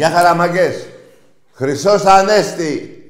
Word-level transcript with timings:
Γεια 0.00 0.10
χαραμαγκές. 0.10 0.86
Χρυσός 1.52 2.04
Ανέστη. 2.04 3.02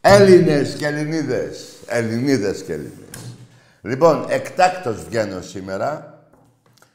Έλληνες 0.00 0.74
και 0.74 0.86
Ελληνίδες. 0.86 1.66
Ελληνίδες 1.86 2.62
και 2.62 2.72
Ελληνίδες. 2.72 3.36
Λοιπόν, 3.80 4.24
εκτάκτος 4.28 5.04
βγαίνω 5.08 5.40
σήμερα. 5.40 6.22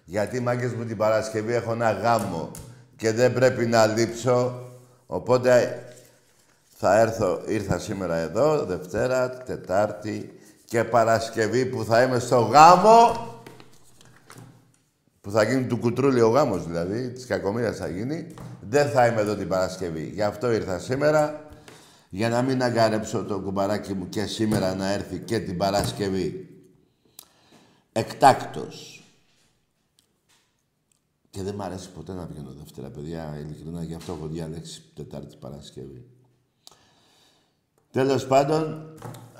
Γιατί 0.03 0.39
μάγκες 0.39 0.73
μου 0.73 0.85
την 0.85 0.97
Παρασκευή 0.97 1.53
έχω 1.53 1.71
ένα 1.71 1.91
γάμο 1.91 2.51
και 2.95 3.11
δεν 3.11 3.33
πρέπει 3.33 3.65
να 3.65 3.85
λείψω. 3.85 4.69
Οπότε 5.05 5.83
θα 6.77 6.99
έρθω, 6.99 7.41
ήρθα 7.45 7.79
σήμερα 7.79 8.15
εδώ, 8.15 8.65
Δευτέρα, 8.65 9.29
Τετάρτη 9.29 10.39
και 10.65 10.83
Παρασκευή 10.83 11.65
που 11.65 11.83
θα 11.83 12.01
είμαι 12.01 12.19
στο 12.19 12.39
γάμο 12.39 13.27
που 15.21 15.31
θα 15.31 15.43
γίνει 15.43 15.63
του 15.63 15.77
κουτρούλι 15.77 16.21
ο 16.21 16.29
γάμος 16.29 16.67
δηλαδή, 16.67 17.09
της 17.09 17.25
κακομοίρας 17.25 17.77
θα 17.77 17.87
γίνει, 17.87 18.33
δεν 18.73 18.89
θα 18.89 19.07
είμαι 19.07 19.21
εδώ 19.21 19.35
την 19.35 19.47
Παρασκευή. 19.47 20.11
Γι' 20.13 20.21
αυτό 20.21 20.51
ήρθα 20.51 20.79
σήμερα, 20.79 21.47
για 22.09 22.29
να 22.29 22.41
μην 22.41 22.63
αγκαρέψω 22.63 23.23
το 23.23 23.39
κουμπαράκι 23.39 23.93
μου 23.93 24.09
και 24.09 24.25
σήμερα 24.25 24.75
να 24.75 24.91
έρθει 24.91 25.19
και 25.19 25.39
την 25.39 25.57
Παρασκευή. 25.57 26.47
Εκτάκτος. 27.91 29.03
Και 31.29 31.43
δεν 31.43 31.55
μ' 31.55 31.61
αρέσει 31.61 31.89
ποτέ 31.89 32.13
να 32.13 32.25
βγαίνω 32.25 32.53
Δευτέρα, 32.57 32.89
παιδιά, 32.89 33.37
ειλικρινά, 33.39 33.83
γι' 33.83 33.95
αυτό 33.95 34.13
έχω 34.13 34.27
διαλέξει 34.27 34.83
Τετάρτη 34.95 35.35
Παρασκευή. 35.39 36.05
Τέλος 37.91 38.27
πάντων, 38.27 38.89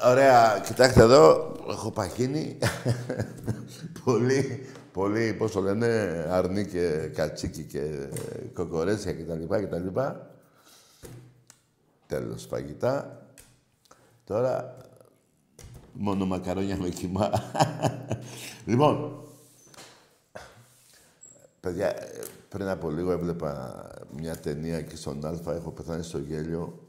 ωραία, 0.03 0.59
κοιτάξτε 0.65 1.01
εδώ, 1.01 1.55
έχω 1.69 1.91
παχύνει. 1.91 2.57
πολύ, 4.03 4.67
πολύ, 4.93 5.33
πώς 5.33 5.51
το 5.51 5.61
λένε, 5.61 5.87
αρνί 6.29 6.65
και 6.65 7.09
κατσίκι 7.13 7.63
και 7.63 8.09
κοκορέτσια 8.53 9.13
κτλ. 9.13 9.55
κτλ. 9.55 9.99
Τέλος 12.07 12.45
φαγητά. 12.45 13.25
Τώρα, 14.25 14.77
μόνο 15.93 16.25
μακαρόνια 16.25 16.77
με 16.77 16.89
κοιμά. 16.89 17.31
λοιπόν, 18.65 19.23
παιδιά, 21.59 21.93
πριν 22.49 22.67
από 22.67 22.89
λίγο 22.89 23.11
έβλεπα 23.11 23.83
μια 24.15 24.35
ταινία 24.35 24.77
εκεί 24.77 24.95
στον 24.95 25.25
Α, 25.25 25.53
έχω 25.53 25.71
πεθάνει 25.71 26.03
στο 26.03 26.17
γέλιο 26.17 26.79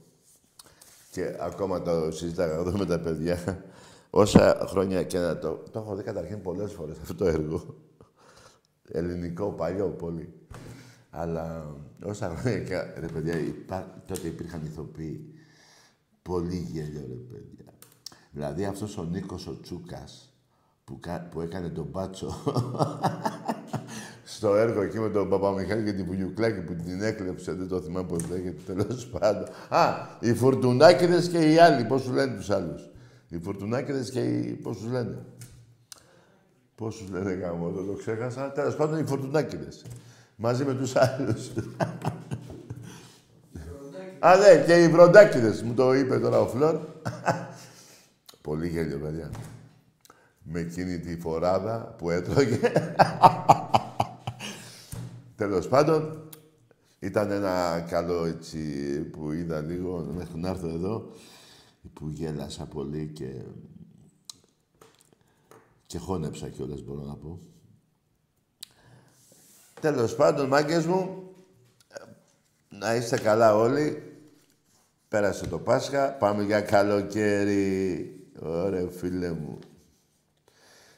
και 1.10 1.36
ακόμα 1.40 1.82
το 1.82 2.10
συζήταγα 2.10 2.54
εδώ 2.54 2.78
με 2.78 2.86
τα 2.86 3.00
παιδιά. 3.00 3.64
Όσα 4.10 4.66
χρόνια 4.68 5.02
και 5.02 5.18
να 5.18 5.38
το... 5.38 5.62
Το 5.70 5.78
έχω 5.78 5.94
δει 5.94 6.02
καταρχήν 6.02 6.42
πολλές 6.42 6.72
φορές 6.72 6.96
αυτό 7.00 7.14
το 7.14 7.26
έργο. 7.26 7.74
Ελληνικό, 8.88 9.50
παλιό, 9.50 9.88
πολύ. 9.88 10.32
Αλλά 11.10 11.74
όσα 12.04 12.36
χρόνια 12.36 12.60
και... 12.60 13.00
Ρε 13.00 13.06
παιδιά, 13.06 13.38
υπά... 13.38 14.02
τότε 14.06 14.26
υπήρχαν 14.26 14.60
ηθοποιοί. 14.64 15.34
Πολύ 16.22 16.56
γέλιο, 16.56 17.04
ρε 17.08 17.14
παιδιά. 17.14 17.72
Δηλαδή 18.30 18.64
αυτός 18.64 18.98
ο 18.98 19.04
Νίκος 19.04 19.46
ο 19.46 19.60
Τσούκας 19.60 20.32
που, 20.84 21.00
που 21.30 21.40
έκανε 21.40 21.68
τον 21.68 21.86
Μπάτσο 21.90 22.34
στο 24.36 24.54
έργο 24.54 24.82
εκεί 24.82 24.98
με 24.98 25.08
τον 25.08 25.28
Παπαμιχάλη 25.28 25.84
και 25.84 25.92
την 25.92 26.04
Βουνιουκλάκη 26.04 26.60
που 26.60 26.74
την 26.74 27.02
έκλεψε, 27.02 27.52
δεν 27.52 27.68
το 27.68 27.80
θυμάμαι 27.80 28.06
πώς 28.06 28.28
λέγεται, 28.28 28.74
τέλος 28.74 29.06
πάντων. 29.06 29.48
Α, 29.68 29.94
οι 30.20 30.34
Φουρτουνάκηδες 30.34 31.28
και 31.28 31.52
οι 31.52 31.58
άλλοι, 31.58 31.84
πώς 31.84 32.02
σου 32.02 32.12
λένε 32.12 32.36
τους 32.36 32.50
άλλους. 32.50 32.90
Οι 33.28 33.38
Φουρτουνάκηδες 33.38 34.10
και 34.10 34.20
οι, 34.20 34.52
πώς 34.52 34.76
τους 34.76 34.90
λένε. 34.90 35.18
Πώς 36.74 36.96
τους 36.96 37.10
λένε 37.10 37.32
γάμο, 37.32 37.70
το, 37.70 37.82
το 37.84 37.92
ξέχασα. 37.92 38.52
Τέλος 38.52 38.76
πάντων 38.76 38.98
οι 38.98 39.04
Φουρτουνάκηδες. 39.04 39.84
Μαζί 40.36 40.64
με 40.64 40.74
τους 40.74 40.96
άλλους. 40.96 41.50
Α, 44.18 44.36
ναι, 44.36 44.64
και 44.66 44.82
οι 44.82 44.88
Βροντάκηδες, 44.88 45.62
μου 45.62 45.74
το 45.74 45.94
είπε 45.94 46.18
τώρα 46.18 46.40
ο 46.40 46.46
Φλόρ. 46.46 46.78
Πολύ 48.40 48.68
γέλιο, 48.68 48.98
παιδιά. 48.98 49.30
Με 50.42 50.60
εκείνη 50.60 50.98
τη 50.98 51.20
φοράδα 51.20 51.94
που 51.98 52.10
έτρωγε. 52.10 52.58
Τέλος 55.36 55.68
πάντων, 55.68 56.28
ήταν 56.98 57.30
ένα 57.30 57.86
καλό 57.88 58.24
έτσι 58.24 58.58
που 59.00 59.32
είδα 59.32 59.60
λίγο 59.60 60.12
μέχρι 60.16 60.40
να 60.40 60.48
έρθω 60.48 60.68
εδώ 60.68 61.10
που 61.92 62.08
γέλασα 62.08 62.64
πολύ 62.64 63.10
και 63.14 63.26
και 65.94 66.00
χώνεψα 66.00 66.48
κιόλας 66.48 66.82
μπορώ 66.82 67.02
να 67.02 67.14
πω. 67.14 67.40
Τέλος 69.80 70.14
πάντων, 70.14 70.46
μάγκες 70.46 70.86
μου, 70.86 71.30
να 72.68 72.94
είστε 72.94 73.18
καλά 73.18 73.56
όλοι. 73.56 74.02
Πέρασε 75.08 75.46
το 75.46 75.58
Πάσχα, 75.58 76.12
πάμε 76.12 76.42
για 76.42 76.60
καλοκαίρι. 76.60 78.30
Ωραία, 78.40 78.88
φίλε 78.90 79.32
μου. 79.32 79.58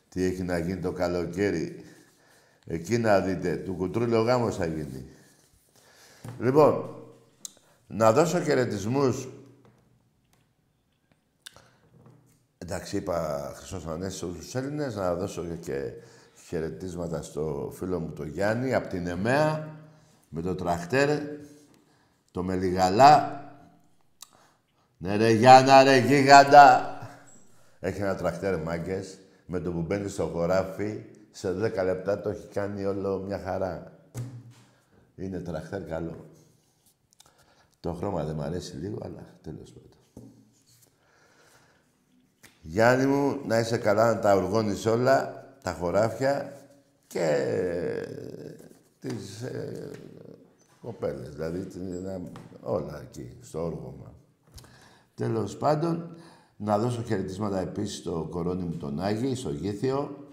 Τι 0.09 0.23
έχει 0.23 0.43
να 0.43 0.59
γίνει 0.59 0.81
το 0.81 0.93
καλοκαίρι. 0.93 1.85
Εκεί 2.67 2.99
να 2.99 3.21
δείτε, 3.21 3.57
του 3.57 3.75
κουτρούλι 3.75 4.15
ο 4.15 4.23
γάμος 4.23 4.57
θα 4.57 4.67
γίνει. 4.67 5.09
Λοιπόν, 6.41 6.97
να 7.87 8.13
δώσω 8.13 8.41
χαιρετισμούς. 8.41 9.29
Εντάξει, 12.69 12.97
είπα 12.97 13.53
Χρυσός 13.57 13.87
Ανέσης 13.87 14.23
όλους 14.23 14.39
τους 14.39 14.55
Έλληνες, 14.55 14.95
να 14.95 15.15
δώσω 15.15 15.45
και 15.61 15.93
χαιρετίσματα 16.47 17.23
στο 17.23 17.73
φίλο 17.75 18.01
μου 18.01 18.13
το 18.13 18.25
Γιάννη, 18.25 18.75
από 18.75 18.89
την 18.89 19.07
ΕΜΕΑ, 19.07 19.69
με 20.29 20.43
το 20.43 20.55
τραχτέρ, 20.55 21.21
το 22.31 22.43
Μελιγαλά. 22.43 23.45
Ναι 24.99 25.17
ρε 25.17 25.31
Γιάννα 25.31 25.83
ρε 25.83 25.97
γίγαντα. 25.97 26.99
Έχει 27.81 28.01
ένα 28.01 28.15
τραχτέρ 28.15 28.63
μάγκες, 28.63 29.19
με 29.47 29.61
το 29.61 29.73
που 29.73 29.81
μπαίνει 29.81 30.09
στο 30.09 30.27
χωράφι, 30.27 31.05
σε 31.31 31.53
10 31.53 31.85
λεπτά 31.85 32.21
το 32.21 32.29
έχει 32.29 32.47
κάνει 32.47 32.85
όλο 32.85 33.19
μια 33.19 33.39
χαρά. 33.39 33.93
Είναι 35.17 35.41
τραχτέρ 35.41 35.85
καλό. 35.85 36.31
Το 37.81 37.93
χρώμα 37.93 38.25
δεν 38.25 38.35
μ' 38.35 38.43
αρέσει 38.43 38.77
λίγο, 38.77 38.99
αλλά 39.03 39.39
τέλος 39.43 39.73
πάντων. 39.73 39.96
Γιάννη 42.69 43.07
μου, 43.07 43.41
να 43.47 43.59
είσαι 43.59 43.79
καλά, 43.79 44.15
να 44.15 44.21
τα 44.21 44.35
οργώνεις 44.35 44.87
όλα, 44.87 45.47
τα 45.63 45.73
χωράφια 45.73 46.53
και 47.07 47.29
τις 49.01 49.43
ε, 49.43 49.91
κοπέλες, 50.83 51.29
δηλαδή 51.29 51.67
όλα 52.61 53.01
εκεί, 53.01 53.37
στο 53.41 53.65
όργωμα. 53.65 54.15
Τέλος 55.15 55.57
πάντων, 55.57 56.17
να 56.57 56.79
δώσω 56.79 57.03
χαιρετίσματα 57.03 57.61
επίσης 57.61 57.97
στο 57.97 58.27
κορώνι 58.31 58.63
μου 58.63 58.77
τον 58.77 59.01
Άγη, 59.01 59.35
στο 59.35 59.51
Γήθιο 59.51 60.27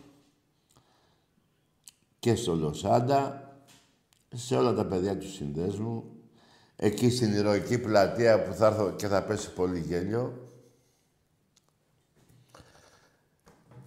και 2.19 2.35
στο 2.35 2.55
Λοσάντα, 2.55 3.51
σε 4.35 4.55
όλα 4.55 4.73
τα 4.73 4.85
παιδιά 4.85 5.17
του 5.17 5.29
συνδέσμου, 5.29 6.03
εκεί 6.75 7.09
στην 7.09 7.33
ηρωική 7.33 7.77
πλατεία 7.77 8.43
που 8.43 8.53
θα 8.53 8.65
έρθω 8.65 8.91
και 8.91 9.07
θα 9.07 9.23
πέσει 9.23 9.53
πολύ 9.53 9.79
γέλιο. 9.79 10.42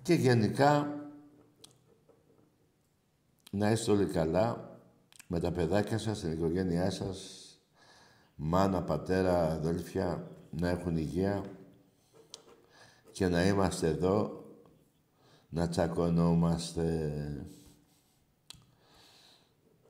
Και 0.06 0.14
γενικά, 0.14 1.00
να 3.50 3.70
είστε 3.70 3.90
όλοι 3.90 4.06
καλά 4.06 4.78
με 5.26 5.40
τα 5.40 5.52
παιδάκια 5.52 5.98
σας, 5.98 6.20
την 6.20 6.32
οικογένειά 6.32 6.90
σας, 6.90 7.50
μάνα, 8.34 8.82
πατέρα, 8.82 9.52
αδέλφια, 9.52 10.30
να 10.50 10.68
έχουν 10.68 10.96
υγεία 10.96 11.44
και 13.12 13.28
να 13.28 13.46
είμαστε 13.46 13.88
εδώ, 13.88 14.44
να 15.48 15.68
τσακωνόμαστε. 15.68 17.12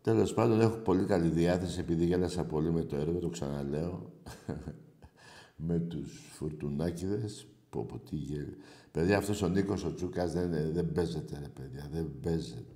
Τέλος 0.03 0.35
πάντων, 0.35 0.61
έχω 0.61 0.77
πολύ 0.77 1.05
καλή 1.05 1.29
διάθεση, 1.29 1.81
επειδή 1.81 2.05
γέλασα 2.05 2.45
πολύ 2.45 2.73
με 2.73 2.83
το 2.83 2.97
έργο, 2.97 3.19
το 3.19 3.29
ξαναλέω. 3.29 4.13
με 5.57 5.79
τους 5.79 6.31
φουρτουνάκιδες. 6.33 7.47
Πω, 7.77 7.85
πω, 7.85 7.99
τι 7.99 8.17
γέλιο. 8.17 8.57
Παιδιά, 8.91 9.19
αυτός 9.19 9.43
ο 9.43 9.49
Νίκος 9.49 9.85
ο 9.85 9.95
Τσούκας 9.95 10.33
δεν, 10.33 10.51
δεν 10.73 10.93
παίζεται, 10.93 11.39
ρε 11.39 11.49
παιδιά, 11.49 11.89
δεν 11.93 12.11
παίζεται. 12.23 12.75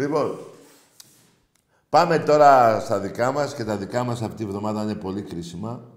λοιπόν, 0.00 0.38
πάμε 1.88 2.18
τώρα 2.18 2.80
στα 2.80 3.00
δικά 3.00 3.32
μας 3.32 3.54
και 3.54 3.64
τα 3.64 3.76
δικά 3.76 4.04
μας 4.04 4.22
αυτή 4.22 4.36
τη 4.36 4.46
βδομάδα 4.46 4.82
είναι 4.82 4.94
πολύ 4.94 5.22
κρίσιμα. 5.22 5.90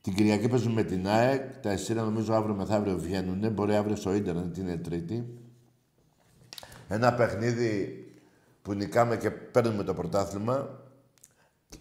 Την 0.00 0.14
Κυριακή 0.14 0.48
παίζουμε 0.48 0.74
με 0.74 0.82
την 0.82 1.08
ΑΕΚ. 1.08 1.56
Τα 1.56 1.72
εισιτήρια 1.72 2.02
νομίζω 2.02 2.34
αύριο 2.34 2.54
μεθαύριο 2.54 2.98
βγαίνουν. 2.98 3.52
Μπορεί 3.52 3.74
αύριο 3.74 3.96
στο 3.96 4.14
ίντερνετ, 4.14 4.56
είναι 4.56 4.76
Τρίτη. 4.76 5.38
Ένα 6.88 7.14
παιχνίδι 7.14 8.04
που 8.62 8.72
νικάμε 8.72 9.16
και 9.16 9.30
παίρνουμε 9.30 9.82
το 9.82 9.94
πρωτάθλημα. 9.94 10.79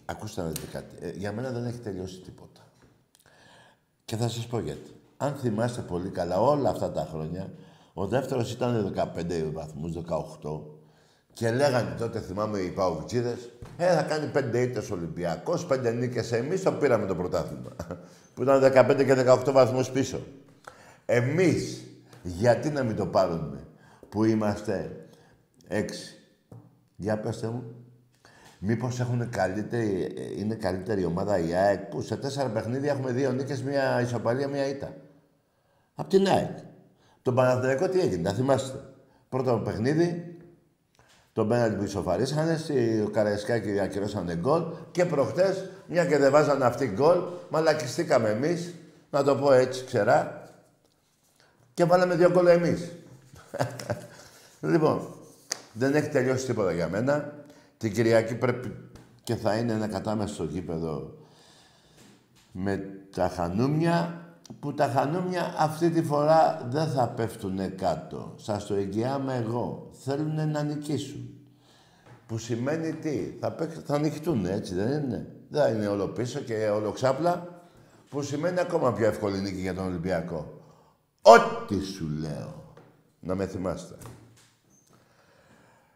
Ακούστε 0.05 0.41
να 0.41 0.47
δείτε 0.47 0.67
κάτι. 0.71 0.95
Ε, 0.99 1.09
για 1.09 1.31
μένα 1.31 1.51
δεν 1.51 1.65
έχει 1.65 1.77
τελειώσει 1.77 2.19
τίποτα. 2.19 2.61
Και 4.05 4.15
θα 4.15 4.27
σας 4.29 4.47
πω 4.47 4.59
γιατί. 4.59 4.91
Αν 5.17 5.35
θυμάστε 5.35 5.81
πολύ 5.81 6.09
καλά 6.09 6.39
όλα 6.39 6.69
αυτά 6.69 6.91
τα 6.91 7.07
χρόνια, 7.11 7.53
ο 7.93 8.07
δεύτερος 8.07 8.51
ήταν 8.51 8.93
15 8.95 9.51
βαθμούς, 9.53 9.95
18. 9.95 10.61
Και 11.33 11.51
λέγανε 11.51 11.95
τότε, 11.97 12.19
θυμάμαι 12.19 12.59
οι 12.59 12.69
Παουτζίδες, 12.69 13.49
ε, 13.77 13.93
θα 13.95 14.01
κάνει 14.01 14.31
πέντε 14.31 14.61
ήττες 14.61 14.91
Ολυμπιακός, 14.91 15.65
πέντε 15.65 15.91
νίκες. 15.91 16.31
Εμείς 16.31 16.63
το 16.63 16.71
πήραμε 16.71 17.05
το 17.05 17.15
πρωτάθλημα. 17.15 17.71
που 18.33 18.41
ήταν 18.41 18.61
15 18.61 19.05
και 19.05 19.25
18 19.27 19.51
βαθμούς 19.51 19.89
πίσω. 19.89 20.19
Εμείς, 21.05 21.83
γιατί 22.23 22.69
να 22.69 22.83
μην 22.83 22.95
το 22.95 23.05
πάρουμε, 23.05 23.67
που 24.09 24.23
είμαστε 24.23 25.05
έξι. 25.67 26.17
Για 26.95 27.19
πετε 27.19 27.47
μου, 27.47 27.63
μήπως 28.59 28.99
έχουν 28.99 29.29
καλύτερη, 29.29 30.13
είναι 30.37 30.55
καλύτερη 30.55 31.05
ομάδα 31.05 31.39
η 31.39 31.53
ΑΕΚ 31.53 31.79
που 31.79 32.01
σε 32.01 32.17
τέσσερα 32.17 32.49
παιχνίδια 32.49 32.91
έχουμε 32.91 33.11
δύο 33.11 33.31
νίκες, 33.31 33.63
μία 33.63 34.01
ισοπαλία, 34.01 34.47
μία 34.47 34.67
ήττα. 34.67 34.93
Απ' 35.95 36.09
την 36.09 36.27
ΑΕΚ. 36.27 36.57
Τον 37.21 37.35
Παναθηναϊκό 37.35 37.89
τι 37.89 37.99
έγινε, 37.99 38.23
τα 38.29 38.33
θυμάστε. 38.33 38.79
Πρώτο 39.29 39.61
παιχνίδι, 39.65 40.37
τον 41.33 41.47
πέναλτι 41.47 41.75
που 41.75 41.83
ισοφαρίσανε, 41.83 42.59
ο 43.05 43.09
Καραϊσκάκη 43.09 43.79
ακυρώσανε 43.79 44.35
γκολ 44.35 44.63
και 44.91 45.05
προχτές, 45.05 45.69
μια 45.87 46.05
και 46.05 46.17
δεν 46.17 46.31
βάζανε 46.31 46.65
αυτή 46.65 46.85
γκολ, 46.85 47.17
μαλακιστήκαμε 47.49 48.29
εμείς, 48.29 48.73
να 49.09 49.23
το 49.23 49.35
πω 49.35 49.53
έτσι 49.53 49.85
ξερά, 49.85 50.49
και 51.73 51.85
βάλαμε 51.85 52.15
δύο 52.15 52.31
γκολ 52.31 52.47
εμείς. 52.47 52.91
λοιπόν, 54.71 55.07
δεν 55.73 55.95
έχει 55.95 56.09
τελειώσει 56.09 56.45
τίποτα 56.45 56.71
για 56.71 56.87
μένα. 56.87 57.33
Την 57.79 57.93
Κυριακή 57.93 58.35
πρέπει 58.35 58.75
και 59.23 59.35
θα 59.35 59.55
είναι 59.55 59.73
ένα 59.73 59.87
κατάμεσο 59.87 60.33
στο 60.33 60.43
γήπεδο 60.43 61.17
με 62.51 62.77
τα 63.15 63.29
χανούμια 63.29 64.23
που 64.59 64.73
τα 64.73 64.87
χανούμια 64.87 65.53
αυτή 65.57 65.89
τη 65.89 66.03
φορά 66.03 66.67
δεν 66.69 66.87
θα 66.87 67.07
πέφτουνε 67.07 67.67
κάτω. 67.67 68.33
Σας 68.37 68.65
το 68.65 68.73
εγγυάμαι 68.73 69.35
εγώ. 69.35 69.89
Θέλουν 70.03 70.51
να 70.51 70.63
νικήσουν. 70.63 71.29
Που 72.27 72.37
σημαίνει 72.37 72.93
τι, 72.93 73.33
θα, 73.39 73.55
θα 73.85 73.95
ανοιχτούν, 73.95 74.45
έτσι 74.45 74.75
δεν 74.75 75.03
είναι; 75.03 75.35
Δεν 75.49 75.75
είναι 75.75 75.87
όλο 75.87 76.07
πίσω 76.07 76.39
και 76.39 76.69
όλο 76.69 76.91
ξάπλα. 76.91 77.47
Που 78.09 78.21
σημαίνει 78.21 78.59
ακόμα 78.59 78.93
πιο 78.93 79.05
εύκολη 79.05 79.39
νίκη 79.39 79.59
για 79.59 79.73
τον 79.73 79.85
Ολυμπιακό. 79.85 80.61
Ό,τι 81.21 81.83
σου 81.83 82.07
λέω. 82.19 82.73
Να 83.19 83.35
με 83.35 83.47
θυμάστε. 83.47 83.95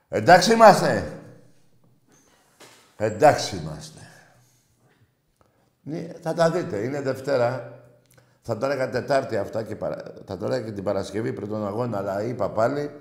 Εντάξει 0.10 0.54
είμαστε. 0.54 1.23
Εντάξει 2.98 3.56
είμαστε. 3.56 4.00
Ναι, 5.84 6.08
θα 6.22 6.34
τα 6.34 6.52
δείτε. 6.52 6.78
Είναι 6.78 7.02
Δευτέρα. 7.02 7.78
Θα 8.42 8.58
το 8.58 8.66
έλεγα 8.66 8.90
Τετάρτη 8.90 9.38
αυτά 9.38 9.64
και 9.64 9.76
παρα... 9.76 10.04
θα 10.26 10.38
το 10.38 10.46
έλεγα 10.46 10.66
και 10.66 10.72
την 10.72 10.84
Παρασκευή 10.84 11.34
πριν 11.34 11.50
τον 11.50 11.68
αγώνα, 11.68 11.98
αλλά 11.98 12.24
είπα 12.24 12.50
πάλι 12.50 12.92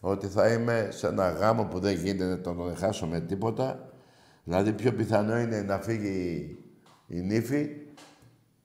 ότι 0.00 0.26
θα 0.26 0.52
είμαι 0.52 0.88
σε 0.90 1.06
ένα 1.06 1.30
γάμο 1.30 1.64
που 1.64 1.78
δεν 1.78 1.94
γίνεται 1.94 2.24
να 2.24 2.40
τον 2.40 2.76
χάσω 2.76 3.06
με 3.06 3.20
τίποτα. 3.20 3.88
Δηλαδή 4.44 4.72
πιο 4.72 4.92
πιθανό 4.92 5.38
είναι 5.38 5.62
να 5.62 5.78
φύγει 5.78 6.56
η 7.06 7.20
νύφη 7.20 7.68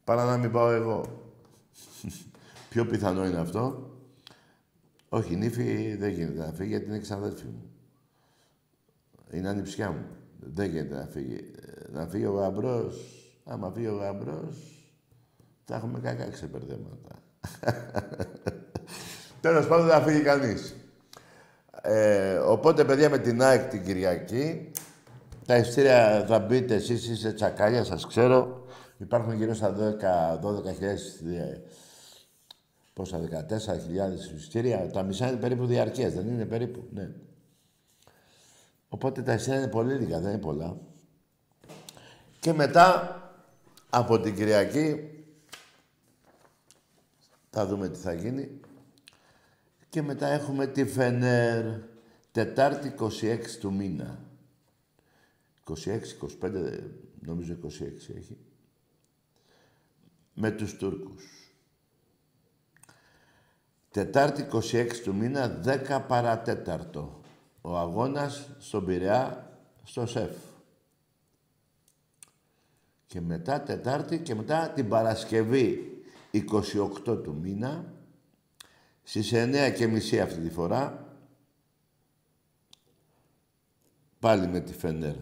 παρά 0.03 0.25
να 0.25 0.37
μην 0.37 0.51
πάω 0.51 0.69
εγώ. 0.69 1.23
πιο 2.69 2.85
πιθανό 2.85 3.25
είναι 3.25 3.39
αυτό. 3.39 3.89
Όχι, 5.09 5.33
η 5.33 5.35
νύφη 5.35 5.95
δεν 5.95 6.09
γίνεται 6.09 6.45
να 6.45 6.51
φύγει 6.53 6.69
γιατί 6.69 6.85
είναι 6.85 6.99
ξαδέρφη 6.99 7.45
μου. 7.45 7.71
Είναι 9.31 9.49
ανιψιά 9.49 9.91
μου. 9.91 10.05
Δεν 10.43 10.69
γίνεται 10.69 10.95
να 10.95 11.05
φύγει. 11.05 11.51
Να 11.91 12.07
φύγει 12.07 12.25
ο 12.25 12.31
γαμπρός. 12.31 13.21
Άμα 13.45 13.71
φύγει 13.71 13.87
ο 13.87 13.95
γαμπρός, 13.95 14.85
θα 15.65 15.75
έχουμε 15.75 15.99
κακά 15.99 16.29
ξεπερδέματα. 16.29 17.23
Τέλος 19.41 19.67
πάντων 19.67 19.85
δεν 19.85 19.95
θα 19.95 20.01
φύγει 20.01 20.21
κανείς. 20.21 20.75
Ε, 21.81 22.35
οπότε, 22.35 22.85
παιδιά, 22.85 23.09
με 23.09 23.17
την 23.17 23.41
ΑΕΚ 23.41 23.69
την 23.69 23.83
Κυριακή, 23.83 24.71
τα 25.45 25.57
ειστήρια 25.57 26.25
θα 26.27 26.39
μπείτε 26.39 26.75
εσείς, 26.75 27.07
είστε 27.07 27.31
τσακάλια, 27.31 27.83
σας 27.83 28.07
ξέρω. 28.07 28.65
Υπάρχουν 28.97 29.33
γύρω 29.33 29.53
στα 29.53 29.75
12.000 30.41 30.41
πόσα, 32.93 33.19
14.000 33.19 34.35
ειστήρια. 34.35 34.89
Τα 34.91 35.03
μισά 35.03 35.27
είναι 35.27 35.39
περίπου 35.39 35.65
διαρκείας, 35.65 36.13
δεν 36.13 36.27
είναι 36.27 36.45
περίπου, 36.45 36.83
ναι. 36.93 37.09
Οπότε 38.93 39.21
τα 39.21 39.33
ειστήρια 39.33 39.59
είναι 39.59 39.69
πολύ 39.69 39.93
λίγα, 39.93 40.19
δεν 40.19 40.31
είναι 40.31 40.41
πολλά. 40.41 40.77
Και 42.39 42.53
μετά, 42.53 43.15
από 43.89 44.19
την 44.19 44.35
Κυριακή, 44.35 45.09
θα 47.49 47.65
δούμε 47.65 47.89
τι 47.89 47.99
θα 47.99 48.13
γίνει. 48.13 48.59
Και 49.89 50.01
μετά 50.01 50.27
έχουμε 50.27 50.67
τη 50.67 50.85
Φενέρ, 50.85 51.79
Τετάρτη 52.31 52.95
26 52.99 53.39
του 53.59 53.73
μήνα. 53.73 54.19
26-25, 55.67 56.79
νομίζω 57.19 57.57
26 57.63 58.15
έχει. 58.15 58.37
Με 60.33 60.51
τους 60.51 60.77
Τούρκους. 60.77 61.53
Τετάρτη 63.91 64.47
26 64.51 64.87
του 65.03 65.15
μήνα, 65.15 65.61
10 65.65 66.05
παρατέταρτο. 66.07 67.20
Ο 67.61 67.77
αγώνας 67.77 68.49
στον 68.59 68.85
Πειραιά, 68.85 69.51
στο 69.83 70.05
ΣΕΦ. 70.05 70.35
Και 73.05 73.21
μετά 73.21 73.61
Τετάρτη 73.61 74.19
και 74.19 74.35
μετά 74.35 74.69
την 74.69 74.89
Παρασκευή 74.89 75.91
28 76.31 77.23
του 77.23 77.37
μήνα, 77.41 77.93
στις 79.03 79.31
9 79.33 79.73
και 79.75 79.87
μισή 79.87 80.21
αυτή 80.21 80.39
τη 80.39 80.49
φορά, 80.49 81.15
πάλι 84.19 84.47
με 84.47 84.59
τη 84.59 84.73
Φενέρ. 84.73 85.15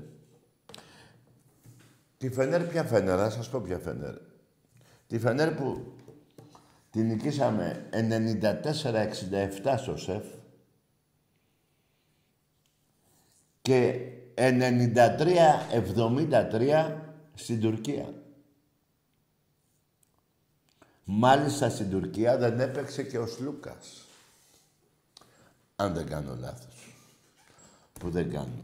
Τη 2.17 2.29
Φενέρ 2.29 2.67
ποια 2.67 2.83
Φενέρ, 2.83 3.17
να 3.17 3.29
σας 3.29 3.49
πω 3.49 3.59
ποια 3.59 3.79
Φενέρ. 3.79 4.15
Τη 5.07 5.19
Φενέρ 5.19 5.53
που 5.55 5.93
την 6.89 7.07
νικήσαμε 7.07 7.89
94-67 7.91 9.75
στο 9.77 9.97
ΣΕΦ 9.97 10.23
και 13.69 13.99
93-73 14.35 16.95
στην 17.33 17.61
Τουρκία. 17.61 18.13
Μάλιστα 21.03 21.69
στην 21.69 21.89
Τουρκία 21.89 22.37
δεν 22.37 22.59
έπαιξε 22.59 23.03
και 23.03 23.17
ο 23.17 23.27
Σλούκας. 23.27 24.05
Αν 25.75 25.93
δεν 25.93 26.07
κάνω 26.07 26.35
λάθος. 26.35 26.95
Που 27.93 28.09
δεν 28.09 28.31
κάνω. 28.31 28.63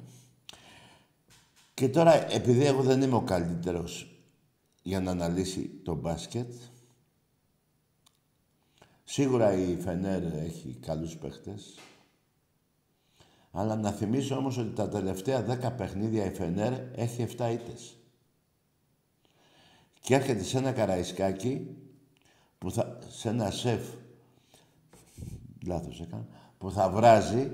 Και 1.73 1.89
τώρα, 1.89 2.31
επειδή 2.31 2.65
εγώ 2.65 2.81
δεν 2.81 3.01
είμαι 3.01 3.15
ο 3.15 3.21
καλύτερος 3.21 4.19
για 4.83 4.99
να 4.99 5.11
αναλύσει 5.11 5.81
το 5.83 5.95
μπάσκετ, 5.95 6.53
σίγουρα 9.03 9.53
η 9.53 9.77
Φενέρ 9.81 10.23
έχει 10.23 10.77
καλούς 10.85 11.15
παίχτες, 11.15 11.79
αλλά 13.57 13.75
να 13.75 13.91
θυμίσω 13.91 14.35
όμως 14.35 14.57
ότι 14.57 14.69
τα 14.69 14.89
τελευταία 14.89 15.43
δέκα 15.43 15.71
παιχνίδια 15.71 16.25
η 16.25 16.31
Φενέρ 16.31 16.73
έχει 16.95 17.27
7 17.37 17.49
ήττες. 17.51 17.97
Και 20.01 20.15
έρχεται 20.15 20.43
σε 20.43 20.57
ένα 20.57 20.71
καραϊσκάκι, 20.71 21.75
που 22.57 22.71
θα, 22.71 22.97
σε 23.07 23.29
ένα 23.29 23.51
σεφ, 23.51 23.81
λάθος 25.65 26.01
έκανα, 26.01 26.25
που 26.57 26.71
θα 26.71 26.89
βράζει 26.89 27.51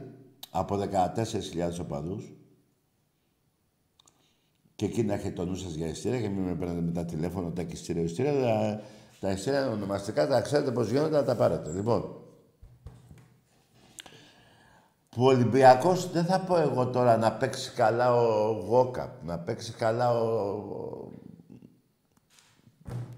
από 0.50 0.78
14.000 0.78 1.80
οπαδούς 1.82 2.34
και 4.76 4.86
εκεί 4.86 5.04
να 5.04 5.14
έχετε 5.14 5.34
το 5.34 5.46
νου 5.46 5.56
σας 5.56 5.74
για 5.74 5.88
ειστήρια 5.88 6.22
και 6.22 6.30
μην 6.30 6.44
με 6.44 6.56
παίρνετε 6.56 6.82
με 6.82 6.92
τα 6.92 7.06
τηλέφωνα, 7.06 7.52
τα 7.52 7.62
ειστήρια, 7.62 8.04
ειστήρια, 8.04 8.34
τα, 8.34 8.82
τα 9.20 9.32
ειστήρια 9.32 9.70
ονομαστικά, 9.70 10.28
τα 10.28 10.42
ξέρετε 10.42 10.72
πώς 10.72 10.90
γίνονται, 10.90 11.16
να 11.16 11.24
τα 11.24 11.36
πάρετε. 11.36 11.72
Λοιπόν, 11.72 12.21
που 15.16 15.24
ο 15.24 15.28
Ολυμπιακός 15.28 16.12
δεν 16.12 16.26
θα 16.26 16.40
πω 16.40 16.58
εγώ 16.58 16.90
τώρα 16.90 17.18
να 17.18 17.32
παίξει 17.32 17.72
καλά 17.72 18.16
ο 18.16 18.52
Γόκαπ, 18.52 19.24
να 19.24 19.40
παίξει 19.40 19.72
καλά 19.72 20.12
ο, 20.12 21.12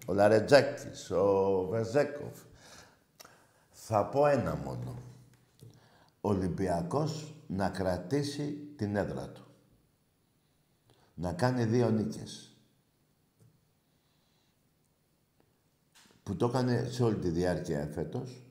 ο 0.05 0.13
Λαρετζάκης, 0.13 1.12
ο 1.12 1.67
Βεζέκοφ. 1.69 2.39
Θα 3.71 4.05
πω 4.05 4.27
ένα 4.27 4.55
μόνο. 4.55 5.01
Ο 6.21 6.29
Ολυμπιακός 6.29 7.33
να 7.47 7.69
κρατήσει 7.69 8.73
την 8.75 8.95
έδρα 8.95 9.29
του. 9.29 9.45
Να 11.13 11.33
κάνει 11.33 11.63
δύο 11.65 11.89
νίκες. 11.89 12.57
Που 16.23 16.35
το 16.35 16.45
έκανε 16.45 16.88
σε 16.89 17.03
όλη 17.03 17.15
τη 17.15 17.29
διάρκεια 17.29 17.89
φέτος. 17.93 18.43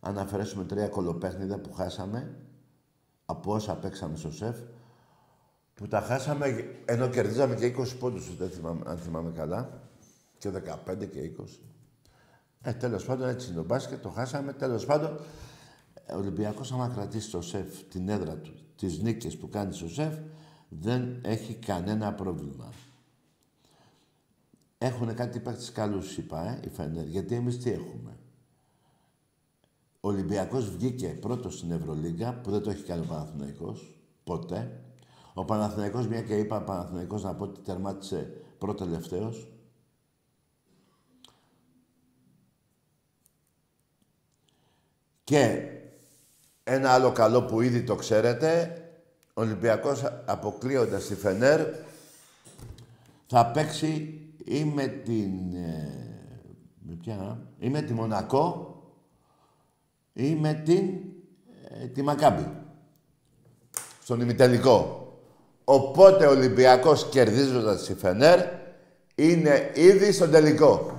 Αν 0.00 0.18
αφαιρέσουμε 0.18 0.64
τρία 0.64 0.88
κολοπέχνιδα 0.88 1.58
που 1.58 1.72
χάσαμε, 1.72 2.34
από 3.30 3.52
όσα 3.52 3.74
παίξαμε 3.74 4.16
στο 4.16 4.32
σεφ, 4.32 4.56
που 5.74 5.88
τα 5.88 6.00
χάσαμε 6.00 6.64
ενώ 6.84 7.08
κερδίζαμε 7.08 7.54
και 7.54 7.74
20 7.78 7.98
πόντους, 7.98 8.36
δεν 8.36 8.50
θυμάμαι, 8.50 8.80
αν 8.86 8.98
θυμάμαι 8.98 9.30
καλά, 9.30 9.80
και 10.38 10.50
15 10.50 11.06
και 11.06 11.20
20. 11.20 11.44
Ε, 12.62 12.72
τέλος 12.72 13.04
πάντων, 13.04 13.28
έτσι 13.28 13.46
είναι 13.46 13.56
το 13.56 13.64
μπάσκετ, 13.64 14.02
το 14.02 14.08
χάσαμε. 14.08 14.52
Τέλος 14.52 14.86
πάντων, 14.86 15.20
ο 16.12 16.16
Ολυμπιακός, 16.16 16.72
άμα 16.72 16.88
κρατήσει 16.88 17.30
το 17.30 17.40
σεφ, 17.40 17.82
την 17.88 18.08
έδρα 18.08 18.36
του, 18.36 18.54
τις 18.76 18.98
νίκες 18.98 19.36
που 19.36 19.48
κάνει 19.48 19.74
στο 19.74 19.88
σεφ, 19.88 20.14
δεν 20.68 21.20
έχει 21.24 21.54
κανένα 21.54 22.12
πρόβλημα. 22.14 22.72
Έχουν 24.78 25.14
κάτι 25.14 25.40
παίκτες 25.40 25.72
καλούς, 25.72 26.16
είπα, 26.16 26.48
ε, 26.48 26.60
η 26.64 26.68
Φενέρ, 26.68 27.06
γιατί 27.06 27.34
εμείς 27.34 27.58
τι 27.58 27.70
έχουμε; 27.70 28.16
Ο 30.00 30.08
Ολυμπιακός 30.08 30.70
βγήκε 30.70 31.08
πρώτος 31.08 31.54
στην 31.54 31.70
Ευρωλίγκα, 31.70 32.34
που 32.34 32.50
δεν 32.50 32.62
το 32.62 32.70
έχει 32.70 32.82
κάνει 32.82 33.00
ο 33.00 33.06
Παναθηναϊκός, 33.08 34.00
ποτέ. 34.24 34.80
Ο 35.34 35.44
Παναθηναϊκός, 35.44 36.06
μια 36.06 36.22
και 36.22 36.38
είπα 36.38 36.62
Παναθηναϊκός 36.62 37.22
να 37.22 37.34
πω 37.34 37.44
ότι 37.44 37.60
τερμάτισε 37.60 38.42
πρώτο 38.58 38.84
τελευταίος. 38.84 39.52
Και 45.24 45.68
ένα 46.64 46.90
άλλο 46.90 47.12
καλό 47.12 47.42
που 47.42 47.60
ήδη 47.60 47.82
το 47.82 47.94
ξέρετε, 47.94 48.74
ο 49.34 49.40
Ολυμπιακός 49.40 50.02
αποκλείοντας 50.26 51.06
τη 51.06 51.14
Φενέρ 51.14 51.60
θα 53.26 53.46
παίξει 53.46 54.20
ή 54.44 54.64
με 54.64 54.86
την... 54.86 55.54
Ε, 55.54 56.10
με 56.82 56.94
ποια, 56.94 57.46
ή 57.58 57.68
με 57.68 57.82
τη 57.82 57.92
Μονακό 57.92 58.69
ή 60.20 60.34
με 60.34 60.54
την... 60.54 60.90
Ε, 61.82 61.86
τη 61.86 62.02
Μακάμπη. 62.02 62.52
Στον 64.02 64.20
ημιτελικό. 64.20 65.04
Οπότε 65.64 66.26
ο 66.26 66.30
Ολυμπιακός 66.30 67.08
κερδίζοντας 67.08 67.84
τη 67.84 67.94
Φενέρ 67.94 68.40
είναι 69.14 69.70
ήδη 69.74 70.12
στον 70.12 70.30
τελικό. 70.30 70.98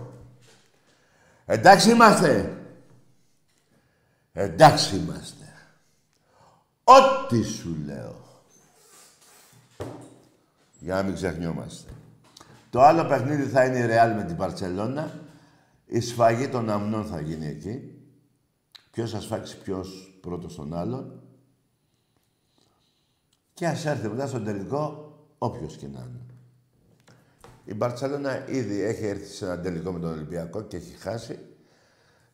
Εντάξει 1.46 1.92
είμαστε. 1.92 2.58
Εντάξει 4.34 4.96
είμαστε. 4.96 5.46
Ό,τι 6.84 7.44
σου 7.44 7.78
λέω. 7.86 8.16
Για 10.80 10.96
να 10.96 11.04
μην 11.04 11.14
ξεχνιόμαστε. 11.14 11.92
Το 12.70 12.82
άλλο 12.82 13.06
παιχνίδι 13.06 13.44
θα 13.44 13.66
είναι 13.66 13.78
η 13.78 13.86
Ρεάλ 13.86 14.16
με 14.16 14.24
την 14.24 14.36
Παρσελώνα. 14.36 15.20
Η 15.86 16.00
σφαγή 16.00 16.48
των 16.48 16.70
αμνών 16.70 17.06
θα 17.06 17.22
γίνει 17.22 17.48
εκεί. 17.48 17.91
Ποιος 18.92 19.12
θα 19.12 19.22
σφάξει 19.22 19.58
ποιος 19.58 20.18
πρώτος 20.22 20.56
τον 20.56 20.74
άλλον. 20.74 21.22
Και 23.54 23.68
ας 23.68 23.86
έρθει 23.86 24.08
μετά 24.08 24.28
στον 24.28 24.44
τελικό 24.44 25.14
όποιος 25.38 25.76
και 25.76 25.88
να 25.88 26.00
είναι. 26.00 26.26
Η 27.66 27.74
Μπαρτσελώνα 27.74 28.50
ήδη 28.50 28.82
έχει 28.82 29.06
έρθει 29.06 29.26
σε 29.26 29.46
ένα 29.46 29.60
τελικό 29.60 29.92
με 29.92 30.00
τον 30.00 30.12
Ολυμπιακό 30.12 30.62
και 30.62 30.78
έχει 30.78 30.94
χάσει 30.94 31.40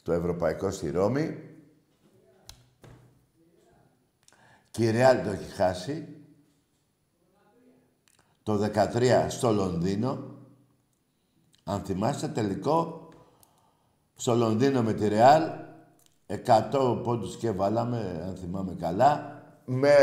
το 0.04 0.12
Ευρωπαϊκό 0.12 0.72
στη 0.72 0.90
Ρώμη. 0.90 1.56
Και 4.72 4.86
η 4.86 4.92
Ρεάλ 4.92 5.24
το 5.24 5.30
έχει 5.30 5.52
χάσει 5.52 6.08
το 8.44 8.72
13 8.74 9.26
στο 9.30 9.52
Λονδίνο. 9.52 10.36
Αν 11.64 11.82
θυμάστε, 11.84 12.28
τελικό 12.28 13.10
στο 14.16 14.36
Λονδίνο 14.36 14.84
με 14.84 14.94
τη 14.94 15.08
Ρεάλ 15.08 15.67
100 16.28 17.02
πόντους 17.04 17.38
και 17.38 17.52
βάλαμε, 17.52 18.24
αν 18.28 18.36
θυμάμαι 18.42 18.76
καλά, 18.80 19.42
με 19.66 19.96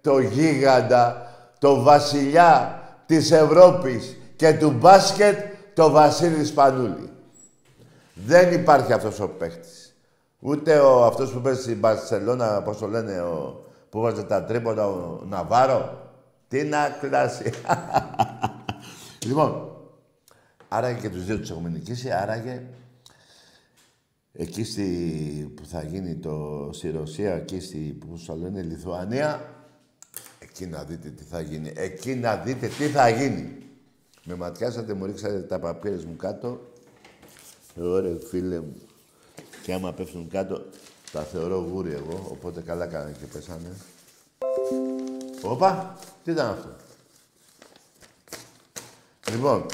το 0.00 0.18
γίγαντα, 0.18 1.32
το 1.58 1.82
βασιλιά 1.82 2.82
της 3.06 3.30
Ευρώπης 3.30 4.16
και 4.36 4.54
του 4.54 4.70
μπάσκετ, 4.70 5.38
το 5.74 5.90
Βασίλη 5.90 6.44
Σπανούλη. 6.44 7.10
Δεν 8.14 8.52
υπάρχει 8.52 8.92
αυτός 8.92 9.20
ο 9.20 9.28
παίχτης. 9.28 9.96
Ούτε 10.38 10.78
ο, 10.78 11.04
αυτός 11.04 11.32
που 11.32 11.40
παίζει 11.40 11.60
στην 11.60 11.78
Μπαρσελώνα, 11.78 12.62
πώς 12.62 12.78
το 12.78 12.86
λένε, 12.86 13.20
ο, 13.20 13.64
που 13.90 14.00
βάζει 14.00 14.24
τα 14.24 14.44
τρίποτα, 14.44 14.88
ο 14.88 15.20
Ναβάρο. 15.28 16.10
Τι 16.48 16.62
να 16.64 16.88
κλάσει. 17.00 17.50
λοιπόν, 19.26 19.76
άραγε 20.68 21.00
και 21.00 21.10
τους 21.10 21.24
δύο 21.24 21.38
τους 21.38 21.50
έχουμε 21.50 21.68
νικήσει, 21.68 22.10
άραγε 22.10 22.62
εκεί 24.32 24.64
στη, 24.64 25.52
που 25.56 25.66
θα 25.66 25.82
γίνει 25.82 26.14
το, 26.14 26.68
στη 26.72 26.90
Ρωσία, 26.90 27.34
εκεί 27.34 27.60
στη, 27.60 27.78
που 27.78 28.18
θα 28.26 28.36
λένε, 28.36 28.62
Λιθουανία, 28.62 29.54
εκεί 30.38 30.66
να 30.66 30.84
δείτε 30.84 31.08
τι 31.08 31.24
θα 31.24 31.40
γίνει. 31.40 31.72
Εκεί 31.76 32.14
να 32.14 32.36
δείτε 32.36 32.66
τι 32.66 32.86
θα 32.86 33.08
γίνει. 33.08 33.56
Με 34.24 34.34
ματιάσατε, 34.34 34.94
μου 34.94 35.06
ρίξατε 35.06 35.40
τα 35.40 35.58
παπίρες 35.58 36.04
μου 36.04 36.16
κάτω. 36.16 36.60
Ωραία, 37.80 38.16
φίλε 38.28 38.60
μου. 38.60 38.76
Και 39.62 39.72
άμα 39.72 39.92
πέφτουν 39.92 40.28
κάτω, 40.28 40.64
τα 41.12 41.22
θεωρώ 41.22 41.56
γούρι 41.72 41.92
εγώ, 41.92 42.28
οπότε 42.30 42.60
καλά 42.60 42.86
κάνανε 42.86 43.16
και 43.20 43.26
πέσανε. 43.26 43.76
Όπα, 45.42 45.98
τι 46.24 46.30
ήταν 46.30 46.46
αυτό; 46.46 46.76
Λοιπόν, 49.30 49.66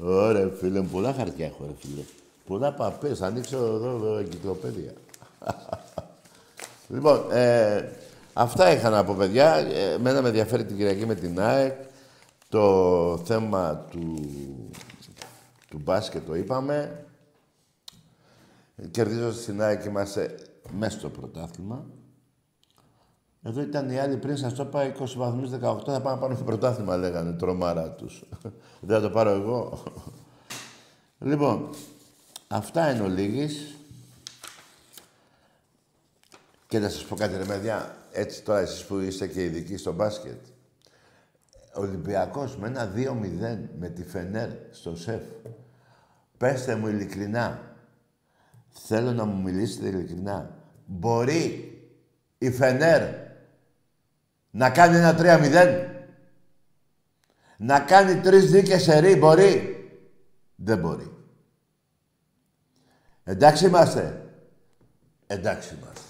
Ωραία, 0.00 0.48
φίλε 0.58 0.80
μου, 0.80 0.88
πολλά 0.88 1.12
χαρτιά 1.12 1.46
έχω, 1.46 1.64
ρε 1.66 1.72
φίλε. 1.78 2.02
Πολλά 2.46 2.72
παπές, 2.72 3.22
ανοίξω 3.22 3.56
εδώ, 3.56 3.90
εδώ 3.96 4.16
εγκυκλοπαίδεια. 4.16 4.92
λοιπόν, 6.94 7.30
ε, 7.30 7.88
αυτά 8.32 8.72
είχα 8.72 8.90
να 8.90 9.04
πω, 9.04 9.14
παιδιά. 9.14 9.54
Ε, 9.54 9.98
μένα 9.98 10.22
με 10.22 10.28
ενδιαφέρει 10.28 10.64
την 10.64 10.76
Κυριακή 10.76 11.06
με 11.06 11.14
την 11.14 11.40
ΑΕΚ. 11.40 11.74
Το 12.48 13.22
θέμα 13.24 13.86
του, 13.90 14.30
του 15.68 15.78
μπάσκετ 15.84 16.26
το 16.26 16.34
είπαμε. 16.34 17.04
Κερδίζω 18.90 19.32
στην 19.32 19.62
ΑΕΚ 19.62 19.82
και 19.82 19.88
είμαστε 19.88 20.34
μέσα 20.78 20.98
στο 20.98 21.08
πρωτάθλημα. 21.08 21.84
Εδώ 23.46 23.60
ήταν 23.60 23.90
οι 23.90 23.98
άλλοι 23.98 24.16
πριν, 24.16 24.36
σας 24.36 24.54
το 24.54 24.62
είπα, 24.62 24.94
20 24.98 25.16
βαθμούς, 25.16 25.50
18, 25.50 25.58
θα 25.84 26.00
πάμε 26.00 26.20
πάνω 26.20 26.34
στο 26.34 26.44
πρωτάθλημα, 26.44 26.96
λέγανε, 26.96 27.32
τρομάρα 27.32 27.90
τους. 27.90 28.24
Δεν 28.80 28.96
θα 28.96 29.00
το 29.00 29.10
πάρω 29.10 29.30
εγώ. 29.30 29.82
λοιπόν, 31.30 31.70
Αυτά 32.48 32.90
είναι 32.90 33.02
ο 33.02 33.08
Λίγης. 33.08 33.76
Και 36.68 36.78
να 36.78 36.88
σας 36.88 37.04
πω 37.04 37.16
κάτι 37.16 37.36
ρε 37.36 37.44
παιδιά, 37.44 37.96
έτσι 38.12 38.42
τώρα 38.42 38.58
εσείς 38.58 38.84
που 38.84 38.98
είστε 38.98 39.26
και 39.26 39.44
ειδικοί 39.44 39.76
στο 39.76 39.92
μπάσκετ. 39.92 40.40
Ο 41.74 41.80
Ολυμπιακός 41.80 42.56
με 42.56 42.66
ένα 42.66 42.92
2-0 42.94 43.58
με 43.78 43.88
τη 43.88 44.04
Φενέρ 44.04 44.48
στο 44.70 44.96
ΣΕΦ. 44.96 45.22
Πέστε 46.36 46.74
μου 46.74 46.86
ειλικρινά. 46.86 47.60
Θέλω 48.68 49.12
να 49.12 49.24
μου 49.24 49.42
μιλήσετε 49.42 49.88
ειλικρινά. 49.88 50.50
Μπορεί 50.86 51.70
η 52.38 52.50
Φενέρ 52.50 53.25
να 54.56 54.70
κάνει 54.70 54.96
ένα 54.96 55.16
3-0. 55.18 55.86
Να 57.56 57.80
κάνει 57.80 58.20
τρεις 58.20 58.50
δίκες 58.50 58.82
σε 58.82 59.16
μπορεί. 59.16 59.76
Δεν 60.54 60.78
μπορεί. 60.78 61.16
Εντάξει 63.24 63.66
είμαστε. 63.66 64.26
Εντάξει 65.26 65.74
είμαστε. 65.74 66.00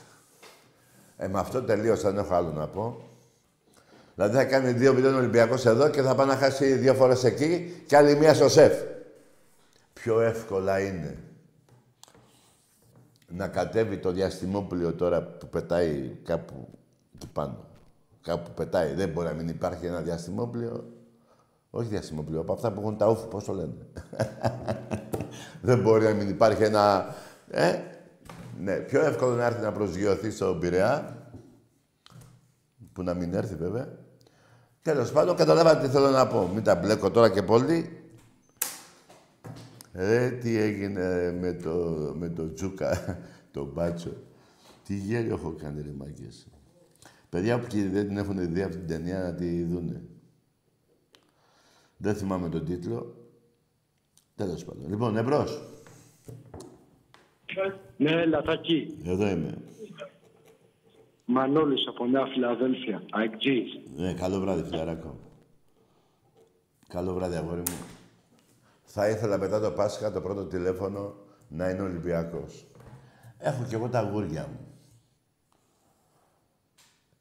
Ε, 1.17 1.29
με 1.29 1.38
αυτό 1.38 1.62
τελείωσα, 1.62 2.11
δεν 2.11 2.25
έχω 2.25 2.35
άλλο 2.35 2.53
να 2.53 2.69
πω. 2.69 3.09
Δηλαδή 4.15 4.37
θα 4.37 4.45
κάνει 4.45 4.73
δύο 4.73 4.95
μηδέν 4.95 5.15
Ολυμπιακός 5.15 5.67
εδώ 5.67 5.88
και 5.88 6.03
θα 6.03 6.15
πάει 6.15 6.26
να 6.26 6.37
χάσει 6.37 6.73
δύο 6.73 6.95
φορές 6.95 7.25
εκεί 7.25 7.83
και 7.87 7.97
άλλη 7.97 8.17
μία 8.17 8.35
στο 8.35 8.49
ΣΕΦ. 8.49 8.83
Πιο 9.93 10.21
εύκολα 10.21 10.81
είναι 10.81 11.19
να 13.29 13.49
κατέβει 13.49 13.99
το 13.99 14.11
διαστημόπλιο 14.11 14.95
τώρα 14.95 15.23
που 15.23 15.49
πετάει 15.49 16.19
κάπου 16.25 16.69
εκεί 17.19 17.26
πάνω. 17.33 17.75
Κάπου 18.26 18.50
πετάει. 18.54 18.95
Δεν 18.95 19.09
μπορεί 19.09 19.26
να 19.26 19.33
μην 19.33 19.49
υπάρχει 19.49 19.87
ένα 19.87 20.00
διαστημόπλιο. 20.00 20.92
Όχι 21.71 21.88
διαστημόπλιο, 21.88 22.40
από 22.40 22.52
αυτά 22.52 22.73
που 22.73 22.80
έχουν 22.80 22.97
τα 22.97 23.09
ούφου, 23.09 23.28
πώς 23.28 23.45
το 23.45 23.52
λένε. 23.52 23.75
Δεν 25.62 25.80
μπορεί 25.80 26.04
να 26.04 26.12
μην 26.12 26.28
υπάρχει 26.28 26.62
ένα... 26.62 27.14
Ε, 27.50 27.80
ναι, 28.59 28.76
πιο 28.76 29.04
εύκολο 29.04 29.35
να 29.35 29.45
έρθει 29.45 29.62
να 29.62 29.73
προσγειωθεί 29.73 30.30
στον 30.30 30.61
Πειραιά, 30.61 31.16
που 32.92 33.02
να 33.02 33.14
μην 33.14 33.35
έρθει 33.35 33.54
βέβαια. 33.54 33.88
Τέλος 34.83 35.12
πάντων, 35.12 35.37
καταλάβατε 35.37 35.87
τι 35.87 35.92
θέλω 35.92 36.11
να 36.11 36.26
πω. 36.26 36.50
Μην 36.54 36.62
τα 36.62 36.75
μπλέκω 36.75 37.11
τώρα 37.11 37.30
και 37.30 37.42
πολύ. 37.42 38.00
Ε, 39.92 40.30
τι 40.30 40.59
έγινε 40.59 41.33
με 41.40 41.52
το, 41.52 41.75
με 42.16 42.28
το 42.28 42.52
Τζούκα, 42.52 43.18
το 43.52 43.64
Μπάτσο. 43.64 44.11
Τι 44.87 44.95
γέλιο 44.95 45.35
έχω 45.35 45.54
κάνει, 45.59 45.83
ρε 45.83 45.92
μάγκες. 45.99 46.47
Παιδιά 47.37 47.59
που 47.59 47.66
δεν 47.71 48.07
την 48.07 48.16
έχουν 48.16 48.52
δει 48.52 48.62
αυτή 48.62 48.76
την 48.76 48.87
ταινία 48.87 49.19
να 49.19 49.35
τη 49.35 49.64
δούνε. 49.64 50.02
Δεν 51.97 52.14
θυμάμαι 52.14 52.49
τον 52.49 52.64
τίτλο. 52.64 53.14
Τέλος 54.37 54.64
πάντων. 54.64 54.88
Λοιπόν, 54.88 55.16
εμπρός. 55.16 55.62
Ναι, 57.97 58.26
Λαθακή. 58.26 58.97
Εδώ 59.05 59.28
είμαι. 59.28 59.59
Μανώλης 61.25 61.87
από 61.88 62.07
Νέα 62.07 62.26
Φιλαδέλφια. 62.26 63.02
Αεκτζής. 63.11 63.81
Ναι, 63.97 64.14
καλό 64.14 64.40
βράδυ, 64.40 64.62
φιλαράκο. 64.62 65.19
Καλό 66.88 67.14
βράδυ, 67.14 67.37
αγόρι 67.37 67.61
μου. 67.61 67.85
Θα 68.85 69.09
ήθελα 69.09 69.38
μετά 69.38 69.61
το 69.61 69.71
Πάσχα 69.71 70.12
το 70.12 70.21
πρώτο 70.21 70.45
τηλέφωνο 70.45 71.14
να 71.49 71.71
είναι 71.71 71.83
Ολυμπιακός. 71.83 72.66
Έχω 73.38 73.64
κι 73.69 73.75
εγώ 73.75 73.88
τα 73.88 74.00
γούρια 74.02 74.49
μου. 74.52 74.75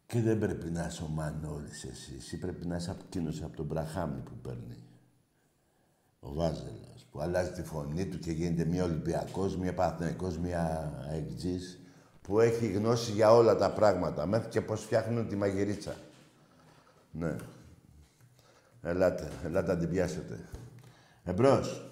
Και 0.07 0.21
δεν 0.21 0.39
πρέπει 0.39 0.69
να 0.69 0.85
είσαι 0.85 1.03
ο 1.03 1.07
Μανώλης 1.07 1.83
εσύ. 1.83 2.13
Εσύ 2.17 2.37
πρέπει 2.37 2.67
να 2.67 2.75
είσαι 2.75 2.91
από 2.91 3.01
εκείνος, 3.05 3.41
από 3.43 3.55
τον 3.55 3.65
Μπραχάμι 3.65 4.21
που 4.21 4.33
παίρνει. 4.41 4.77
Ο 6.19 6.33
Βάζελος, 6.33 7.05
που 7.11 7.21
αλλάζει 7.21 7.51
τη 7.51 7.63
φωνή 7.63 8.05
του 8.05 8.19
και 8.19 8.31
γίνεται 8.31 8.65
μία 8.65 8.83
Ολυμπιακός, 8.83 9.57
μία 9.57 9.73
Παναθηναϊκός, 9.73 10.37
μία 10.37 10.93
Αεκτζής, 11.09 11.79
που 12.21 12.39
έχει 12.39 12.67
γνώση 12.67 13.11
για 13.11 13.31
όλα 13.31 13.55
τα 13.55 13.71
πράγματα, 13.71 14.25
μέχρι 14.25 14.49
και 14.49 14.61
πώς 14.61 14.81
φτιάχνουν 14.81 15.27
τη 15.27 15.35
μαγειρίτσα. 15.35 15.95
Ναι. 17.11 17.35
Ελάτε, 18.81 19.31
ελάτε 19.43 19.73
να 19.73 19.79
την 19.79 19.89
πιάσετε. 19.89 20.49
Εμπρός. 21.23 21.89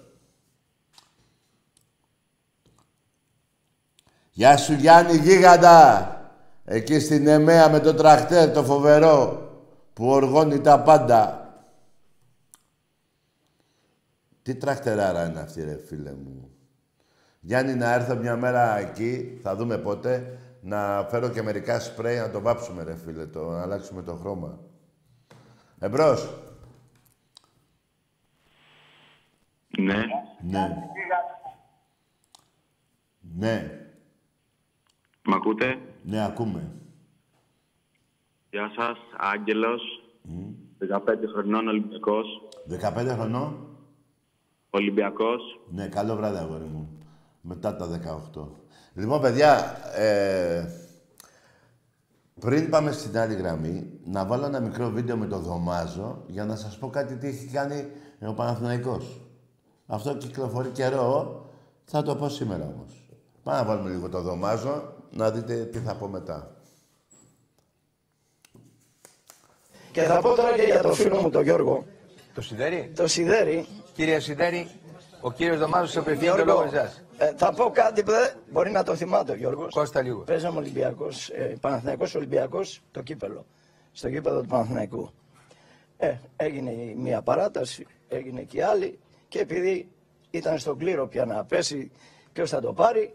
Γεια 4.30 4.56
σου 4.56 4.72
Γιάννη 4.72 5.16
Γίγαντα. 5.16 6.23
Εκεί 6.64 7.00
στην 7.00 7.26
Εμέα 7.26 7.70
με 7.70 7.80
το 7.80 7.94
τραχτέρ 7.94 8.50
το 8.50 8.64
φοβερό 8.64 9.48
που 9.92 10.06
οργώνει 10.06 10.60
τα 10.60 10.80
πάντα. 10.80 11.38
Τι 14.42 14.54
τραχτεράρα 14.54 15.26
είναι 15.26 15.40
αυτή 15.40 15.64
ρε 15.64 15.76
φίλε 15.76 16.12
μου. 16.12 16.50
Γιάννη 17.40 17.74
να 17.74 17.92
έρθω 17.92 18.16
μια 18.16 18.36
μέρα 18.36 18.78
εκεί, 18.78 19.38
θα 19.42 19.56
δούμε 19.56 19.78
πότε, 19.78 20.38
να 20.60 21.06
φέρω 21.10 21.28
και 21.28 21.42
μερικά 21.42 21.80
σπρέι 21.80 22.18
να 22.18 22.30
το 22.30 22.40
βάψουμε 22.40 22.82
ρε 22.82 22.96
φίλε, 22.96 23.26
το, 23.26 23.50
να 23.50 23.62
αλλάξουμε 23.62 24.02
το 24.02 24.14
χρώμα. 24.14 24.58
Εμπρός. 25.78 26.34
Ναι. 29.78 30.04
Ναι. 30.40 30.68
Ναι. 33.36 33.83
Μ' 35.26 35.34
ακούτε; 35.34 35.78
Ναι, 36.02 36.24
ακούμε. 36.24 36.72
Γεια 38.50 38.72
σας. 38.76 38.98
Άγγελος. 39.16 39.82
15 40.78 41.26
χρονών 41.32 41.68
Ολυμπιακός. 41.68 42.26
15 42.68 43.14
χρονών; 43.14 43.66
Ολυμπιακός. 44.70 45.60
Ναι, 45.70 45.88
καλό 45.88 46.16
βράδυ, 46.16 46.36
αγόρι 46.36 46.64
μου. 46.64 46.88
Μετά 47.40 47.76
τα 47.76 47.86
18. 47.86 48.48
Λοιπόν, 48.94 49.20
παιδιά, 49.20 49.76
ε, 49.94 50.64
πριν 52.40 52.70
πάμε 52.70 52.92
στην 52.92 53.18
άλλη 53.18 53.34
γραμμή, 53.34 54.00
να 54.04 54.24
βάλω 54.26 54.46
ένα 54.46 54.60
μικρό 54.60 54.90
βίντεο 54.90 55.16
με 55.16 55.26
το 55.26 55.38
Δωμάζο 55.38 56.22
για 56.26 56.44
να 56.44 56.56
σας 56.56 56.78
πω 56.78 56.88
κάτι 56.90 57.16
τι 57.16 57.26
έχει 57.26 57.46
κάνει 57.46 57.86
ο 58.26 58.32
Παναθηναϊκός. 58.34 59.20
Αυτό 59.86 60.14
κυκλοφορεί 60.14 60.68
καιρό, 60.68 61.44
θα 61.84 62.02
το 62.02 62.14
πω 62.16 62.28
σήμερα 62.28 62.64
όμως. 62.74 63.08
Πάμε 63.42 63.58
να 63.58 63.64
βάλουμε 63.64 63.90
λίγο 63.90 64.08
το 64.08 64.20
Δωμάζο, 64.20 64.93
να 65.16 65.30
δείτε 65.30 65.64
τι 65.64 65.78
θα 65.78 65.94
πω 65.96 66.08
μετά. 66.08 66.56
Και 69.92 70.02
θα 70.02 70.20
πω 70.20 70.34
τώρα 70.34 70.54
και 70.54 70.62
για 70.62 70.82
το 70.82 70.92
φίλο 70.94 71.20
μου 71.20 71.30
τον 71.30 71.42
Γιώργο. 71.42 71.84
Το 72.34 72.40
Σιδέρι. 72.42 72.92
Το 72.96 73.06
Σιδέρι. 73.06 73.66
Κύριε 73.92 74.18
Σιδέρι, 74.20 74.70
ο 75.20 75.32
κύριος 75.32 75.58
Δωμάζος 75.58 75.90
σε 75.90 75.98
απευθύνει 75.98 76.28
το 76.30 76.34
Γιώργο, 76.36 76.52
λόγο 76.52 76.76
εσάς. 76.76 77.02
ε, 77.16 77.32
θα 77.36 77.52
πω 77.52 77.70
κάτι 77.70 78.02
που 78.02 78.10
δεν 78.10 78.30
μπορεί 78.50 78.70
να 78.70 78.82
το 78.82 78.94
θυμάται 78.96 79.32
ο 79.32 79.34
Γιώργος. 79.34 79.74
Κώστα 79.74 80.02
λίγος. 80.02 80.24
Παίζαμε 80.24 80.58
Ολυμπιακός, 80.58 81.28
ε, 81.30 81.56
Παναθηναϊκός 81.60 82.14
Ολυμπιακός, 82.14 82.80
το 82.90 83.02
κύπελο. 83.02 83.46
Στο 83.92 84.10
κύπελο 84.10 84.40
του 84.40 84.46
Παναθηναϊκού. 84.48 85.10
Ε, 85.96 86.14
έγινε 86.36 86.70
η 86.70 86.94
μία 86.98 87.22
παράταση, 87.22 87.86
έγινε 88.08 88.42
και 88.42 88.56
η 88.56 88.62
άλλη 88.62 88.98
και 89.28 89.38
επειδή 89.38 89.88
ήταν 90.30 90.58
στον 90.58 90.78
κλήρο 90.78 91.06
πια 91.08 91.24
να 91.24 91.44
πέσει 91.44 91.90
ποιος 92.32 92.50
θα 92.50 92.60
το 92.60 92.72
πάρει, 92.72 93.14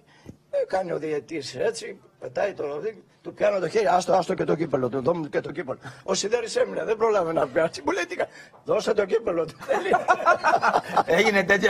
ε, 0.52 0.66
κάνει 0.68 0.92
ο 0.92 0.98
διαιτής 0.98 1.56
έτσι, 1.56 2.00
πετάει 2.20 2.54
το 2.54 2.66
ροδί, 2.68 3.04
του 3.22 3.34
πιάνω 3.34 3.60
το 3.60 3.68
χέρι, 3.70 3.86
άστο, 3.86 4.14
άστο 4.14 4.34
και 4.34 4.44
το 4.44 4.56
κύπελο, 4.56 4.90
του 4.90 5.02
δώμου 5.02 5.30
και 5.30 5.40
το 5.42 5.52
κύπελο. 5.52 5.78
Ο 6.04 6.14
Σιδέρης 6.14 6.56
έμεινε, 6.56 6.84
δεν 6.84 6.98
πρόλαβε 6.98 7.34
να 7.34 7.48
πιάσει, 7.48 7.82
μου 7.86 7.92
λέει 7.92 8.06
τι 8.06 8.16
κα- 8.16 8.28
δώσε 8.64 8.94
το 8.94 9.06
κύπελο 9.06 9.46
του. 9.46 9.56
Έγινε 11.18 11.44
τέτοιο. 11.44 11.70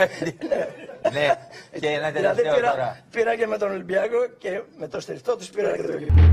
ναι, 1.12 1.48
και 1.80 1.88
ένα 1.88 2.10
Δηλαδή 2.10 2.36
τελευταίο 2.42 2.54
πήρα, 2.54 2.70
τώρα. 2.70 3.00
πήρα 3.10 3.36
και 3.36 3.46
με 3.46 3.58
τον 3.58 3.70
Ολυμπιακό 3.70 4.26
και 4.38 4.62
με 4.78 4.88
το 4.88 5.00
στριφτό 5.00 5.36
τους 5.36 5.50
πήρα 5.50 5.76
και 5.76 5.82
το 5.82 5.92
κύπελο. 5.96 6.30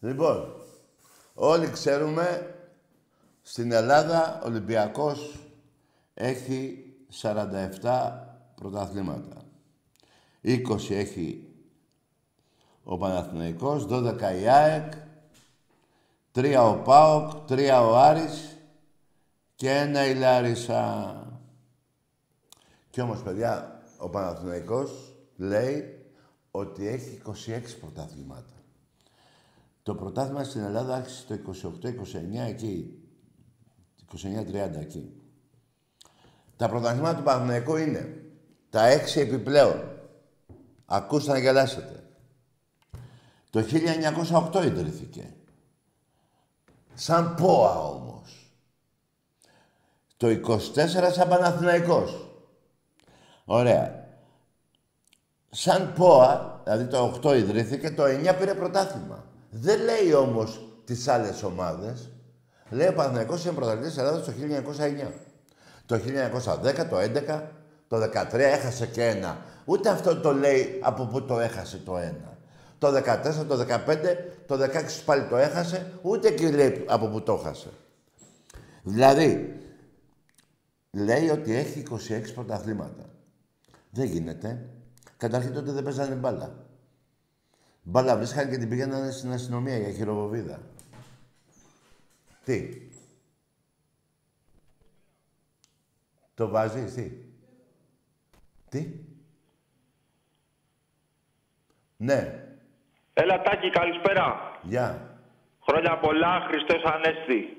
Λοιπόν, 0.00 0.52
όλοι 1.34 1.70
ξέρουμε, 1.70 2.54
στην 3.42 3.72
Ελλάδα 3.72 4.40
ο 4.42 4.46
Ολυμπιακός 4.46 5.38
έχει 6.14 6.84
47 7.22 8.10
πρωταθλήματα. 8.54 9.36
20 10.42 10.90
έχει 10.90 11.48
ο 12.84 12.96
Παναθηναϊκός, 12.96 13.86
12 13.90 14.20
η 14.40 14.48
ΑΕΚ, 14.48 14.92
3 16.34 16.56
ο 16.70 16.82
ΠΑΟΚ, 16.82 17.30
3 17.48 17.88
ο 17.90 17.96
Άρης 17.96 18.56
και 19.54 19.70
ένα 19.70 20.06
η 20.06 20.14
Λάρισα. 20.14 21.12
Κι 22.90 23.00
όμως, 23.00 23.22
παιδιά, 23.22 23.82
ο 23.98 24.08
Παναθηναϊκός 24.08 25.16
λέει 25.36 26.06
ότι 26.50 26.86
έχει 26.86 27.22
26 27.26 27.76
πρωταθλήματα. 27.80 28.52
Το 29.82 29.94
πρωτάθλημα 29.94 30.44
στην 30.44 30.60
Ελλάδα 30.60 30.94
άρχισε 30.94 31.24
το 31.26 31.34
28-29 31.34 32.48
εκεί. 32.48 33.02
29-30 34.12 34.80
εκεί. 34.80 35.12
Τα 36.56 36.68
πρωταθλήματα 36.68 37.16
του 37.16 37.22
Παναθηναϊκού 37.22 37.76
είναι 37.76 38.22
τα 38.70 38.86
έξι 38.86 39.20
επιπλέον. 39.20 39.97
Ακούστε 40.90 41.32
να 41.32 41.38
γελάσετε. 41.38 42.04
Το 43.50 43.64
1908 44.52 44.64
ιδρύθηκε. 44.64 45.32
Σαν 46.94 47.34
ΠΟΑ 47.34 47.78
όμως. 47.80 48.52
Το 50.16 50.28
24 50.28 51.10
σαν 51.12 51.28
Παναθηναϊκός. 51.28 52.30
Ωραία. 53.44 54.06
Σαν 55.50 55.92
ΠΟΑ, 55.92 56.60
δηλαδή 56.64 56.84
το 56.84 57.20
8 57.24 57.36
ιδρύθηκε, 57.36 57.90
το 57.90 58.04
9 58.04 58.34
πήρε 58.38 58.54
πρωτάθλημα. 58.54 59.24
Δεν 59.50 59.80
λέει 59.80 60.12
όμως 60.12 60.66
τις 60.84 61.08
άλλες 61.08 61.42
ομάδες. 61.42 62.10
Λέει 62.70 62.88
ο 62.88 62.94
Παναθηναϊκός 62.94 63.44
είναι 63.44 63.54
πρωταθλητής 63.54 63.88
της 63.88 63.98
Ελλάδας 63.98 64.24
το 64.24 64.32
1909. 64.32 65.12
Το 65.86 65.96
1910, 65.96 66.88
το 66.88 66.98
11, 66.98 67.57
το 67.88 67.96
13 67.96 68.32
έχασε 68.32 68.86
και 68.86 69.04
ένα. 69.04 69.44
Ούτε 69.64 69.88
αυτό 69.88 70.20
το 70.20 70.32
λέει 70.32 70.78
από 70.82 71.06
πού 71.06 71.24
το 71.24 71.38
έχασε 71.38 71.78
το 71.78 71.96
ένα. 71.96 72.38
Το 72.78 72.88
14, 72.88 73.46
το 73.48 73.66
15, 73.86 74.16
το 74.46 74.62
16 74.62 75.02
πάλι 75.04 75.28
το 75.28 75.36
έχασε, 75.36 75.92
ούτε 76.02 76.30
και 76.30 76.50
λέει 76.50 76.84
από 76.88 77.08
πού 77.08 77.22
το 77.22 77.32
έχασε. 77.32 77.68
Δηλαδή, 78.82 79.60
λέει 80.90 81.28
ότι 81.28 81.54
έχει 81.54 81.82
26 81.90 82.32
πρωταθλήματα. 82.34 83.04
Δεν 83.90 84.06
γίνεται. 84.06 84.68
Καταρχήν 85.16 85.52
τότε 85.52 85.72
δεν 85.72 85.82
παίζανε 85.82 86.14
μπάλα. 86.14 86.66
Μπάλα 87.82 88.16
βρίσκανε 88.16 88.50
και 88.50 88.58
την 88.58 88.68
πήγαιναν 88.68 89.12
στην 89.12 89.32
αστυνομία 89.32 89.78
για 89.78 89.90
χειροβοβίδα. 89.92 90.60
Τι; 92.44 92.82
Το 96.34 96.48
βάζεις, 96.48 96.94
τι; 96.94 97.27
Τι; 98.68 98.86
Ναι. 101.96 102.44
Έλα 103.12 103.42
Τάκη, 103.42 103.70
καλησπέρα. 103.70 104.58
Γεια. 104.62 105.18
Χρόνια 105.68 105.98
πολλά, 105.98 106.46
Χριστός 106.48 106.82
Ανέστη. 106.84 107.56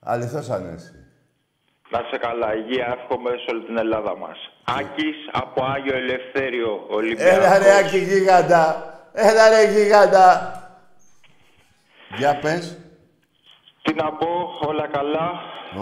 Αληθώς 0.00 0.50
Ανέση. 0.50 0.92
Να 1.90 2.00
είσαι 2.00 2.18
καλά, 2.18 2.54
υγεία, 2.54 2.96
εύχομαι 2.98 3.30
σε 3.30 3.54
όλη 3.54 3.64
την 3.64 3.78
Ελλάδα 3.78 4.16
μας. 4.16 4.38
Άκης 4.64 5.16
από 5.32 5.64
Άγιο 5.64 5.96
Ελευθέριο, 5.96 6.86
Ολυμπιακός. 6.88 7.36
Έλα 7.36 7.58
ρε 7.58 7.76
Άκη 7.76 7.98
γίγαντα. 7.98 8.94
Έλα 9.12 9.48
ρε 9.48 9.72
γίγαντα. 9.72 10.52
Για 12.16 12.38
πες. 12.38 12.78
Τι 13.86 13.94
να 13.94 14.08
πω, 14.12 14.30
όλα 14.68 14.86
καλά. 14.86 15.28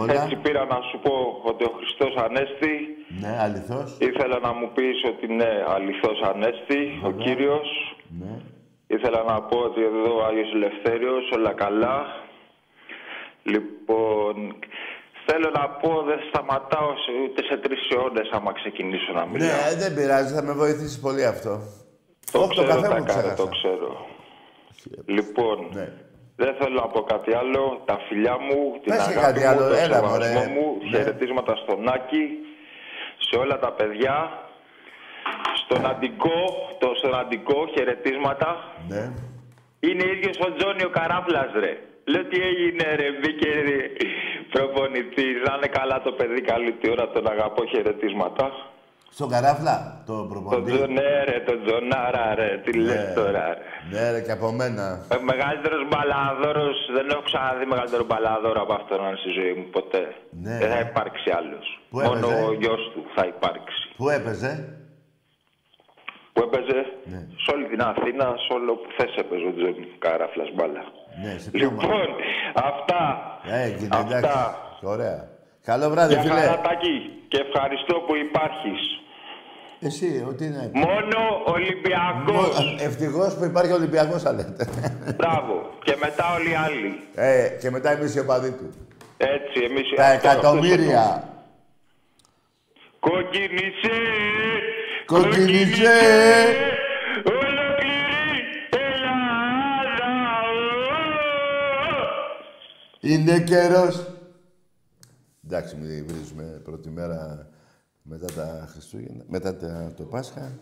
Όλα. 0.01 0.13
Έτσι 0.23 0.37
πήρα 0.37 0.65
να 0.65 0.79
σου 0.89 0.99
πω 1.05 1.15
ότι 1.51 1.65
ο 1.65 1.73
Χριστός 1.79 2.15
Ανέστη 2.25 2.75
Ναι, 3.21 3.33
αληθώς. 3.45 3.97
ήθελα 4.09 4.39
να 4.47 4.53
μου 4.53 4.71
πεις 4.75 4.97
ότι 5.13 5.27
ναι, 5.35 5.53
αληθώς 5.75 6.21
Ανέστη, 6.31 6.81
ο 7.05 7.09
Βέβαια. 7.11 7.25
Κύριος. 7.25 7.69
Ναι. 8.21 8.35
Ήθελα 8.87 9.23
να 9.23 9.43
πω 9.43 9.59
ότι 9.59 9.81
εδώ 9.91 10.17
ο 10.19 10.25
Άγιος 10.25 10.51
Ελευθέριος, 10.59 11.31
όλα 11.37 11.53
καλά. 11.53 11.97
Λοιπόν, 13.43 14.35
θέλω 15.27 15.51
να 15.61 15.69
πω 15.69 16.03
δεν 16.03 16.19
σταματάω 16.29 16.91
σε, 17.05 17.11
ούτε 17.25 17.45
σε 17.45 17.57
τρεις 17.57 17.81
αιώνες 17.91 18.29
άμα 18.33 18.53
ξεκινήσω 18.53 19.13
να 19.13 19.27
μιλάω. 19.27 19.49
Ναι, 19.49 19.75
δεν 19.83 19.95
πειράζει, 19.95 20.35
θα 20.35 20.43
με 20.43 20.53
βοηθήσει 20.53 21.01
πολύ 21.01 21.25
αυτό. 21.25 21.53
Το 22.33 22.39
Όχι, 22.39 22.55
το 22.57 22.63
ξέρω, 22.63 22.69
καφέ 22.81 22.89
τα 22.89 22.99
μου 22.99 23.05
κάνω, 23.05 23.21
ξέχασα. 23.21 23.35
το 23.35 23.47
ξέρω. 23.49 24.07
Λοιπόν, 25.07 25.69
Ναι. 25.73 25.89
Δεν 26.37 26.55
θέλω 26.59 26.75
να 26.81 26.87
πω 26.89 27.01
κάτι 27.03 27.35
άλλο. 27.35 27.83
Τα 27.85 27.99
φιλιά 28.09 28.37
μου, 28.39 28.59
την 28.83 28.93
Πες 28.93 29.07
και 29.07 29.19
αγάπη 29.19 29.41
κάτι 29.41 29.41
μου, 29.41 29.49
άλλο, 29.49 29.69
το 29.69 29.75
έλα, 29.75 29.95
σεβασμό 29.95 30.11
μωρέ. 30.11 30.47
μου, 30.55 30.67
Ναι. 30.81 30.89
χαιρετίσματα 30.91 31.57
στον 31.57 31.89
Άκη, 31.89 32.25
σε 33.27 33.35
όλα 33.43 33.59
τα 33.59 33.71
παιδιά, 33.73 34.17
στον 35.65 35.87
Αντικό, 35.87 36.39
το 36.79 36.89
στον 36.99 37.15
Αντικό, 37.19 37.59
χαιρετίσματα. 37.75 38.49
Ναι. 38.89 39.05
Είναι 39.81 40.05
ίδιος 40.15 40.39
ο 40.47 40.53
Τζόνι 40.57 40.85
ο 40.85 40.91
Καράφλας, 40.99 41.51
ρε. 41.55 41.73
Λέω 42.05 42.25
τι 42.25 42.39
έγινε, 42.51 42.95
ρε, 42.95 43.09
μπήκε 43.21 43.49
ρε, 43.69 43.79
προπονητής. 44.53 45.37
Να 45.47 45.55
είναι 45.57 45.67
καλά 45.67 46.03
το 46.03 46.13
παιδί, 46.13 46.41
καλή 46.41 46.73
τη 46.73 46.91
ώρα, 46.91 47.09
τον 47.11 47.29
αγαπώ, 47.31 47.65
χαιρετίσματα. 47.67 48.47
Στον 49.17 49.29
καράφλα, 49.35 49.77
το 50.07 50.15
Το 50.21 50.25
προπονητή. 50.31 50.71
Τζο, 50.73 50.87
ναι, 50.99 51.11
ρε, 51.29 51.37
τον 51.49 51.59
Τζονάρα, 51.65 52.35
ρε, 52.35 52.51
τι 52.65 52.73
λες 52.87 53.05
τώρα, 53.15 53.45
ρε. 53.59 53.65
Ναι, 53.93 54.05
ρε, 54.13 54.21
και 54.27 54.33
από 54.39 54.49
μένα. 54.61 54.85
Ο 55.17 55.23
μεγαλύτερος 55.33 55.83
μπαλαδόρο, 55.89 56.67
δεν 56.97 57.07
έχω 57.13 57.23
ξαναδεί 57.31 57.65
μεγαλύτερο 57.73 58.05
μπαλαδόρο 58.09 58.61
από 58.67 58.75
αυτόν 58.81 58.99
στη 59.23 59.31
ζωή 59.39 59.53
μου 59.59 59.67
ποτέ. 59.77 60.05
Ναι. 60.45 60.57
Δεν 60.63 60.69
θα 60.75 60.81
υπάρξει 60.89 61.29
άλλος. 61.39 61.67
Πού 61.91 61.99
Μόνο 62.07 62.27
έπαιζε; 62.29 62.45
ο 62.49 62.53
γιος 62.61 62.83
του 62.93 63.01
θα 63.17 63.25
υπάρξει. 63.35 63.83
Πού 63.99 64.05
έπαιζε; 64.19 64.53
Που 66.35 66.41
έπαιζε; 66.47 66.79
Ναι. 67.13 67.21
σε 67.43 67.49
όλη 67.55 67.65
την 67.73 67.81
Αθήνα, 67.91 68.27
σε 68.45 68.51
όλο 68.57 68.71
που 68.81 68.89
θες 68.97 69.13
έπαιζε 69.23 69.47
ο 69.51 69.53
Τζόνι 69.57 69.87
Καράφλας 70.05 70.51
μπάλα. 70.55 70.85
Ναι, 71.23 71.33
σε 71.43 71.49
ποιο 71.55 71.71
μάτι. 71.71 71.85
Λοιπόν, 71.85 72.09
αυτά. 72.71 73.03
Έγινε, 73.65 73.97
εντάξει. 74.05 74.15
αυτά. 74.33 74.39
Ωραία. 74.95 75.19
Καλό 75.71 75.87
βράδυ, 75.93 76.13
Για 76.15 76.23
φίλε. 76.23 76.41
χαρά 76.41 76.61
Τάκη, 76.69 76.97
και 77.31 77.39
ευχαριστώ 77.47 77.95
που 78.07 78.15
υπάρχεις. 78.29 78.83
Εσύ, 79.87 80.25
ότι 80.29 80.45
είναι. 80.45 80.71
Μόνο 80.75 81.43
Ολυμπιακός. 81.47 82.77
Ευτυχώς 82.81 83.35
που 83.35 83.45
υπάρχει 83.45 83.73
Ολυμπιακός, 83.73 84.23
θα 84.23 84.33
λέτε. 84.33 84.67
Μπράβο. 85.17 85.71
Και 85.85 85.97
μετά 86.01 86.35
όλοι 86.35 86.51
οι 86.51 86.55
άλλοι. 86.55 86.99
ε, 87.15 87.49
και 87.61 87.71
μετά 87.71 87.91
εμείς 87.91 88.15
οι 88.15 88.19
οπαδοί 88.19 88.51
του. 88.51 88.71
Έτσι, 89.17 89.61
εμείς... 89.71 89.83
Τα 89.97 90.05
αυτό- 90.07 90.29
αυτό 90.29 90.39
εκατομμύρια. 90.49 91.29
Κοκκινισέ, 93.01 94.01
Κοκκινισέ. 95.07 96.01
ολόκληρη 97.25 98.41
Ελλάδα. 98.71 100.05
Είναι 103.01 103.41
καιρός. 103.41 104.07
Εντάξει, 105.47 105.77
μην 105.77 106.07
βρίζουμε 106.07 106.61
πρώτη 106.65 106.89
μέρα 106.91 107.49
μετά 108.09 108.27
τα 108.27 108.69
Χριστούγεννα, 108.73 109.25
μετά 109.29 109.57
τα- 109.57 109.93
το 109.97 110.03
Πάσχα. 110.05 110.53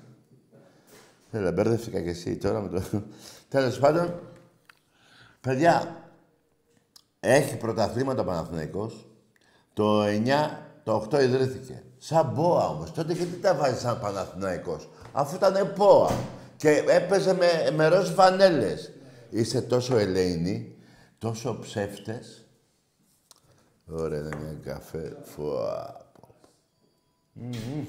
Έλα, 1.30 1.52
μπέρδευτηκα 1.52 2.00
κι 2.02 2.08
εσύ 2.08 2.36
τώρα 2.36 2.60
με 2.60 2.68
το... 2.68 3.02
Τέλος 3.48 3.78
πάντων, 3.78 4.20
παιδιά, 5.40 5.96
έχει 7.20 7.56
πρωταθλήματα 7.56 8.22
ο 8.22 8.24
Παναθηναϊκός. 8.24 9.06
Το 9.74 10.02
9, 10.04 10.08
το 10.84 11.06
8 11.10 11.22
ιδρύθηκε. 11.22 11.82
Σαν 11.98 12.30
μπόα 12.34 12.68
όμως. 12.68 12.92
Τότε 12.92 13.12
γιατί 13.12 13.36
τα 13.36 13.54
βάζεις 13.54 13.80
σαν 13.80 14.00
Παναθηναϊκός. 14.00 14.88
Αφού 15.12 15.34
ήταν 15.34 15.72
πόα. 15.72 16.10
Και 16.56 16.84
έπαιζε 16.88 17.34
με, 17.34 17.70
με 17.74 17.88
ροζ 17.88 18.10
φανέλες. 18.10 18.92
Είστε 19.30 19.60
τόσο 19.60 19.96
ελεηνοί, 19.96 20.76
τόσο 21.18 21.58
ψεύτες. 21.58 22.46
Ωραία, 23.86 24.18
είναι 24.18 24.36
μια 24.36 24.58
καφέ. 24.72 25.16
Φουα. 25.22 26.01
Μμμ. 27.32 27.86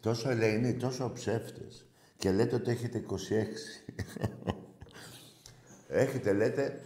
Τόσο 0.00 0.30
ελεηνοί, 0.30 0.74
τόσο 0.74 1.12
ψεύτες. 1.14 1.86
Και 2.16 2.32
λέτε 2.32 2.54
ότι 2.54 2.70
έχετε 2.70 2.98
26. 2.98 3.94
έχετε, 5.88 6.32
λέτε, 6.32 6.80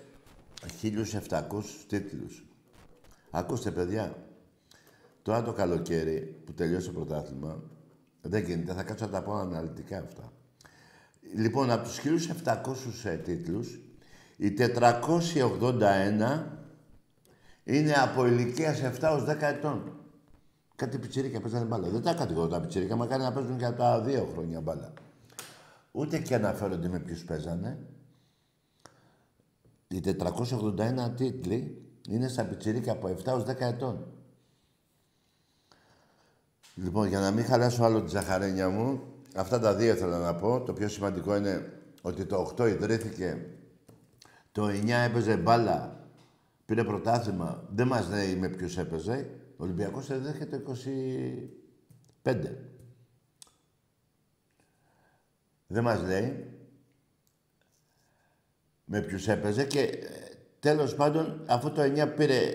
1.700 0.82 1.84
τίτλους. 1.88 2.44
Ακούστε, 3.30 3.70
παιδιά. 3.70 4.16
Τώρα 5.22 5.42
το 5.42 5.52
καλοκαίρι 5.52 6.42
που 6.44 6.52
τελειώσει 6.52 6.86
το 6.86 6.92
πρωτάθλημα, 6.92 7.62
δεν 8.20 8.44
γίνεται, 8.44 8.72
θα 8.72 8.82
κάτσω 8.82 9.04
να 9.04 9.10
τα 9.10 9.22
πω 9.22 9.34
αναλυτικά 9.34 9.98
αυτά. 9.98 10.32
Λοιπόν, 11.34 11.70
από 11.70 11.88
τους 11.88 11.98
1.700 11.98 13.04
ε, 13.04 13.16
τίτλους, 13.16 13.80
οι 14.36 14.50
481 14.50 16.42
είναι 17.64 17.92
από 17.92 18.26
ηλικίας 18.26 18.80
7 18.80 19.10
ως 19.12 19.24
10 19.24 19.42
ετών. 19.42 20.01
Κάτι 20.76 20.98
πιτσιρίκα 20.98 21.40
παίζανε 21.40 21.64
μπάλα. 21.64 21.88
Δεν 21.88 22.02
τα 22.02 22.14
κατηγορώ 22.14 22.48
τα 22.48 22.60
πιτσιρίκα, 22.60 22.96
μακάρι 22.96 23.22
να 23.22 23.32
παίζουν 23.32 23.58
και 23.58 23.64
από 23.64 23.78
τα 23.78 24.00
δύο 24.00 24.28
χρόνια 24.32 24.60
μπάλα. 24.60 24.92
Ούτε 25.92 26.18
και 26.18 26.34
αναφέρονται 26.34 26.88
με 26.88 26.98
ποιους 26.98 27.24
παίζανε. 27.24 27.78
Οι 29.88 30.00
481 30.00 31.10
τίτλοι 31.16 31.82
είναι 32.08 32.28
στα 32.28 32.44
πιτσιρίκα 32.44 32.92
από 32.92 33.08
7 33.08 33.32
ως 33.32 33.44
10 33.44 33.60
ετών. 33.60 34.06
Λοιπόν, 36.74 37.06
για 37.06 37.20
να 37.20 37.30
μην 37.30 37.44
χαλάσω 37.44 37.84
άλλο 37.84 38.02
τη 38.02 38.10
ζαχαρένια 38.10 38.68
μου, 38.68 39.02
αυτά 39.36 39.60
τα 39.60 39.74
δύο 39.74 39.94
θέλω 39.94 40.16
να 40.16 40.34
πω. 40.34 40.60
Το 40.60 40.72
πιο 40.72 40.88
σημαντικό 40.88 41.36
είναι 41.36 41.72
ότι 42.02 42.24
το 42.24 42.54
8 42.56 42.68
ιδρύθηκε, 42.68 43.46
το 44.52 44.66
9 44.66 44.88
έπαιζε 44.88 45.36
μπάλα, 45.36 46.06
πήρε 46.64 46.84
πρωτάθλημα. 46.84 47.64
Δεν 47.74 47.86
μας 47.86 48.08
λέει 48.08 48.36
με 48.36 48.48
ποιους 48.48 48.78
έπαιζε. 48.78 49.30
Ο 49.62 49.64
Ολυμπιακός 49.64 50.08
ιδρύθηκε 50.08 50.46
το 50.46 50.74
25. 52.22 52.36
Δεν 55.66 55.82
μας 55.82 56.02
λέει 56.02 56.50
με 58.84 59.00
ποιους 59.00 59.28
έπαιζε 59.28 59.64
και 59.64 59.80
ε, 59.80 59.98
τέλος 60.60 60.94
πάντων 60.94 61.44
αφού 61.46 61.72
το 61.72 61.82
9 61.82 62.12
πήρε 62.16 62.54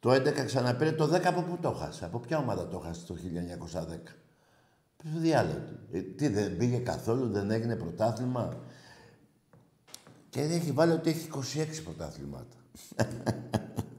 το 0.00 0.10
11 0.12 0.44
ξαναπήρε 0.44 0.92
το 0.92 1.14
10 1.14 1.20
από 1.24 1.42
πού 1.42 1.58
το 1.60 1.72
χάσε. 1.72 2.04
Από 2.04 2.18
ποια 2.18 2.38
ομάδα 2.38 2.68
το 2.68 2.78
χάσε 2.78 3.06
το 3.06 3.16
1910. 3.16 3.18
Ποιος 4.96 5.20
διάλογο 5.20 5.58
του. 5.58 5.78
Ε, 5.92 6.00
τι 6.00 6.28
δεν 6.28 6.56
πήγε 6.56 6.78
καθόλου, 6.78 7.30
δεν 7.30 7.50
έγινε 7.50 7.76
πρωτάθλημα. 7.76 8.60
Και 10.28 10.40
έχει 10.40 10.72
βάλει 10.72 10.92
ότι 10.92 11.10
έχει 11.10 11.28
26 11.34 11.82
πρωτάθληματα. 11.84 12.56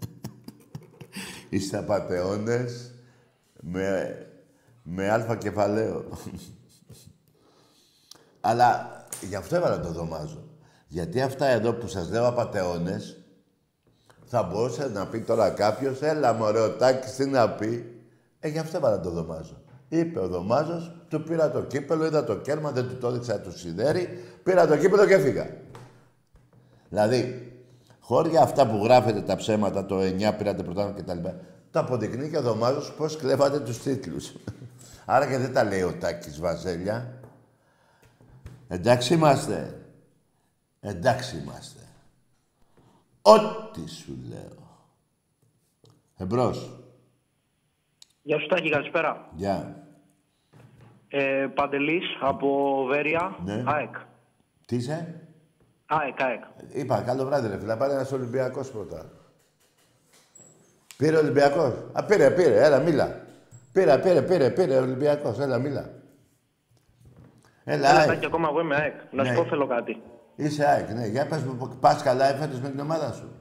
Είστε 1.53 1.77
απατεώνες. 1.77 2.91
με, 3.59 4.17
με 4.83 5.09
αλφα 5.09 5.35
κεφαλαίο. 5.35 6.05
Αλλά 8.41 8.89
γι' 9.21 9.35
αυτό 9.35 9.55
έβαλα 9.55 9.79
το 9.79 9.91
δωμάζο. 9.91 10.43
Γιατί 10.87 11.21
αυτά 11.21 11.45
εδώ 11.45 11.73
που 11.73 11.87
σας 11.87 12.09
λέω 12.09 12.27
απατεώνες, 12.27 13.17
θα 14.25 14.43
μπορούσε 14.43 14.87
να 14.87 15.07
πει 15.07 15.19
τώρα 15.19 15.49
κάποιος, 15.49 16.01
έλα 16.01 16.33
μωρέ 16.33 16.59
ο 16.59 16.71
Τάκης, 16.71 17.15
τι 17.15 17.25
να 17.25 17.49
πει. 17.49 18.01
Ε, 18.39 18.47
γι' 18.47 18.59
αυτό 18.59 18.77
έβαλα 18.77 18.99
το 18.99 19.09
δωμάζο. 19.09 19.61
Είπε 19.87 20.19
ο 20.19 20.27
Δωμάζος, 20.27 20.95
του 21.07 21.23
πήρα 21.23 21.51
το 21.51 21.61
κύπελο, 21.61 22.05
είδα 22.05 22.23
το 22.23 22.35
κέρμα, 22.35 22.71
δεν 22.71 22.87
του 22.87 22.97
το 22.97 23.07
έδειξα 23.07 23.39
του 23.39 23.57
σιδέρι, 23.57 24.23
πήρα 24.43 24.67
το 24.67 24.77
κύπελο 24.77 25.05
και 25.05 25.13
έφυγα. 25.13 25.49
Δηλαδή, 26.89 27.52
χώρια 28.03 28.41
αυτά 28.41 28.67
που 28.67 28.83
γράφετε 28.83 29.21
τα 29.21 29.35
ψέματα, 29.35 29.85
το 29.85 29.99
9 29.99 30.33
πήρατε 30.37 30.63
πρωτάθλημα 30.63 31.01
κτλ. 31.01 31.29
Το 31.71 31.79
αποδεικνύει 31.79 32.29
και 32.29 32.37
ο 32.37 32.41
Δωμάζος 32.41 32.93
πώς 32.93 33.17
κλέβατε 33.17 33.59
τους 33.59 33.77
τίτλους. 33.77 34.33
Άρα 35.05 35.27
και 35.29 35.37
δεν 35.37 35.53
τα 35.53 35.63
λέει 35.63 35.81
ο 35.81 35.93
Τάκης 35.99 36.39
Βαζέλια. 36.39 37.13
Εντάξει 38.67 39.13
είμαστε. 39.13 39.81
Εντάξει 40.79 41.37
είμαστε. 41.37 41.79
Ό,τι 43.21 43.89
σου 43.89 44.17
λέω. 44.29 44.67
Εμπρός. 46.17 46.71
Γεια 48.21 48.39
σου 48.39 48.47
Τάκη, 48.47 48.69
καλησπέρα. 48.69 49.29
Γεια. 49.35 49.83
Ε, 51.07 51.47
Παντελής 51.55 52.03
από 52.21 52.83
Βέρεια, 52.87 53.35
Ναι. 53.43 53.63
ΑΕΚ. 53.65 53.95
Τι 54.65 54.75
είσαι; 54.75 55.22
ΑΕΚ, 56.01 56.21
ΑΕΚ. 56.21 56.41
Είπα, 56.71 57.01
καλό 57.01 57.25
βράδυ 57.25 57.47
ρε 57.47 57.58
φίλε. 57.60 57.75
Πάρε 57.75 57.93
ένας 57.93 58.12
Ολυμπιακός 58.12 58.71
πρώτα. 58.71 59.06
Πήρε 60.97 61.17
Ολυμπιακός. 61.17 61.73
Α, 61.93 62.03
πήρε, 62.03 62.29
πήρε. 62.32 62.63
Έλα, 62.63 62.79
μίλα. 62.79 63.21
Πήρε, 63.73 63.97
πήρε, 63.97 64.21
πήρε, 64.21 64.49
πήρε 64.49 64.77
Ολυμπιακός. 64.77 65.39
Έλα, 65.39 65.58
μίλα. 65.58 65.89
Έλα, 67.63 67.89
Έλα 67.89 67.99
ΑΕΚ. 67.99 68.08
Τάκη, 68.08 68.25
ακόμα 68.25 68.47
εγώ 68.51 68.60
είμαι 68.60 68.75
ΑΕΚ. 68.75 68.93
Να 69.12 69.23
Ναι. 69.23 69.29
σου 69.29 69.36
πω 69.36 69.45
θέλω 69.45 69.67
κάτι. 69.67 70.01
Είσαι 70.36 70.65
ΑΕΚ, 70.65 70.89
ναι. 70.89 71.06
Για 71.08 71.27
πες 71.27 71.43
μου, 71.43 71.77
πας 71.79 72.03
καλά 72.03 72.25
έφερες 72.34 72.60
με 72.62 72.69
την 72.69 72.79
ομάδα 72.79 73.12
σου. 73.12 73.32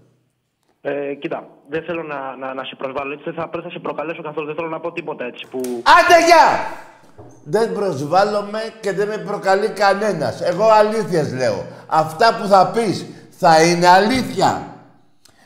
Ε, 0.81 1.15
κοίτα, 1.15 1.49
δεν 1.69 1.83
θέλω 1.83 2.03
να, 2.03 2.37
να, 2.37 2.55
να 2.55 2.65
σε 2.65 2.75
προσβάλλω 2.77 3.13
έτσι, 3.13 3.25
δεν 3.25 3.35
θα, 3.35 3.49
δεν 3.53 3.63
θα 3.63 3.71
σε 3.71 3.79
προκαλέσω 3.79 4.23
καθόλου, 4.23 4.47
δεν 4.47 4.55
θέλω 4.55 4.69
να 4.69 4.81
πω 4.81 4.93
τίποτα 4.93 5.25
έτσι 5.25 5.47
που... 5.51 5.59
Άντε, 5.67 6.25
γεια! 6.27 6.45
Δεν 7.45 7.73
προσβάλλομαι 7.73 8.61
και 8.81 8.93
δεν 8.93 9.09
με 9.09 9.17
προκαλεί 9.17 9.69
κανένας. 9.69 10.41
Εγώ 10.41 10.69
αλήθειες 10.69 11.33
λέω. 11.33 11.67
Αυτά 11.87 12.39
που 12.41 12.49
θα 12.49 12.67
πεις 12.67 13.07
θα 13.39 13.63
είναι 13.63 13.89
αλήθεια. 13.89 14.67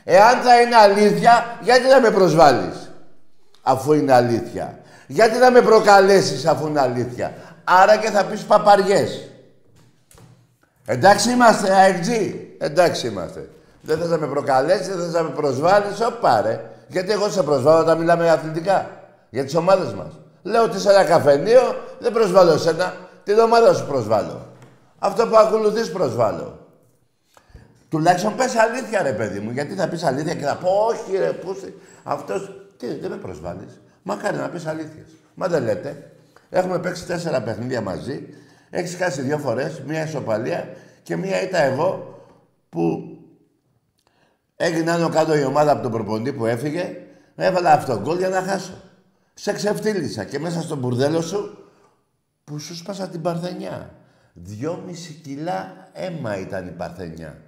Εάν 0.03 0.41
θα 0.41 0.61
είναι 0.61 0.75
αλήθεια, 0.75 1.57
γιατί 1.61 1.87
να 1.87 1.99
με 1.99 2.11
προσβάλλεις, 2.11 2.91
αφού 3.61 3.93
είναι 3.93 4.13
αλήθεια; 4.13 4.79
Γιατί 5.07 5.37
να 5.37 5.51
με 5.51 5.61
προκαλέσεις 5.61 6.45
αφού 6.45 6.67
είναι 6.67 6.79
αλήθεια; 6.79 7.33
Άρα 7.63 7.97
και 7.97 8.09
θα 8.09 8.23
πεις 8.23 8.41
παπαριές. 8.41 9.29
Εντάξει 10.85 11.31
είμαστε, 11.31 11.73
αεκτζή. 11.73 12.55
Εντάξει 12.59 13.07
είμαστε. 13.07 13.49
Δεν 13.81 13.97
θες 13.97 14.09
να 14.09 14.17
με 14.17 14.27
προκαλέσεις, 14.27 14.87
δεν 14.87 14.97
θες 14.97 15.13
να 15.13 15.23
με 15.23 15.29
προσβάλλεις, 15.29 16.01
όπα 16.01 16.41
ρε. 16.41 16.61
Γιατί 16.87 17.11
εγώ 17.11 17.29
σε 17.29 17.43
προσβάλλω 17.43 17.79
όταν 17.79 17.97
μιλάμε 17.97 18.29
αθλητικά. 18.29 18.89
Για 19.29 19.43
τις 19.43 19.55
ομάδες 19.55 19.93
μας. 19.93 20.11
Λέω 20.47 20.63
ότι 20.63 20.79
σε 20.79 20.89
ένα 20.89 21.03
καφενείο 21.03 21.75
δεν 21.99 22.11
προσβάλλω 22.11 22.51
εσένα. 22.51 22.93
Την 23.23 23.39
ομάδα 23.39 23.73
σου 23.73 23.85
προσβάλλω. 23.85 24.45
Αυτό 24.99 25.27
που 25.27 25.37
ακολουθείς 25.37 25.91
προσβάλλω. 25.91 26.67
Τουλάχιστον 27.89 28.35
πες 28.35 28.55
αλήθεια 28.55 29.01
ρε 29.01 29.13
παιδί 29.13 29.39
μου. 29.39 29.51
Γιατί 29.51 29.73
θα 29.73 29.87
πεις 29.87 30.03
αλήθεια 30.03 30.35
και 30.35 30.45
θα 30.45 30.55
πω 30.55 30.69
όχι 30.69 31.17
ρε 31.17 31.31
πούστη. 31.31 31.77
Αυτός, 32.03 32.67
τι 32.77 32.99
δεν 32.99 33.09
με 33.09 33.15
προσβάλλεις. 33.15 33.81
Μακάρι 34.01 34.37
να 34.37 34.49
πεις 34.49 34.65
αλήθειες. 34.65 35.07
Μα 35.33 35.47
δεν 35.47 35.63
λέτε. 35.63 36.11
Έχουμε 36.49 36.79
παίξει 36.79 37.05
τέσσερα 37.05 37.41
παιχνίδια 37.41 37.81
μαζί. 37.81 38.27
Έχεις 38.69 38.95
χάσει 38.95 39.21
δύο 39.21 39.37
φορές, 39.37 39.81
μία 39.87 40.03
ισοπαλία 40.03 40.67
και 41.03 41.15
μία 41.15 41.41
ήταν 41.41 41.71
εγώ 41.71 42.19
που 42.69 43.17
έγινε 44.55 44.91
άνω 44.91 45.09
κάτω 45.09 45.37
η 45.37 45.43
ομάδα 45.43 45.71
από 45.71 45.81
τον 45.81 45.91
προπονητή 45.91 46.33
που 46.33 46.45
έφυγε. 46.45 46.97
Έβαλα 47.35 47.71
αυτό 47.71 47.99
γκολ 47.99 48.17
για 48.17 48.29
να 48.29 48.41
χάσω. 48.41 48.73
Σε 49.39 49.53
ξεφτύλισα 49.53 50.23
και 50.23 50.39
μέσα 50.39 50.61
στο 50.61 50.75
μπουρδέλο 50.75 51.21
σου 51.21 51.57
που 52.43 52.59
σου 52.59 52.75
σπάσα 52.75 53.07
την 53.07 53.21
παρθενιά. 53.21 53.93
Δυόμιση 54.33 55.13
κιλά 55.13 55.89
αίμα 55.93 56.37
ήταν 56.37 56.67
η 56.67 56.71
παρθενιά. 56.71 57.41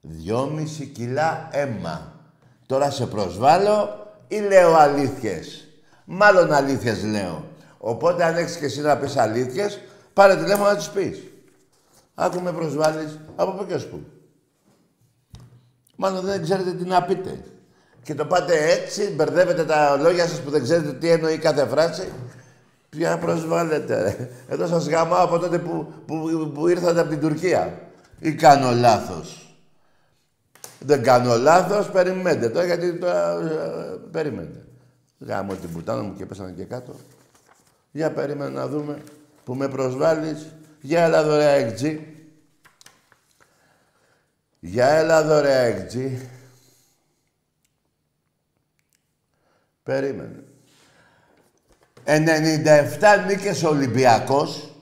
Δυόμιση 0.00 0.86
κιλά 0.86 1.48
αίμα. 1.52 2.20
Τώρα 2.66 2.90
σε 2.90 3.06
προσβάλλω 3.06 4.06
ή 4.28 4.36
λέω 4.36 4.74
αλήθειες; 4.74 5.68
Μάλλον 6.04 6.52
αλήθειες 6.52 7.04
λέω. 7.04 7.44
Οπότε 7.78 8.24
αν 8.24 8.36
έχεις 8.36 8.56
και 8.56 8.64
εσύ 8.64 8.80
να 8.80 8.96
πεις 8.96 9.16
αλήθειες, 9.16 9.80
πάρε 10.12 10.36
τηλέφωνο 10.36 10.68
να 10.68 10.76
τις 10.76 10.90
πεις. 10.90 11.22
Άκου 12.14 12.40
με 12.40 12.52
προσβάλλεις 12.52 13.18
από 13.36 13.52
πού 13.52 13.66
και 13.66 13.74
ως 13.74 13.86
πού. 13.86 14.00
Μάλλον 15.96 16.24
δεν 16.24 16.42
ξέρετε 16.42 16.72
τι 16.72 16.84
να 16.84 17.02
πείτε. 17.02 17.44
Και 18.02 18.14
το 18.14 18.24
πάτε 18.24 18.70
έτσι, 18.70 19.10
μπερδεύετε 19.10 19.64
τα 19.64 19.96
λόγια 19.96 20.26
σας 20.26 20.40
που 20.40 20.50
δεν 20.50 20.62
ξέρετε 20.62 20.92
τι 20.92 21.10
εννοεί 21.10 21.38
κάθε 21.38 21.66
φράση. 21.66 22.12
Ποια 22.88 23.18
προσβάλλετε, 23.18 24.02
ρε. 24.02 24.28
Εδώ 24.48 24.66
σας 24.66 24.88
γαμάω 24.88 25.24
από 25.24 25.38
τότε 25.38 25.58
που, 25.58 25.92
που, 26.06 26.50
που 26.54 26.68
ήρθατε 26.68 27.00
από 27.00 27.08
την 27.08 27.20
Τουρκία. 27.20 27.78
Ή 28.18 28.34
κάνω 28.34 28.70
λάθος. 28.70 29.56
Δεν 30.78 31.02
κάνω 31.02 31.36
λάθος, 31.36 31.90
περιμένετε 31.90 32.48
τώρα, 32.48 32.66
γιατί 32.66 32.98
τώρα 32.98 33.30
ε, 33.30 33.98
περιμένετε. 34.10 34.64
Γάμω 35.18 35.54
την 35.54 35.72
πουτάνα 35.72 36.02
μου 36.02 36.14
και 36.14 36.26
πέσανε 36.26 36.50
και 36.50 36.64
κάτω. 36.64 36.94
Για 37.90 38.12
περίμενε 38.12 38.50
να 38.50 38.68
δούμε 38.68 39.02
που 39.44 39.54
με 39.54 39.68
προσβάλλεις. 39.68 40.46
Για 40.80 41.04
έλα 41.04 41.24
δωρεά 41.24 41.50
εκτζή. 41.50 42.06
Για 44.60 44.88
έλα 44.88 45.22
δωρεά 45.22 45.60
εκτζή. 45.60 46.28
Περίμενε. 49.82 50.44
97 52.04 53.24
νίκες 53.26 53.62
ο 53.62 53.68
Ολυμπιακός 53.68 54.74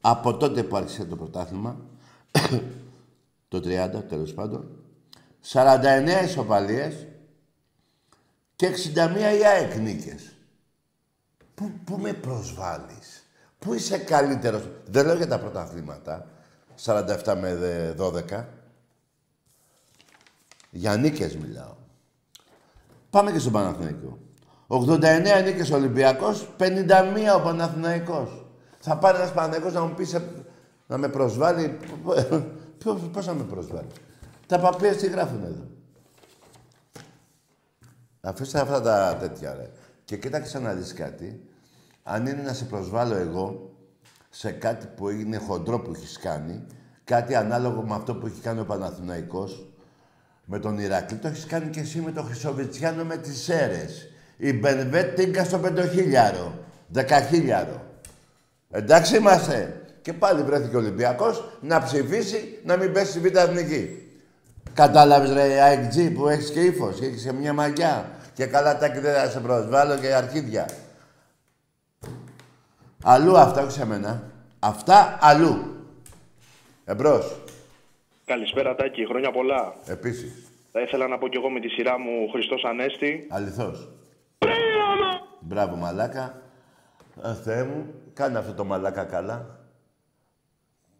από 0.00 0.36
τότε 0.36 0.62
που 0.62 0.76
άρχισε 0.76 1.04
το 1.04 1.16
πρωτάθλημα 1.16 1.80
το 3.48 3.58
30 3.58 4.02
τέλος 4.08 4.34
πάντων 4.34 4.84
49 5.52 6.24
ισοπαλίες 6.24 7.06
και 8.56 8.70
61 8.94 9.38
η 9.38 9.46
ΑΕΚ 9.46 9.76
νίκες. 9.76 10.34
Πού, 11.54 11.70
πού 11.84 11.98
με 11.98 12.12
προσβάλλεις; 12.12 13.28
Πού 13.58 13.74
είσαι 13.74 13.98
καλύτερος; 13.98 14.68
Δεν 14.86 15.06
λέω 15.06 15.16
για 15.16 15.26
τα 15.26 15.38
πρωταθλήματα. 15.38 16.26
47 16.84 17.36
με 17.40 17.94
12. 17.98 18.44
Για 20.70 20.96
νίκες 20.96 21.36
μιλάω. 21.36 21.83
Πάμε 23.14 23.32
και 23.32 23.38
στον 23.38 23.52
Παναθηναϊκό. 23.52 24.18
89 24.66 25.42
νίκες 25.44 25.70
ο 25.70 25.74
Ολυμπιακός, 25.74 26.48
51 26.58 27.36
ο 27.36 27.40
Παναθηναϊκός. 27.40 28.46
Θα 28.78 28.98
πάρει 28.98 29.16
ένας 29.16 29.32
Παναθηναϊκός 29.32 29.72
να 29.72 29.80
μου 29.82 29.94
πει 29.94 30.04
σε- 30.04 30.22
να 30.86 30.98
με 30.98 31.08
προσβάλλει. 31.08 31.78
Ποιος, 32.78 33.00
πώς 33.12 33.26
να 33.26 33.34
με 33.34 33.42
προσβάλλει; 33.42 33.86
Τα 34.46 34.58
παπία 34.58 34.96
τι 34.96 35.06
γράφουν 35.06 35.42
εδώ; 35.44 35.66
Αφήστε 38.20 38.60
αυτά 38.60 38.80
τα 38.80 39.16
τέτοια, 39.20 39.54
ρε. 39.54 39.70
Και 40.04 40.16
κοίταξε 40.16 40.58
να 40.58 40.72
δεις 40.72 40.92
κάτι. 40.94 41.48
Αν 42.02 42.26
είναι 42.26 42.42
να 42.42 42.52
σε 42.52 42.64
προσβάλλω 42.64 43.14
εγώ 43.14 43.70
σε 44.30 44.50
κάτι 44.50 44.86
που 44.96 45.08
είναι 45.08 45.36
χοντρό 45.36 45.80
που 45.80 45.92
έχεις 45.94 46.18
κάνει, 46.18 46.66
κάτι 47.04 47.34
ανάλογο 47.34 47.82
με 47.82 47.94
αυτό 47.94 48.14
που 48.14 48.26
έχει 48.26 48.40
κάνει 48.40 48.60
ο 48.60 48.64
Παναθηναϊκός, 48.64 49.68
με 50.44 50.58
τον 50.58 50.78
Ηρακλή, 50.78 51.16
το 51.16 51.28
έχεις 51.28 51.46
κάνει 51.46 51.70
και 51.70 51.80
εσύ 51.80 52.00
με 52.00 52.10
τον 52.10 52.24
Χρυσοβιτσιάνο 52.24 53.04
με 53.04 53.16
τις 53.16 53.48
αίρες. 53.48 54.08
Η 54.36 54.52
Μπενβέτ 54.52 55.16
τίγκα 55.16 55.44
στο 55.44 55.58
πεντοχίλιαρο, 55.58 56.58
δεκαχίλιαρο. 56.88 57.82
Εντάξει 58.70 59.16
είμαστε. 59.16 59.80
Και 60.02 60.12
πάλι 60.12 60.42
βρέθηκε 60.42 60.76
ο 60.76 60.78
Ολυμπιακός 60.78 61.58
να 61.60 61.82
ψηφίσει 61.82 62.58
να 62.64 62.76
μην 62.76 62.92
πέσει 62.92 63.10
στη 63.10 63.18
Β' 63.20 63.36
Εθνική. 63.36 64.08
Κατάλαβες 64.74 65.32
ρε 65.32 65.60
ΑΕΚΤΖ 65.60 65.98
που 66.14 66.28
έχεις 66.28 66.50
και 66.50 66.60
ύφος, 66.60 67.00
έχεις 67.00 67.22
και 67.22 67.32
μια 67.32 67.52
μαγιά. 67.52 68.10
Και 68.34 68.46
καλά 68.46 68.78
τα 68.78 68.88
δεν 68.88 69.14
θα 69.14 69.30
σε 69.30 69.40
προσβάλλω 69.40 69.98
και 69.98 70.14
αρχίδια. 70.14 70.68
Αλλού 73.02 73.38
αυτά, 73.38 73.62
όχι 73.62 73.72
σε 73.72 73.86
μένα. 73.86 74.22
Αυτά 74.58 75.18
αλλού. 75.20 75.76
Εμπρός. 76.84 77.43
Καλησπέρα 78.24 78.74
Τάκη, 78.74 79.06
χρόνια 79.06 79.30
πολλά. 79.30 79.74
Επίσης. 79.86 80.50
Θα 80.72 80.80
ήθελα 80.80 81.08
να 81.08 81.18
πω 81.18 81.28
κι 81.28 81.36
εγώ 81.36 81.50
με 81.50 81.60
τη 81.60 81.68
σειρά 81.68 81.98
μου 81.98 82.28
Χριστός 82.28 82.64
Ανέστη. 82.64 83.26
Αληθώς. 83.30 83.88
Μπράβο, 85.40 85.76
μαλάκα. 85.76 86.42
Α, 87.26 87.34
Θεέ 87.34 87.64
μου, 87.64 87.94
κάνε 88.12 88.38
αυτό 88.38 88.54
το 88.54 88.64
μαλάκα 88.64 89.04
καλά. 89.04 89.58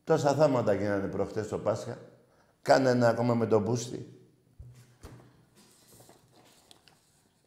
Τόσα 0.05 0.35
θάματα 0.35 0.75
γίνανε 0.75 1.07
προχτές 1.09 1.47
στο 1.47 1.59
Πάσχα. 1.59 1.99
Κάνε 2.63 2.91
ένα 2.91 3.09
ακόμα 3.09 3.35
με 3.35 3.47
τον 3.47 3.63
Μπούστη. 3.63 4.09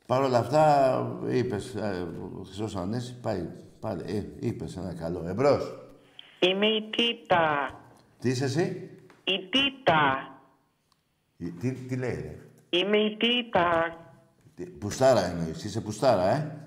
Παρ' 0.06 0.22
όλα 0.22 0.38
αυτά, 0.38 1.20
είπες, 1.30 1.76
ε, 1.76 2.08
ο 2.40 2.44
Χρυσός 2.44 2.76
Ανέστη, 2.76 3.16
πάει, 3.22 3.50
πάλι, 3.80 4.04
ε, 4.06 4.48
είπες 4.48 4.78
ένα 4.78 4.94
καλό. 4.94 5.26
Εμπρός. 5.28 5.80
Είμαι 6.40 6.68
η 6.68 6.90
Τίτα. 6.90 7.72
Τι 8.20 8.30
είσαι 8.30 8.44
εσύ; 8.46 8.97
Η 9.28 9.50
Τίτα. 9.50 10.32
Ε, 11.40 11.46
Τι, 11.60 11.72
τι 11.72 11.96
λέει, 11.96 12.22
ρε; 12.22 12.36
Είμαι 12.80 12.98
η 12.98 13.18
Τίτα. 13.18 13.96
Τι- 14.56 14.66
Πουστάρα 14.66 15.26
εννοείς, 15.26 15.64
είσαι 15.64 15.82
πουστάρα, 15.82 16.28
ε; 16.30 16.58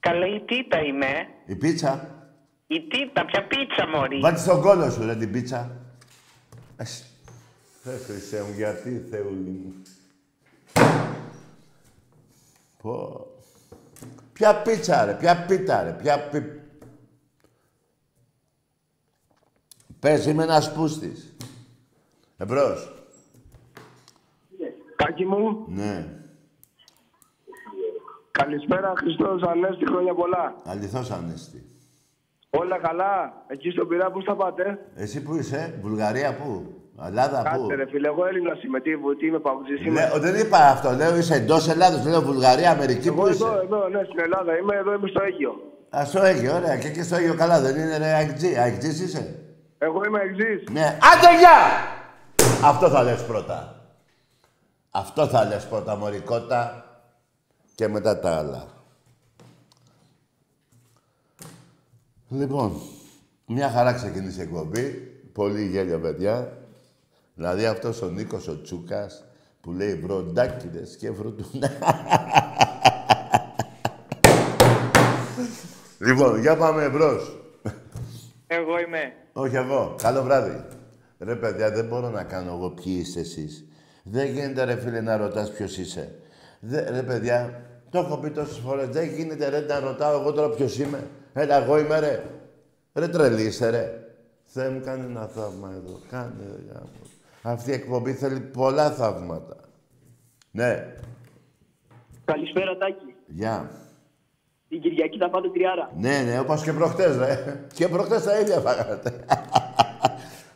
Καλά 0.00 0.26
η 0.26 0.40
Τίτα 0.40 0.82
είμαι. 0.82 1.26
Η 1.46 1.54
πίτσα. 1.56 2.16
Η 2.66 2.80
Τίτα, 2.88 3.24
ποια 3.24 3.46
πίτσα 3.46 3.86
μωρή. 3.86 4.20
Βάλτε 4.20 4.38
στον 4.40 4.60
κόλλο 4.60 4.90
σου, 4.90 5.04
ρε, 5.06 5.16
την 5.16 5.32
πίτσα. 5.32 5.70
Εσύ. 6.76 7.04
Ε, 7.84 7.96
Χριστέ 7.96 8.42
μου, 8.42 8.52
γιατί, 8.56 9.06
Θεούλη 9.10 9.50
μου. 9.50 9.74
Πω. 12.82 13.26
Ποια 14.32 14.62
πίτσα, 14.62 15.04
ρε, 15.04 15.14
ποια 15.14 15.44
πίτα, 15.44 15.82
ρε, 15.82 15.92
ποια 15.92 16.28
πι... 16.28 16.42
Πες, 20.00 20.26
είμαι 20.26 20.42
ένας 20.42 20.72
πούστης. 20.72 21.34
Εμπρός. 22.40 22.92
Κάκι 24.96 25.24
μου, 25.24 25.64
Ναι. 25.68 26.06
καλησπέρα 28.30 28.92
Χριστός 28.96 29.42
Ανέστη, 29.42 29.86
χρόνια 29.86 30.14
πολλά. 30.14 30.54
Αληθώς 30.64 31.10
ανέστη. 31.10 31.62
Όλα 32.50 32.78
καλά, 32.78 33.44
εκεί 33.46 33.70
στον 33.70 33.88
Πειρά 33.88 34.10
που 34.10 34.20
στα 34.20 34.34
πάτε; 34.36 34.78
Εσύ 34.94 35.22
που 35.22 35.34
είσαι, 35.34 35.78
Βουλγαρία 35.82 36.36
πού, 36.36 36.74
Ελλάδα 37.06 37.38
πού; 37.42 37.66
Κάτσε 37.66 37.74
ρε 37.74 37.86
φίλε, 37.90 38.08
εγώ 38.08 38.26
Έλληνας 38.26 38.62
είμαι, 38.62 38.80
τι, 38.80 38.90
τι 39.18 39.26
είμαι 39.26 39.38
παγκοσμίος 39.38 39.80
είμαι. 39.80 40.00
Λέω, 40.00 40.18
δεν 40.18 40.34
είπα 40.34 40.58
αυτό, 40.58 40.90
λέω 40.90 41.16
είσαι 41.16 41.34
εντός 41.34 41.68
Ελλάδος, 41.68 42.06
λέω 42.06 42.20
Βουλγαρία, 42.22 42.70
Αμερική, 42.70 43.08
Εγώ 43.08 43.22
πού 43.22 43.28
είσαι; 43.28 43.44
εδώ, 43.44 43.60
εδώ, 43.60 43.88
ναι, 43.88 44.02
στην 44.04 44.20
Ελλάδα 44.20 44.58
είμαι, 44.58 44.76
εδώ 44.76 44.92
είμαι 44.94 45.08
στο 45.08 45.22
Αίγιο. 45.22 45.52
Α 45.90 46.02
το 46.12 46.22
έχει, 46.22 46.48
ωραία. 46.52 46.76
Και 46.78 46.86
εκεί 46.88 47.02
στο 47.02 47.16
Αίγιο 47.16 47.34
καλά, 47.34 47.60
δεν 47.60 47.76
είναι 47.76 47.98
ρε 47.98 48.04
αεκτζή. 48.12 48.56
Αεκτζής 48.56 49.00
είσαι; 49.00 49.38
Εγώ 49.78 50.04
είμαι 50.04 50.20
εξής. 50.20 50.68
Ναι. 50.70 50.98
Άντε 51.10 51.38
γεια! 51.38 51.56
Αυτό 52.62 52.88
θα 52.88 53.02
λες 53.02 53.24
πρώτα. 53.24 53.74
Αυτό 54.90 55.26
θα 55.26 55.44
λες 55.44 55.66
πρώτα, 55.66 55.96
μωρικότα. 55.96 56.84
Και 57.74 57.88
μετά 57.88 58.18
τα 58.18 58.36
άλλα. 58.36 58.66
Λοιπόν, 62.28 62.80
μια 63.46 63.70
χαρά 63.70 63.92
ξεκίνησε 63.92 64.40
η 64.40 64.42
εκπομπή. 64.42 64.90
Πολύ 65.32 65.66
γέλιο, 65.66 65.98
παιδιά. 65.98 66.58
Δηλαδή 67.34 67.66
αυτός 67.66 68.02
ο 68.02 68.06
Νίκος 68.06 68.48
ο 68.48 68.62
Τσούκας 68.62 69.24
που 69.60 69.72
λέει 69.72 69.94
βροντάκιδες 69.94 70.96
και 70.96 71.10
βροντουνά. 71.10 71.70
λοιπόν, 75.98 76.40
για 76.40 76.56
πάμε 76.56 76.88
μπρος. 76.88 77.36
Εγώ 78.46 78.78
είμαι. 78.78 79.12
Όχι 79.32 79.56
εγώ. 79.56 79.94
Καλό 80.02 80.22
βράδυ. 80.22 80.77
Ρε 81.18 81.36
παιδιά, 81.36 81.70
δεν 81.70 81.86
μπορώ 81.86 82.08
να 82.08 82.24
κάνω 82.24 82.52
εγώ 82.52 82.70
ποιοι 82.70 82.96
είστε 83.00 83.20
εσείς. 83.20 83.64
Δεν 84.02 84.26
γίνεται 84.26 84.64
ρε 84.64 84.76
φίλε 84.76 85.00
να 85.00 85.16
ρωτάς 85.16 85.52
ποιος 85.52 85.78
είσαι. 85.78 86.14
Δε, 86.60 86.90
ρε 86.90 87.02
παιδιά, 87.02 87.62
το 87.90 87.98
έχω 87.98 88.16
πει 88.18 88.30
τόσες 88.30 88.58
φορές. 88.58 88.88
Δεν 88.88 89.08
γίνεται 89.08 89.48
ρε 89.48 89.60
να 89.60 89.80
ρωτάω 89.80 90.20
εγώ 90.20 90.32
τώρα 90.32 90.48
ποιος 90.48 90.78
είμαι. 90.78 91.06
Έλα, 91.32 91.62
εγώ 91.62 91.78
είμαι 91.78 91.98
ρε. 92.00 92.22
Ρε 92.94 93.08
τρελή 93.08 93.42
είσαι 93.42 93.70
ρε. 93.70 93.92
Θεέ 94.44 94.68
μου 94.68 94.80
κάνει 94.84 95.04
ένα 95.04 95.26
θαύμα 95.26 95.70
εδώ. 95.70 96.00
Κάνε 96.10 96.32
ρε 96.38 96.72
γάμο. 96.72 96.90
Αυτή 97.42 97.70
η 97.70 97.74
εκπομπή 97.74 98.12
θέλει 98.12 98.40
πολλά 98.40 98.90
θαύματα. 98.90 99.56
Ναι. 100.50 100.96
Καλησπέρα 102.24 102.76
Τάκη. 102.76 103.14
Γεια. 103.26 103.70
Την 104.68 104.80
Κυριακή 104.80 105.18
θα 105.18 105.30
πάτε 105.30 105.48
τριάρα. 105.48 105.90
Ναι, 105.96 106.22
ναι, 106.26 106.38
όπως 106.38 106.62
και 106.62 106.72
προχτές, 106.72 107.16
ρε. 107.16 107.64
Και 107.74 107.88
προχτές 107.88 108.24
τα 108.24 108.40
ίδια 108.40 108.60
φάγατε. 108.60 109.24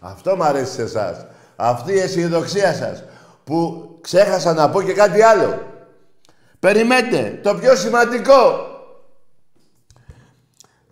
Αυτό 0.04 0.36
μ' 0.36 0.42
αρέσει 0.42 0.72
σε 0.72 0.82
εσάς. 0.82 1.26
Αυτή 1.56 1.92
η 1.92 1.98
αισιοδοξία 1.98 2.74
σας. 2.74 3.04
Που 3.44 3.88
ξέχασα 4.00 4.52
να 4.52 4.70
πω 4.70 4.82
και 4.82 4.92
κάτι 4.92 5.22
άλλο. 5.22 5.62
Περιμένετε, 6.58 7.40
το 7.42 7.54
πιο 7.54 7.76
σημαντικό. 7.76 8.66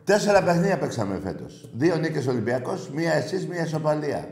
Τέσσερα 0.04 0.42
παιχνίδια 0.42 0.78
παίξαμε 0.78 1.20
φέτος. 1.24 1.70
Δύο 1.72 1.96
νίκες 1.96 2.26
Ολυμπιακός, 2.26 2.88
μία 2.88 3.12
εσείς, 3.12 3.46
μία 3.46 3.62
ισοπαλία. 3.62 4.28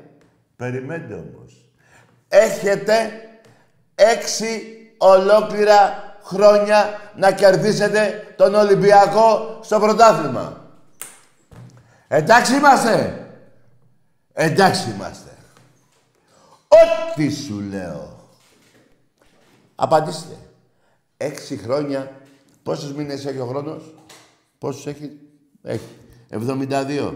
Περιμένετε 0.56 1.14
όμως. 1.14 1.70
Έχετε 2.28 2.94
έξι 3.94 4.62
ολόκληρα 4.98 6.08
χρόνια 6.22 7.00
να 7.16 7.32
κερδίσετε 7.32 8.34
τον 8.36 8.54
Ολυμπιακό 8.54 9.58
στο 9.62 9.78
πρωτάθλημα. 9.78 10.64
Εντάξει 12.08 12.54
είμαστε. 12.54 13.27
Εντάξει 14.40 14.90
είμαστε. 14.90 15.30
Ό,τι 16.68 17.30
σου 17.30 17.60
λέω. 17.60 18.30
Απαντήστε. 19.74 20.36
Έξι 21.16 21.56
χρόνια. 21.56 22.20
Πόσους 22.62 22.92
μήνες 22.92 23.26
έχει 23.26 23.38
ο 23.38 23.46
χρόνος; 23.46 23.94
Πόσους 24.58 24.86
έχει; 24.86 25.18
Έχει. 25.62 25.88
72. 26.28 27.14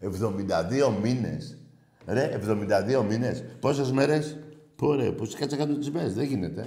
72 0.00 0.92
μήνες. 1.02 1.58
Ρε, 2.06 2.30
72 2.32 3.04
μήνες. 3.08 3.44
Πόσες 3.60 3.92
μέρες; 3.92 4.36
Πω 4.76 4.94
ρε, 4.94 5.10
που 5.10 5.28
κάτσε 5.38 5.56
κάτω 5.56 5.78
τις 5.78 5.90
μέρες; 5.90 6.14
Δεν 6.14 6.24
γίνεται. 6.24 6.66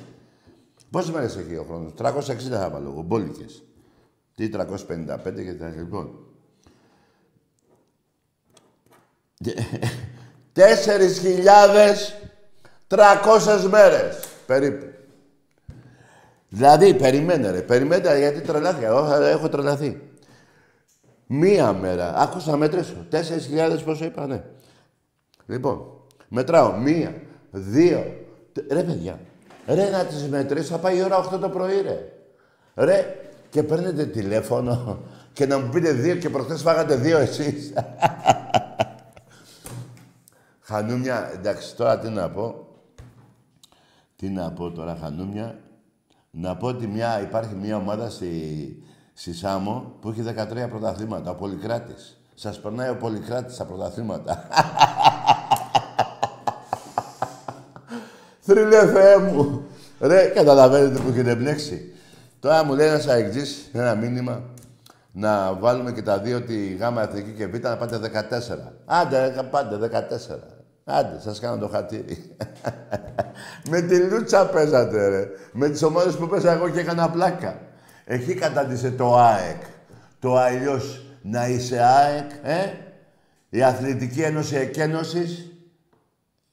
Πόσες 0.90 1.12
μέρες 1.12 1.36
έχει 1.36 1.56
ο 1.56 1.64
χρόνος; 1.64 1.94
360 1.94 2.58
θα 2.58 2.70
βάλω 2.70 2.90
εγώ. 2.90 3.02
Μπόλικες. 3.02 3.64
Τι 4.36 4.50
355 4.50 5.44
και 5.44 5.54
τα 5.54 5.70
λοιπόν. 5.70 6.27
Τέσσερις 10.54 11.20
χιλιάδες 11.20 12.16
τρακόσες 12.88 13.66
μέρες 13.68 14.20
περίπου. 14.46 14.86
Δηλαδή, 16.50 16.94
περιμένε 16.94 17.52
ρε, 17.52 17.62
περιμένε 17.62 18.18
γιατί 18.18 18.42
τρελάθηκα. 18.42 18.88
Εγώ 18.88 19.08
θα- 19.08 19.28
έχω 19.30 19.50
τρελαθεί. 19.50 20.02
Μία 21.28 21.74
μέρα, 21.74 22.14
άκουσα 22.18 22.52
να 22.52 22.58
μετρήσω. 22.58 23.06
Τέσσερις 23.10 23.46
χιλιάδες 23.46 23.82
πόσο 23.82 24.06
είπα, 24.06 24.28
ναι. 24.28 24.44
Λοιπόν, 25.46 25.82
μετράω. 26.28 26.72
Μία, 26.78 27.14
δύο, 27.52 28.06
τε- 28.54 28.72
ρε 28.72 28.84
παιδιά. 28.84 29.20
Ρε 29.68 29.90
να 29.90 30.06
τις 30.06 30.28
μετρήσω, 30.28 30.68
θα 30.68 30.78
πάει 30.78 30.98
η 30.98 31.04
ώρα 31.04 31.18
8 31.18 31.38
το 31.40 31.50
πρωί, 31.50 31.82
ρε. 31.82 32.12
Ρε, 32.76 33.16
και 33.50 33.64
παίρνετε 33.64 34.06
τηλέφωνο 34.06 35.00
και 35.34 35.46
να 35.46 35.60
μου 35.60 35.70
πείτε 35.70 35.92
δύο 35.92 36.16
και 36.16 36.30
προχθές 36.30 36.62
φάγατε 36.62 36.96
δύο 36.96 37.18
εσείς. 37.18 37.74
Χανούμια, 40.70 41.32
εντάξει, 41.34 41.76
τώρα 41.76 42.00
τι 42.00 42.10
να 42.10 42.30
πω. 42.30 42.68
Τι 44.16 44.30
να 44.30 44.52
πω 44.52 44.72
τώρα, 44.72 44.98
Χανούμια. 45.02 45.60
Να 46.32 46.56
πω 46.56 46.68
ότι 46.68 46.88
μια, 46.88 47.22
υπάρχει 47.22 47.56
μια 47.56 47.76
ομάδα 47.76 48.10
στη, 48.10 48.84
στη 49.14 49.34
Σάμο 49.34 49.96
που 50.02 50.10
έχει 50.10 50.24
13 50.66 50.70
πρωταθλήματα. 50.70 51.32
Ο 51.32 51.36
Πολυκράτης. 51.36 52.22
Σας 52.34 52.60
περνάει 52.60 52.90
ο 52.90 52.96
Πολυκράτης 52.96 53.54
στα 53.54 53.66
πρωταθλήματα. 53.66 54.48
Θρύλε 58.46 58.86
Θεέ 58.86 59.18
μου. 59.18 59.66
Ρε, 60.00 60.26
καταλαβαίνετε 60.26 61.00
που 61.00 61.10
έχετε 61.10 61.36
μπλέξει. 61.36 61.94
Τώρα 62.40 62.64
μου 62.64 62.74
λέει 62.74 62.88
ένας 62.88 63.08
αεξής, 63.08 63.70
ένα 63.74 63.96
μήνυμα, 63.96 64.44
να 65.12 65.54
βάλουμε 65.54 65.92
και 65.92 66.02
τα 66.02 66.20
δύο 66.20 66.42
τη 66.42 66.76
γάμα 66.76 67.02
εθνική 67.02 67.32
και 67.32 67.48
β' 67.48 67.64
να 67.64 67.78
πάτε 67.78 68.28
14. 68.30 68.72
Άντε, 68.86 69.48
πάτε 69.52 70.08
14. 70.50 70.57
Άντε, 70.90 71.20
σας 71.20 71.40
κάνω 71.40 71.58
το 71.58 71.68
χατήρι. 71.68 72.36
Με 73.72 73.82
τη 73.82 73.98
Λούτσα 73.98 74.50
παίζατε, 74.50 75.08
ρε. 75.08 75.30
Με 75.52 75.70
τις 75.70 75.84
ομάδες 75.84 76.16
που 76.16 76.28
παίζα 76.28 76.52
εγώ 76.52 76.70
και 76.70 76.80
έκανα 76.80 77.10
πλάκα. 77.10 77.62
Εκεί 78.06 78.34
κατάντησε 78.34 78.92
το 78.92 79.18
ΑΕΚ. 79.18 79.62
Το 80.20 80.38
αλλιώς 80.38 81.06
να 81.22 81.48
είσαι 81.48 81.80
ΑΕΚ, 81.80 82.32
ε; 82.44 82.72
Η 83.50 83.64
Αθλητική 83.64 84.22
Ένωση 84.22 84.56
Εκένωσης. 84.56 85.52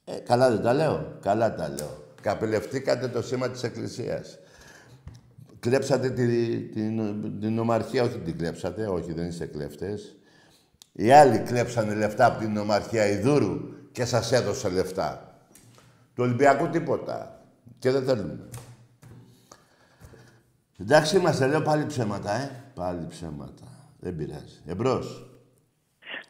Ε, 0.04 0.12
καλά 0.12 0.50
δεν 0.50 0.62
τα 0.62 0.72
λέω. 0.72 1.18
Καλά 1.22 1.54
τα 1.54 1.68
λέω. 1.68 2.02
Καπελευτήκατε 2.22 3.08
το 3.08 3.22
σήμα 3.22 3.50
της 3.50 3.62
Εκκλησίας. 3.62 4.38
Κλέψατε 5.60 6.10
τη, 6.10 6.58
την, 6.60 7.40
την 7.40 7.58
ομαρχία, 7.58 8.02
όχι 8.02 8.18
την 8.18 8.38
κλέψατε, 8.38 8.86
όχι 8.86 9.12
δεν 9.12 9.26
είστε 9.26 9.46
κλέφτες. 9.46 10.16
Οι 10.92 11.10
άλλοι 11.10 11.38
κλέψανε 11.38 11.94
λεφτά 11.94 12.26
από 12.26 12.38
την 12.38 12.56
ομαρχία 12.56 13.06
Ιδούρου 13.06 13.73
και 13.94 14.04
σας 14.04 14.32
έδωσε 14.32 14.68
λεφτά. 14.68 15.34
Του 16.14 16.22
Ολυμπιακού 16.24 16.68
τίποτα. 16.68 17.40
Και 17.78 17.90
δεν 17.90 18.04
θέλουμε. 18.04 18.38
Εντάξει 20.80 21.16
είμαστε, 21.16 21.46
λέω 21.46 21.62
πάλι 21.62 21.86
ψέματα, 21.86 22.32
ε. 22.32 22.50
Πάλι 22.74 23.06
ψέματα. 23.08 23.64
Δεν 24.00 24.16
πειράζει. 24.16 24.60
Εμπρός. 24.66 25.26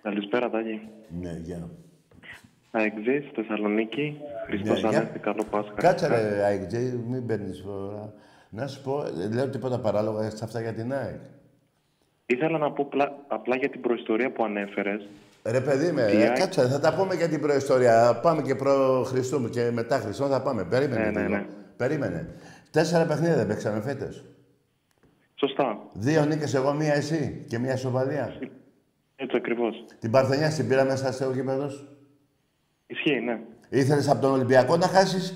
Καλησπέρα, 0.02 0.50
Τάκη. 0.50 0.80
Ναι, 1.20 1.38
γεια. 1.42 1.68
Αεξής, 2.70 3.30
Θεσσαλονίκη. 3.34 4.16
Χριστός 4.46 4.82
Ναι, 4.82 4.88
για. 4.88 4.98
Ανέστη, 4.98 5.18
καλό 5.18 5.44
Πάσχα. 5.50 5.72
Κάτσε 5.74 6.06
ρε, 6.06 6.44
Άικτζε, 6.44 6.98
μην 7.08 7.26
παίρνεις 7.26 7.62
φορά. 7.64 8.12
Να 8.50 8.66
σου 8.66 8.82
πω, 8.82 9.02
δεν 9.14 9.32
λέω 9.32 9.48
τίποτα 9.50 9.78
παράλογα 9.80 10.30
σε 10.30 10.44
αυτά 10.44 10.60
για 10.60 10.72
την 10.74 10.92
ΑΕΚ. 10.92 11.20
Ήθελα 12.26 12.58
να 12.58 12.72
πω 12.72 12.84
πλα- 12.84 13.12
απλά 13.28 13.56
για 13.56 13.68
την 13.70 13.80
προϊστορία 13.80 14.32
που 14.32 14.44
ανέφερες. 14.44 15.08
Ρε 15.46 15.60
παιδί 15.60 15.92
με, 15.92 16.06
Τι 16.06 16.16
ε, 16.22 16.26
ΑΕΚ; 16.26 16.38
κάτσε, 16.38 16.68
θα 16.68 16.80
τα 16.80 16.94
πούμε 16.94 17.14
για 17.14 17.28
την 17.28 17.40
προϊστορία. 17.40 18.18
Πάμε 18.22 18.42
και 18.42 18.54
προ 18.54 19.02
Χριστού 19.06 19.48
και 19.50 19.70
μετά 19.72 19.98
Χριστού 19.98 20.28
θα 20.28 20.42
πάμε. 20.42 20.64
Περίμενε 20.64 21.04
Ναι, 21.04 21.10
ναι, 21.10 21.20
λίγο. 21.20 21.34
ναι. 21.34 21.46
Περίμενε. 21.76 22.28
Τέσσερα 22.70 23.04
παιχνίδια 23.04 23.36
δεν 23.36 23.46
παίξαμε 23.46 23.80
φέτος. 23.80 24.24
Σωστά. 25.34 25.78
Δύο 25.92 26.24
νίκες 26.24 26.54
εγώ, 26.54 26.72
μία 26.72 26.94
εσύ 26.94 27.44
και 27.48 27.58
μία 27.58 27.76
σοβαλία. 27.76 28.32
Έτσι 29.16 29.36
ακριβώς. 29.36 29.84
Την 29.98 30.10
Παρθενιά 30.10 30.48
την 30.48 30.68
πήραμε 30.68 30.90
μέσα 30.90 31.12
στο 31.12 31.30
γήπεδο. 31.34 31.70
Ισχύει, 32.86 33.20
ναι. 33.20 33.38
Ήθελες 33.68 34.08
από 34.08 34.20
τον 34.20 34.32
Ολυμπιακό 34.32 34.76
να 34.76 34.86
χάσεις 34.86 35.34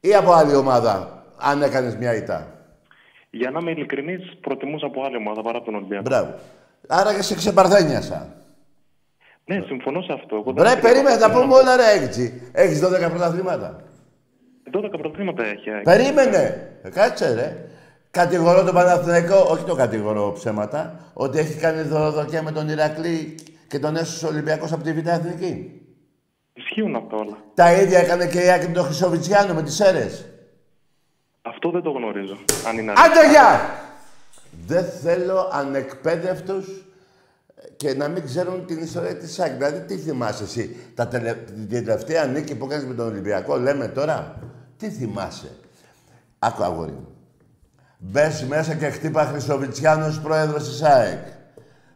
ή 0.00 0.14
από 0.14 0.32
άλλη 0.32 0.54
ομάδα, 0.54 1.24
αν 1.38 1.62
έκανες 1.62 1.96
μια 1.96 2.14
ήττα; 2.16 2.46
Για 3.30 3.50
να 3.50 3.58
είμαι 3.60 3.70
ειλικρινής, 3.70 4.36
προτιμούσα 4.40 4.86
από 4.86 5.02
άλλη 5.04 5.16
ομάδα 5.16 5.42
παρά 5.42 5.62
τον 5.62 5.74
Ολυμπιακό. 5.74 6.02
Μπράβο. 6.02 6.34
Άρα 6.88 7.14
και 7.14 7.22
σε 7.22 7.34
ξεπαρθένιασα; 7.34 8.34
Ναι, 9.48 9.62
συμφωνώ 9.66 10.02
σε 10.02 10.12
αυτό. 10.12 10.36
Εγώ 10.36 10.52
δεν 10.52 10.62
Ρε, 10.64 10.68
ήθελα 10.70 10.80
περίμενε, 10.88 11.14
να 11.14 11.20
τα 11.20 11.30
πω 11.30 11.40
πούμε 11.40 11.54
όλα 11.54 11.76
ρε 11.76 12.04
έτσι. 12.04 12.42
Έχεις 12.52 12.80
12 12.84 13.08
πρωταθλήματα. 13.10 13.82
12 14.76 14.90
πρωταθλήματα 14.90 15.44
έχει. 15.44 15.68
ε. 15.68 15.80
Περίμενε. 15.84 16.70
Ε, 16.82 16.88
Κάτσε 16.90 17.34
ρε. 17.34 17.56
Κατηγορώ 18.10 18.64
τον 18.64 18.74
Παναθηναϊκό, 18.74 19.46
όχι 19.50 19.64
το 19.64 19.74
κατηγορώ 19.74 20.32
ψέματα, 20.32 21.00
ότι 21.12 21.38
έχει 21.38 21.58
κάνει 21.58 21.82
δωροδοκία 21.82 22.42
με 22.42 22.52
τον 22.52 22.68
Ηρακλή 22.68 23.34
και 23.68 23.78
τον 23.78 23.96
έσωσε 23.96 24.26
ο 24.26 24.28
Ολυμπιακός 24.28 24.72
από 24.72 24.82
τη 24.84 24.92
Β' 24.92 25.06
Εθνική. 25.08 25.80
Ισχύουν 26.52 26.94
αυτά 26.96 27.16
όλα. 27.16 27.36
Τα 27.54 27.72
ίδια 27.72 27.98
έκανε 27.98 28.26
και 28.26 28.40
η 28.40 28.50
Άκη 28.50 28.66
με 28.66 28.72
τον 28.72 28.84
Χρυσοβιτσιάνο 28.84 29.54
με 29.54 29.62
τις 29.62 29.74
Σέρες. 29.74 30.26
Αυτό 31.42 31.70
δεν 31.70 31.82
το 31.82 31.90
γνωρίζω. 31.90 32.36
Αν 32.68 32.78
είναι 32.78 32.92
αλήθεια. 32.96 33.20
Άντε 33.20 33.30
γεια! 33.30 33.60
Δεν 34.66 34.84
θέλω 34.84 35.48
ανεκπαίδευτους 35.52 36.66
και 37.76 37.94
να 37.94 38.08
μην 38.08 38.24
ξέρουν 38.24 38.66
την 38.66 38.82
ιστορία 38.82 39.16
της 39.16 39.38
ΑΕΚ. 39.38 39.52
Δηλαδή, 39.52 39.80
τι 39.80 39.96
θυμάσαι 39.96 40.42
εσύ, 40.42 40.76
τα 40.94 41.08
τελε... 41.08 41.34
την 41.34 41.68
τελευταία 41.68 42.24
νίκη 42.24 42.54
που 42.54 42.64
έκανες 42.64 42.84
με 42.84 42.94
τον 42.94 43.06
Ολυμπιακό, 43.06 43.56
λέμε 43.56 43.88
τώρα; 43.88 44.38
Τι 44.76 44.90
θυμάσαι; 44.90 45.50
Άκου 46.38 46.64
αγόρι 46.64 46.90
μου. 46.92 47.08
Μπες 47.98 48.44
μέσα 48.48 48.74
και 48.74 48.88
χτύπα 48.90 49.24
Χρυσοβιτσιάνος 49.24 50.20
πρόεδρος 50.20 50.68
της 50.68 50.82
ΑΕΚ. 50.82 51.18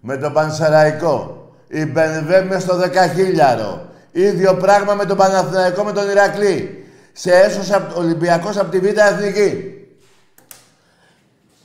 Με 0.00 0.16
τον 0.16 0.32
Πανσεραϊκό. 0.32 1.36
Η 1.68 1.84
Μπενβέ 1.86 2.42
μες 2.42 2.62
στο 2.62 2.76
δεκαχίλιαρο. 2.76 3.86
Ίδιο 4.12 4.54
πράγμα 4.54 4.94
με 4.94 5.04
τον 5.04 5.16
Παναθηναϊκό 5.16 5.84
με 5.84 5.92
τον 5.92 6.10
Ηρακλή. 6.10 6.84
Σε 7.12 7.30
έσωσε 7.30 7.74
απ- 7.74 7.96
Ολυμπιακός 7.96 8.56
από 8.56 8.70
τη 8.70 8.78
Β' 8.78 8.98
Εθνική. 8.98 9.74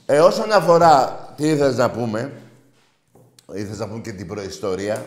Ε, 0.06 0.18
όσον 0.18 0.52
αφορά 0.52 1.18
τι 1.36 1.48
ήθελες 1.48 1.76
να 1.76 1.90
πούμε, 1.90 2.30
ήθελες 3.54 3.78
να 3.78 3.88
πούμε 3.88 4.00
και 4.00 4.12
την 4.12 4.26
προϊστορία; 4.26 5.06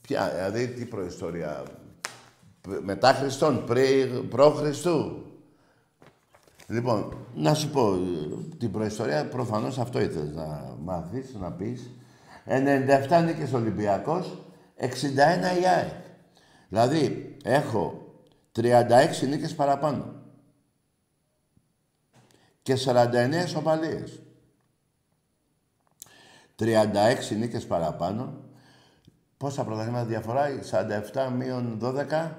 Ποια, 0.00 0.30
δηλαδή 0.34 0.68
τι 0.68 0.84
προϊστορία; 0.84 1.62
Π- 2.60 2.82
Μετά 2.82 3.12
Χριστόν, 3.12 3.64
πριν, 3.64 4.28
προ 4.28 4.50
Χριστού. 4.50 5.26
Λοιπόν, 6.66 7.16
να 7.34 7.54
σου 7.54 7.70
πω, 7.70 7.94
ε, 7.94 7.98
την 8.58 8.70
προϊστορία 8.70 9.28
προφανώς 9.28 9.78
αυτό 9.78 10.00
ήθελες 10.00 10.34
να 10.34 10.76
μάθεις, 10.82 11.34
να 11.40 11.52
πεις. 11.52 11.90
97 12.44 13.22
νίκες 13.24 13.52
Ολυμπιακός, 13.52 14.38
61 14.76 15.60
η 15.60 15.66
ΑΕΚ. 15.66 15.92
Δηλαδή, 16.68 17.36
έχω 17.44 18.12
36 18.52 19.26
νίκες 19.26 19.54
παραπάνω. 19.54 20.14
Και 22.62 22.76
49 22.76 23.42
ισοπαλίες. 23.44 24.21
36 26.62 27.36
νίκες 27.38 27.66
παραπάνω. 27.66 28.40
Πόσα 29.36 29.64
πρωταθλήματα 29.64 30.04
διαφορά, 30.04 30.46
47 31.12 31.32
μείον 31.36 31.78
12, 31.82 32.30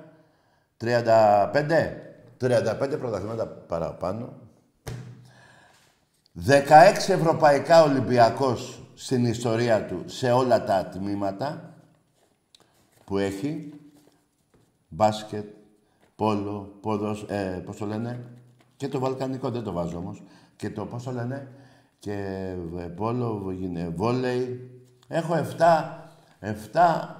35. 0.78 2.04
35 2.38 2.98
πρωταθλήματα 3.00 3.48
παραπάνω. 3.48 4.34
16 6.48 6.60
ευρωπαϊκά 7.10 7.84
Ολυμπιακός 7.84 8.82
στην 8.94 9.26
ιστορία 9.26 9.86
του 9.86 10.04
σε 10.06 10.32
όλα 10.32 10.64
τα 10.64 10.86
τμήματα 10.86 11.74
που 13.06 13.18
έχει. 13.18 13.74
Μπάσκετ, 14.88 15.46
πόλο, 16.16 16.78
πόδος, 16.82 17.26
ε, 17.30 17.62
πώς 17.66 17.78
το 17.78 17.86
λένε, 17.86 18.20
και 18.76 18.88
το 18.88 19.00
βαλκανικό 19.00 19.50
δεν 19.50 19.64
το 19.64 19.72
βάζω 19.72 19.98
όμως. 19.98 20.24
Και 20.56 20.70
το, 20.70 20.86
πώς 20.86 21.04
το 21.04 21.12
λένε, 21.12 21.48
και 22.04 22.56
ε, 22.78 22.82
πόλο, 22.82 23.52
γυναι- 23.52 23.96
βόλεϊ. 23.96 24.70
Έχω 25.08 25.36
7, 25.36 26.10
7 26.40 27.16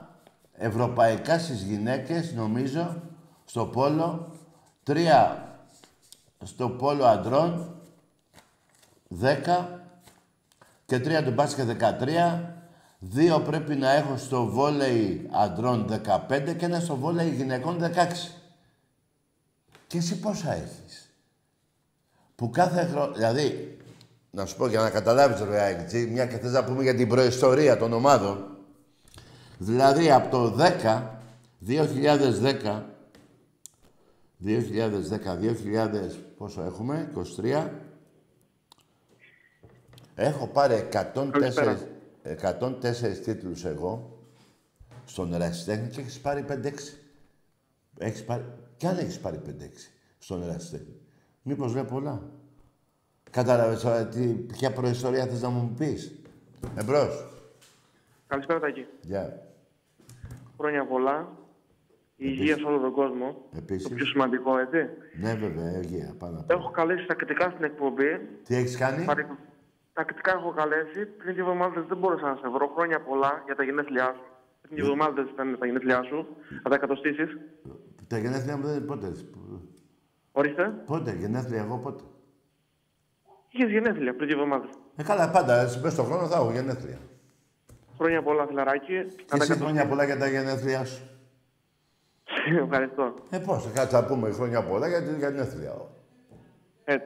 ευρωπαϊκά 0.54 1.40
στις 1.40 1.62
γυναίκες, 1.62 2.34
νομίζω, 2.34 3.02
στο 3.46 3.66
πόλο. 3.66 4.32
Τρία 4.84 5.48
στο 6.44 6.70
πόλο 6.70 7.06
αντρών, 7.06 7.76
10 9.22 9.82
και 10.86 11.00
τρία 11.00 11.24
του 11.24 11.32
μπάσκετ 11.32 11.68
13. 11.68 12.56
Δύο 13.00 13.40
πρέπει 13.40 13.76
να 13.76 13.92
έχω 13.92 14.18
στο 14.18 14.46
βόλεϊ 14.46 15.30
αντρών 15.32 15.88
15 16.30 16.56
και 16.58 16.66
ένα 16.66 16.80
στο 16.80 16.96
βόλεϊ 16.96 17.30
γυναικών 17.30 17.80
16. 17.82 18.42
Και 19.88 19.98
εσύ 19.98 20.20
πόσα 20.20 20.54
έχεις; 20.54 21.12
Που 22.36 22.50
κάθε 22.50 22.86
χρόνο... 22.86 23.14
Δηλαδή, 23.14 23.73
να 24.36 24.46
σου 24.46 24.58
πω 24.58 24.68
για 24.68 24.82
να 24.82 24.90
καταλάβεις 24.90 25.42
ρε 25.42 25.62
Άικτζη, 25.62 26.06
μια 26.06 26.26
και 26.26 26.38
θες 26.38 26.52
να 26.52 26.64
πούμε 26.64 26.84
για 26.84 26.96
την 26.96 27.08
προϊστορία 27.08 27.78
των 27.78 27.94
ομάδων. 27.94 28.58
Δηλαδή, 29.58 30.12
από 30.12 30.30
το 30.30 30.56
10, 30.58 31.20
2010, 31.68 32.84
2010, 34.38 35.38
2000, 35.38 36.16
πόσο 36.38 36.62
έχουμε, 36.62 37.12
23, 37.42 37.70
έχω 40.16 40.48
πάρει 40.48 40.88
104, 40.92 41.30
Καλησπέρα. 41.32 41.80
104 42.24 43.18
τίτλους 43.24 43.66
εγώ 43.66 44.20
στον 45.06 45.34
ερασιτέχνη 45.34 45.88
και 45.88 46.02
έχεις 46.02 46.20
πάρει 46.20 46.46
5-6. 46.50 46.72
Έχεις 47.98 48.24
πάρει... 48.24 48.44
Κι 48.78 48.88
αν 48.88 48.98
έχεις 48.98 49.20
πάρει 49.20 49.42
5-6 49.46 49.52
στον 50.18 50.44
ερασιτέχνη. 50.44 50.96
Μήπως 51.42 51.74
λέω 51.74 51.86
πολλά. 51.86 52.22
Κατάλαβες 53.38 53.82
τώρα 53.82 54.08
τι, 54.08 54.26
ποια 54.34 54.72
προϊστορία 54.74 55.26
θες 55.26 55.42
να 55.42 55.50
μου 55.50 55.76
πεις. 55.78 56.16
Εμπρός. 56.76 57.26
Καλησπέρα, 58.28 58.60
Τάκη. 58.60 58.86
Γεια. 59.02 59.48
Χρόνια 60.58 60.86
πολλά. 60.86 61.28
Υγεία 62.16 62.56
σε 62.58 62.64
όλο 62.64 62.80
τον 62.80 62.92
κόσμο. 62.94 63.36
Επίσης. 63.58 63.84
Το 63.88 63.96
πιο 63.96 64.06
σημαντικό, 64.06 64.58
έτσι. 64.58 64.90
Ναι, 65.22 65.34
βέβαια, 65.34 65.80
υγεία. 65.84 66.16
Πάνω 66.20 66.40
απ' 66.40 66.52
Έχω 66.52 66.72
καλέσει 66.72 67.06
τακτικά 67.06 67.50
στην 67.50 67.64
εκπομπή. 67.64 68.12
Τι 68.48 68.56
έχεις 68.56 68.78
κάνει; 68.78 69.06
Παρε- 69.06 69.28
Τακτικά 69.94 70.32
έχω 70.32 70.52
καλέσει. 70.52 71.06
Πριν 71.06 71.34
δύο 71.36 71.44
εβδομάδες 71.44 71.84
δεν 71.88 71.98
μπορούσα 71.98 72.28
να 72.30 72.36
σε 72.36 72.48
βρω. 72.50 72.68
Χρόνια 72.76 73.00
πολλά 73.02 73.42
για 73.46 73.56
τα 73.56 73.64
γενέθλιά 73.64 74.14
σου. 74.18 74.26
Πριν 74.62 74.76
δύο 74.76 74.84
εβδομάδες 74.84 75.26
ήταν 75.34 75.58
τα 75.60 75.66
γενέθλιά 75.66 76.04
σου. 76.04 76.28
Θα 76.64 76.70
τα 76.70 76.76
εκατοστήσεις. 76.76 77.38
Τα 78.08 78.18
γενέθλια 78.18 78.58
μου 78.58 78.64
δεν 78.64 78.76
είναι 78.76 78.86
πότε. 78.86 79.12
Ορίστε. 80.32 80.74
Πότε, 80.86 81.16
γενέθλια 81.20 81.62
εγώ 81.62 81.78
πότε. 81.78 82.04
Είχε 83.54 83.66
γενέθλια 83.66 84.16
πριν 84.16 84.28
δύο 84.28 84.38
εβδομάδες. 84.38 84.70
Ε, 84.96 85.04
καλά, 85.04 85.30
πάντα. 85.30 85.62
εσύ 85.62 85.80
Μες 85.80 85.94
στον 85.94 86.06
χρόνο 86.06 86.28
θα 86.28 86.36
έχω 86.36 86.52
γενέθλια. 86.52 86.98
Χρόνια 87.98 88.22
πολλά, 88.22 88.46
φιλαράκι. 88.48 89.06
Και 89.16 89.38
εσύ 89.42 89.54
χρόνια 89.54 89.88
πολλά 89.88 90.04
για 90.04 90.18
τα 90.18 90.28
γενέθλιά 90.28 90.86
σου. 90.86 91.02
Ευχαριστώ. 92.64 93.14
Ε, 93.30 93.38
πώς, 93.38 93.70
κάτσε 93.74 93.96
να 93.96 94.06
πούμε 94.06 94.32
χρόνια 94.32 94.64
πολλά 94.64 94.88
για 94.88 95.04
την 95.04 95.18
γενέθλια. 95.18 95.74
Ε, 96.84 96.98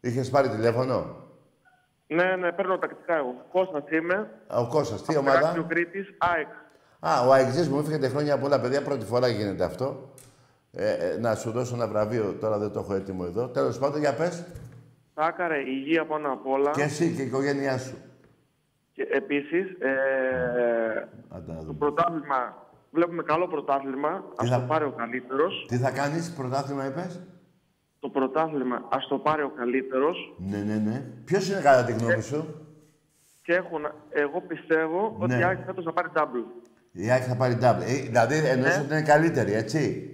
Είχες 0.00 0.30
πάρει 0.30 0.48
τηλέφωνο; 0.48 1.16
ναι, 2.06 2.36
ναι, 2.36 2.52
παίρνω 2.52 2.78
τακτικά 2.78 3.16
εγώ. 3.16 3.34
Κώστας 3.52 3.90
είμαι. 3.90 4.30
Α, 4.46 4.58
Ο 4.58 4.66
Κώστας, 4.68 5.02
τι 5.02 5.14
Τεράστιο 5.14 5.40
ομάδα; 5.40 5.66
Κρήτης, 5.68 6.14
ΑΕΚ. 6.18 6.48
Α, 7.00 7.26
ο 7.26 7.34
Αιγζής 7.34 7.68
μου 7.68 7.78
έφυγε 7.78 8.08
χρόνια 8.08 8.38
πολλά, 8.38 8.60
παιδιά. 8.60 8.82
Πρώτη 8.82 9.04
φορά 9.04 9.28
γίνεται 9.28 9.64
αυτό. 9.64 10.10
Ε, 10.72 10.92
ε, 10.92 11.18
να 11.18 11.34
σου 11.34 11.50
δώσω 11.50 11.74
ένα 11.74 11.88
βραβείο, 11.88 12.36
τώρα 12.40 12.58
δεν 12.58 12.72
το 12.72 12.78
έχω 12.80 12.94
έτοιμο 12.94 13.24
εδώ. 13.26 13.48
Τέλος 13.48 13.78
πάντων, 13.78 14.00
για 14.00 14.14
πες. 14.14 14.44
Σάκαρε, 15.14 15.58
υγεία 15.58 16.06
πάνω 16.06 16.32
απ' 16.32 16.46
όλα. 16.46 16.70
Και 16.70 16.82
εσύ 16.82 17.14
και 17.16 17.22
η 17.22 17.26
οικογένειά 17.26 17.78
σου. 17.78 17.96
Και 18.92 19.06
επίσης, 19.10 19.70
ε, 19.78 21.08
Να 21.28 21.40
τα 21.42 21.54
το 21.54 21.60
δούμε. 21.62 21.78
πρωτάθλημα, 21.78 22.66
βλέπουμε 22.90 23.22
καλό 23.22 23.46
πρωτάθλημα. 23.48 24.24
Ας 24.36 24.48
θα- 24.48 24.60
το 24.60 24.66
πάρει 24.66 24.84
ο 24.84 24.90
καλύτερος. 24.96 25.64
Τι 25.68 25.76
θα 25.76 25.90
κάνεις, 25.90 26.32
πρωτάθλημα 26.36 26.86
είπες; 26.86 27.20
Το 27.98 28.08
πρωτάθλημα, 28.08 28.88
ας 28.90 29.06
το 29.08 29.18
πάρει 29.18 29.42
ο 29.42 29.52
καλύτερος. 29.56 30.34
Ναι, 30.38 30.58
ναι, 30.58 30.74
ναι. 30.74 31.04
Ποιος 31.24 31.48
είναι 31.50 31.60
κατά 31.60 31.84
τη 31.84 31.92
γνώμη 31.92 32.22
σου; 32.22 32.66
Και 33.42 33.54
έχω, 33.54 33.78
να- 33.78 33.94
εγώ 34.10 34.40
πιστεύω 34.40 35.16
ότι 35.18 35.32
Ναι. 35.34 35.38
η 35.40 35.42
ΑΕΚ 35.44 35.58
φέτος 35.66 35.84
θα 35.84 35.92
πάρει 35.92 36.08
double. 36.14 36.44
Η 36.92 37.10
Άκη 37.12 37.24
θα 37.28 37.36
πάρει 37.36 37.58
double. 37.62 37.80
Ε, 37.86 37.92
δηλαδή 38.02 38.34
εννοείς 38.46 38.76
Ναι. 38.76 38.82
ότι 38.82 38.92
είναι 38.92 39.02
καλύτερη, 39.02 39.52
έτσι; 39.52 40.10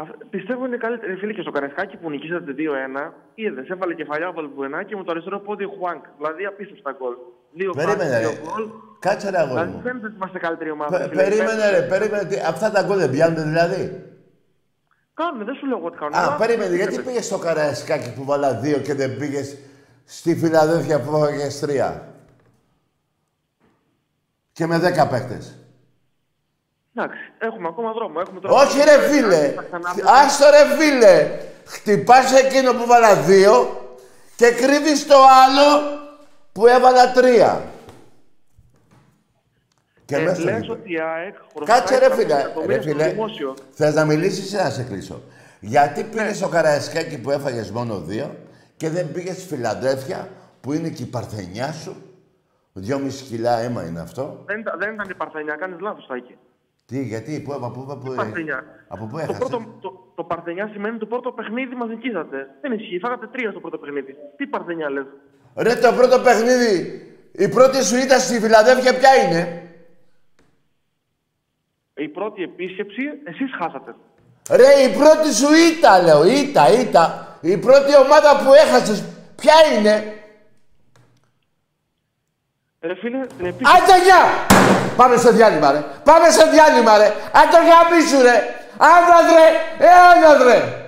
Α- 0.00 0.16
Πιστεύω 0.30 0.66
είναι 0.66 0.76
καλύτερη. 0.76 1.14
Φίλε 1.16 1.32
και 1.32 1.42
στο 1.42 1.50
Καρεσκάκι 1.50 1.96
που 1.96 2.10
νικήσατε 2.10 2.52
2-1, 2.52 3.12
είδε, 3.34 3.62
έβαλε 3.74 3.94
κεφαλιά 3.94 4.28
ο 4.28 4.32
Βαλμπουενά 4.32 4.82
και 4.82 4.96
με 4.96 5.02
το 5.04 5.10
αριστερό 5.10 5.38
πόδι 5.46 5.64
ο 5.64 5.70
Χουάνκ. 5.78 6.04
Δηλαδή 6.16 6.44
απίστευτα 6.46 6.90
γκολ. 6.98 7.14
Δύο 7.52 7.70
Περίμενε, 7.72 7.98
πάσες, 8.10 8.20
ρε. 8.22 8.28
δύο 8.28 8.34
γκολ. 8.44 8.64
Κάτσε 8.98 9.30
ρε 9.30 9.38
αγόρι 9.38 9.52
Δηλαδή 9.60 9.72
μου. 9.76 9.82
φαίνεται 9.82 10.06
ότι 10.06 10.14
είμαστε 10.14 10.38
καλύτερη 10.38 10.70
ομάδα. 10.70 10.98
Πε- 10.98 11.08
φίλε. 11.08 11.22
Περίμενε 11.22 11.48
Φαίνεται- 11.50 11.80
ρε, 11.80 11.86
περίμενε. 11.92 12.24
Τι- 12.28 12.40
Αυτά 12.52 12.70
τα 12.70 12.82
γκολ 12.82 12.98
δεν 12.98 13.10
πιάνουν 13.10 13.42
δηλαδή. 13.52 13.82
Κάνουν, 15.14 15.44
δεν 15.44 15.54
σου 15.54 15.66
λέω 15.66 15.76
εγώ 15.78 15.86
ότι 15.86 15.98
κάνουν. 15.98 16.14
Α, 16.14 16.18
Αλλά 16.22 16.36
περίμενε. 16.36 16.70
φαίνεται. 16.70 16.82
Γιατί 16.90 17.04
πήγες 17.08 17.24
στο 17.26 17.38
Καραϊσκάκι 17.38 18.12
που 18.14 18.24
βάλα 18.24 18.54
δύο 18.54 18.78
και 18.78 18.94
δεν 18.94 19.16
πήγες 19.18 19.56
στη 20.04 20.36
Φιλαδέλφια 20.36 21.00
που 21.00 21.16
έφαγες 21.16 21.60
τρία; 21.60 21.88
Και 24.52 24.66
με 24.66 24.78
δέκα 24.78 25.08
παίκτες. 25.08 25.54
Εντάξει, 26.94 27.18
έχουμε 27.38 27.68
ακόμα 27.68 27.92
δρόμο. 27.92 28.18
Έχουμε 28.20 28.40
τώρα... 28.40 28.54
Όχι 28.62 28.78
ρε 28.84 28.98
φίλε. 29.08 29.52
Θα 29.56 29.62
ξανά- 29.62 30.10
Άστο 30.24 30.44
ρε 30.50 30.76
φίλε. 30.76 31.30
Χτυπάς 31.66 32.32
εκείνο 32.32 32.72
που 32.72 32.86
βάλα 32.86 33.14
δύο 33.16 33.80
και 34.36 34.50
κρύβεις 34.50 35.06
το 35.06 35.14
άλλο 35.44 35.98
που 36.52 36.66
έβαλα 36.66 37.12
τρία. 37.12 37.62
Και 40.04 40.16
Ε, 40.16 40.20
μέσα 40.22 40.34
στο 40.34 40.44
λες 40.44 40.54
γήπεδο. 40.54 40.72
ότι 40.72 40.92
η 40.92 41.00
ΑΕΚ 41.00 41.34
χρωστάει 41.56 41.78
Κάτσε 41.80 41.98
ρε 41.98 42.06
700 42.06 42.16
φίλε. 42.16 42.34
εκατομμύρια 42.38 42.76
Ρε 42.76 42.82
στο 42.82 42.90
φίλε. 42.90 43.08
δημόσιο. 43.08 43.54
Θες 43.72 43.94
να 43.94 44.04
μιλήσεις 44.04 44.52
ή 44.52 44.56
να 44.56 44.70
σε 44.70 44.82
κλείσω; 44.82 45.22
Γιατί 45.60 46.02
Ναι. 46.02 46.08
πήγες 46.08 46.36
στο 46.36 46.48
Καραϊσκάκι 46.48 47.18
που 47.18 47.30
έφαγες 47.30 47.70
μόνο 47.70 47.98
δύο 48.00 48.36
και 48.76 48.88
δεν 48.90 49.12
πήγες 49.12 49.36
στη 49.36 49.46
Φιλαδέλφια 49.46 50.28
που 50.60 50.72
είναι 50.72 50.88
και 50.88 51.02
η 51.02 51.06
παρθενιά 51.06 51.72
σου; 51.72 51.96
Δυόμιση 52.72 53.24
κιλά 53.24 53.58
αίμα 53.58 53.84
είναι 53.86 54.00
αυτό. 54.00 54.42
Δεν, 54.46 54.58
ήταν- 54.60 54.78
δεν 54.78 54.92
ήταν 54.94 55.08
η 55.10 55.14
Παρθενιά, 55.14 55.54
κάνεις 55.54 55.80
λάθος, 55.80 56.06
Τάκη. 56.06 56.36
Τι, 56.90 57.02
γιατί, 57.02 57.40
πού, 57.44 57.52
από 57.52 57.70
πού, 57.70 57.98
πού, 58.04 58.14
Παρθενιά. 58.14 58.64
από 58.88 59.04
πού 59.04 59.16
Το, 59.16 59.18
έχασες; 59.18 59.38
πρώτο, 59.38 59.58
το, 59.80 60.12
το 60.14 60.24
Παρθενιά 60.24 60.68
σημαίνει 60.72 60.98
το 60.98 61.06
πρώτο 61.06 61.32
παιχνίδι 61.32 61.74
μας 61.74 61.88
νικήσατε. 61.88 62.36
Δεν 62.60 62.72
ισχύει, 62.72 62.98
φάγατε 62.98 63.26
τρία 63.26 63.50
στο 63.50 63.60
πρώτο 63.60 63.78
παιχνίδι. 63.78 64.16
Τι 64.36 64.46
Παρθενιά 64.46 64.90
λες; 64.90 65.06
Ρε 65.56 65.74
το 65.74 65.92
πρώτο 65.92 66.18
παιχνίδι, 66.20 66.72
η 67.32 67.48
πρώτη 67.48 67.82
σου 67.84 67.96
ήταν 67.96 68.20
στη 68.20 68.40
Φιλαδέλφια 68.40 68.94
ποια 68.98 69.10
είναι; 69.22 69.62
Η 71.94 72.08
πρώτη 72.08 72.42
επίσκεψη, 72.42 73.02
εσείς 73.24 73.50
χάσατε. 73.60 73.94
Ρε 74.50 74.70
η 74.88 74.96
πρώτη 74.98 75.32
σου 75.34 75.48
ήταν 75.78 76.04
λέω, 76.04 76.24
ήταν, 76.24 76.80
ήταν. 76.80 77.08
Η 77.40 77.56
πρώτη 77.56 77.96
ομάδα 78.04 78.30
που 78.44 78.52
έχασες 78.52 79.04
ποια 79.36 79.54
είναι; 79.78 80.19
Ρε 82.82 82.94
φίλε, 82.94 83.18
την 83.36 83.46
επίσκεψη... 83.46 83.82
Άντε 83.82 84.02
γεια! 84.04 84.22
Πάμε 84.96 85.16
σε 85.16 85.30
διάλειμμα 85.30 85.72
ρε. 85.72 85.84
Πάμε 86.04 86.30
σε 86.30 86.44
διάλειμμα 86.44 86.96
ρε. 86.98 87.12
Άντε 87.32 87.58
γαμίσου 87.68 88.22
ρε. 88.22 88.54
Άνδρα 88.76 89.18
ρε. 89.36 89.48
Ε, 89.84 89.88
άνδρα 90.10 90.44
ρε. 90.44 90.79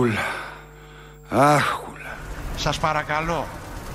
Αχ, 0.00 0.16
κούλα. 1.28 1.54
Αχ, 1.54 1.78
κούλα. 1.78 2.16
Σας 2.56 2.78
παρακαλώ, 2.78 3.46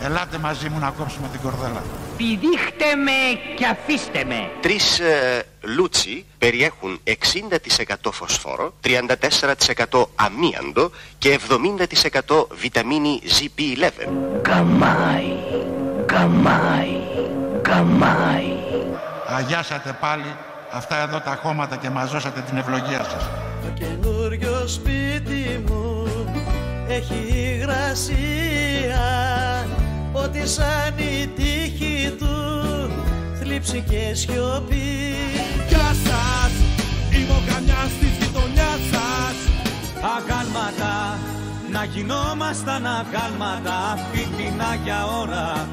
ελάτε 0.02 0.38
μαζί 0.38 0.70
μου 0.70 0.80
να 0.80 0.90
κόψουμε 0.90 1.28
την 1.32 1.42
κορδέλα. 1.42 1.84
Πηδήχτε 2.18 2.96
με 2.96 3.40
και 3.56 3.66
αφήστε 3.66 4.24
με. 4.24 4.52
Τρεις 4.62 5.00
ε, 5.00 5.46
λούτσι 5.62 6.26
περιέχουν 6.38 7.00
60% 7.06 8.12
φωσφόρο, 8.12 8.74
34% 9.92 10.06
αμίαντο 10.16 10.92
και 11.18 11.40
70% 12.28 12.48
βιταμίνη 12.52 13.22
ZP11. 13.26 14.08
Καμάι, 14.42 15.34
καμάι, 16.06 16.98
καμάι. 17.62 18.54
Αγιάσατε 19.28 19.98
πάλι 20.00 20.36
αυτά 20.72 21.02
εδώ 21.02 21.20
τα 21.20 21.40
χώματα 21.42 21.76
και 21.76 21.90
μαζώσατε 21.90 22.42
την 22.42 22.58
ευλογία 22.58 23.04
σας. 23.04 23.30
Το 23.62 23.72
καινούριο 23.74 24.68
σπίτι 24.68 25.64
μου 25.68 25.95
έχει 26.88 27.14
υγρασία. 27.56 29.06
Ότι 30.12 30.48
σαν 30.48 30.94
η 30.98 31.28
τύχη 31.28 32.16
του 32.20 32.36
θλίψη 33.40 33.84
και 33.90 34.14
σιωπή. 34.14 35.16
Γεια 35.68 35.96
σας, 36.06 36.52
είμαι 37.12 37.32
ο 37.32 37.42
καμιάς 37.48 37.92
της 38.00 38.10
γειτονιάς 38.20 38.80
σας. 38.92 39.36
Αγάλματα, 40.16 41.20
να 41.72 41.84
γινόμασταν 41.84 42.86
αγάλματα 42.86 44.08
Φιτινά 44.12 44.78
για 44.84 45.06
ώρα, 45.22 45.68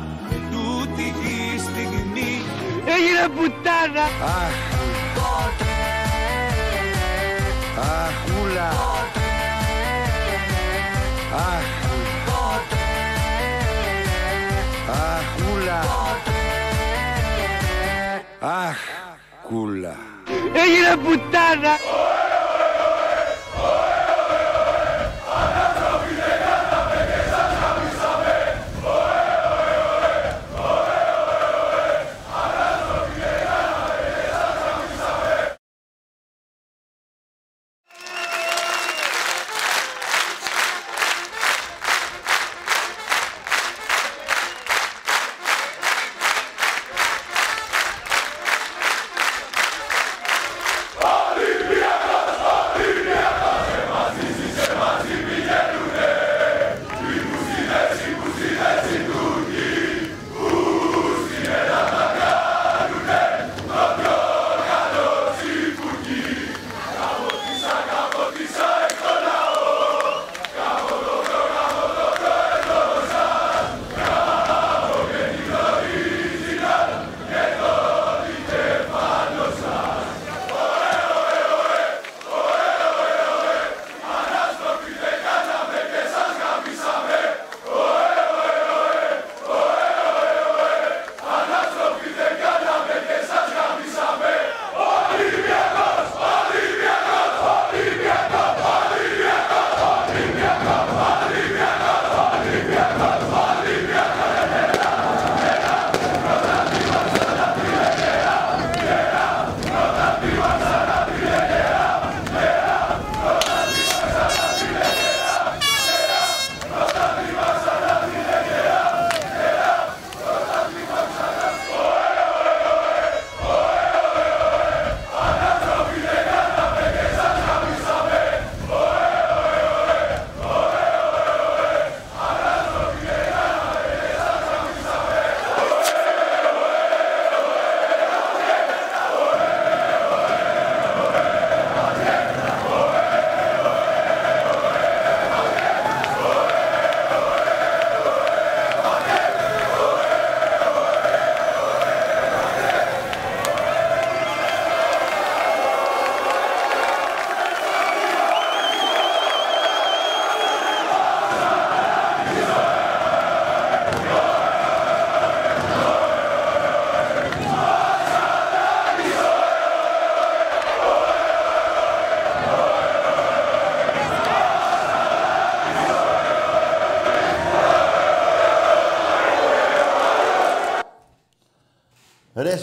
τούτη 0.51 1.15
τη 1.21 1.61
στιγμή. 1.61 2.33
Έγινε 2.85 3.29
πουτάνα. 3.35 4.07
Αχ, 4.35 4.73
αχ, 11.35 11.67
ούλα. 11.85 12.51
Αχ, 14.89 15.17
αχ, 15.17 15.27
ούλα. 15.53 15.81
Αχ, 18.41 18.77
κούλα. 19.49 19.97
Έγινε 20.53 20.97
πουτάνα. 20.97 21.75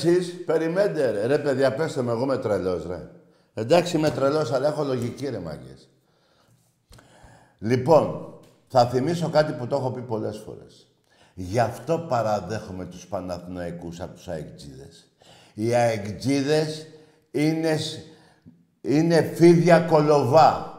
Εσείς, 0.07 0.43
περιμένετε 0.45 1.11
ρε. 1.11 1.25
Ρε 1.25 1.37
παιδιά, 1.37 1.73
πέστε 1.73 2.01
με, 2.01 2.11
εγώ 2.11 2.23
είμαι 2.23 2.37
τρελός 2.37 2.85
ρε. 2.87 3.07
Εντάξει 3.53 3.97
είμαι 3.97 4.09
τρελός, 4.09 4.51
αλλά 4.51 4.67
έχω 4.67 4.83
λογική 4.83 5.27
ρε 5.29 5.39
μάγκες. 5.39 5.89
Λοιπόν, 7.59 8.33
θα 8.67 8.85
θυμίσω 8.85 9.29
κάτι 9.29 9.51
που 9.53 9.67
το 9.67 9.75
έχω 9.75 9.91
πει 9.91 10.01
πολλές 10.01 10.37
φορές. 10.45 10.87
Γι' 11.33 11.59
αυτό 11.59 12.05
παραδέχομαι 12.09 12.85
τους 12.85 13.05
Παναθηναϊκούς 13.07 13.99
από 13.99 14.13
τους 14.15 14.27
αεκτζίδες. 14.27 15.07
Οι 15.53 15.73
αεκτζίδες 15.75 16.87
είναι, 17.31 17.77
σ- 17.77 17.99
είναι 18.81 19.21
φίδια 19.21 19.79
κολοβά. 19.79 20.73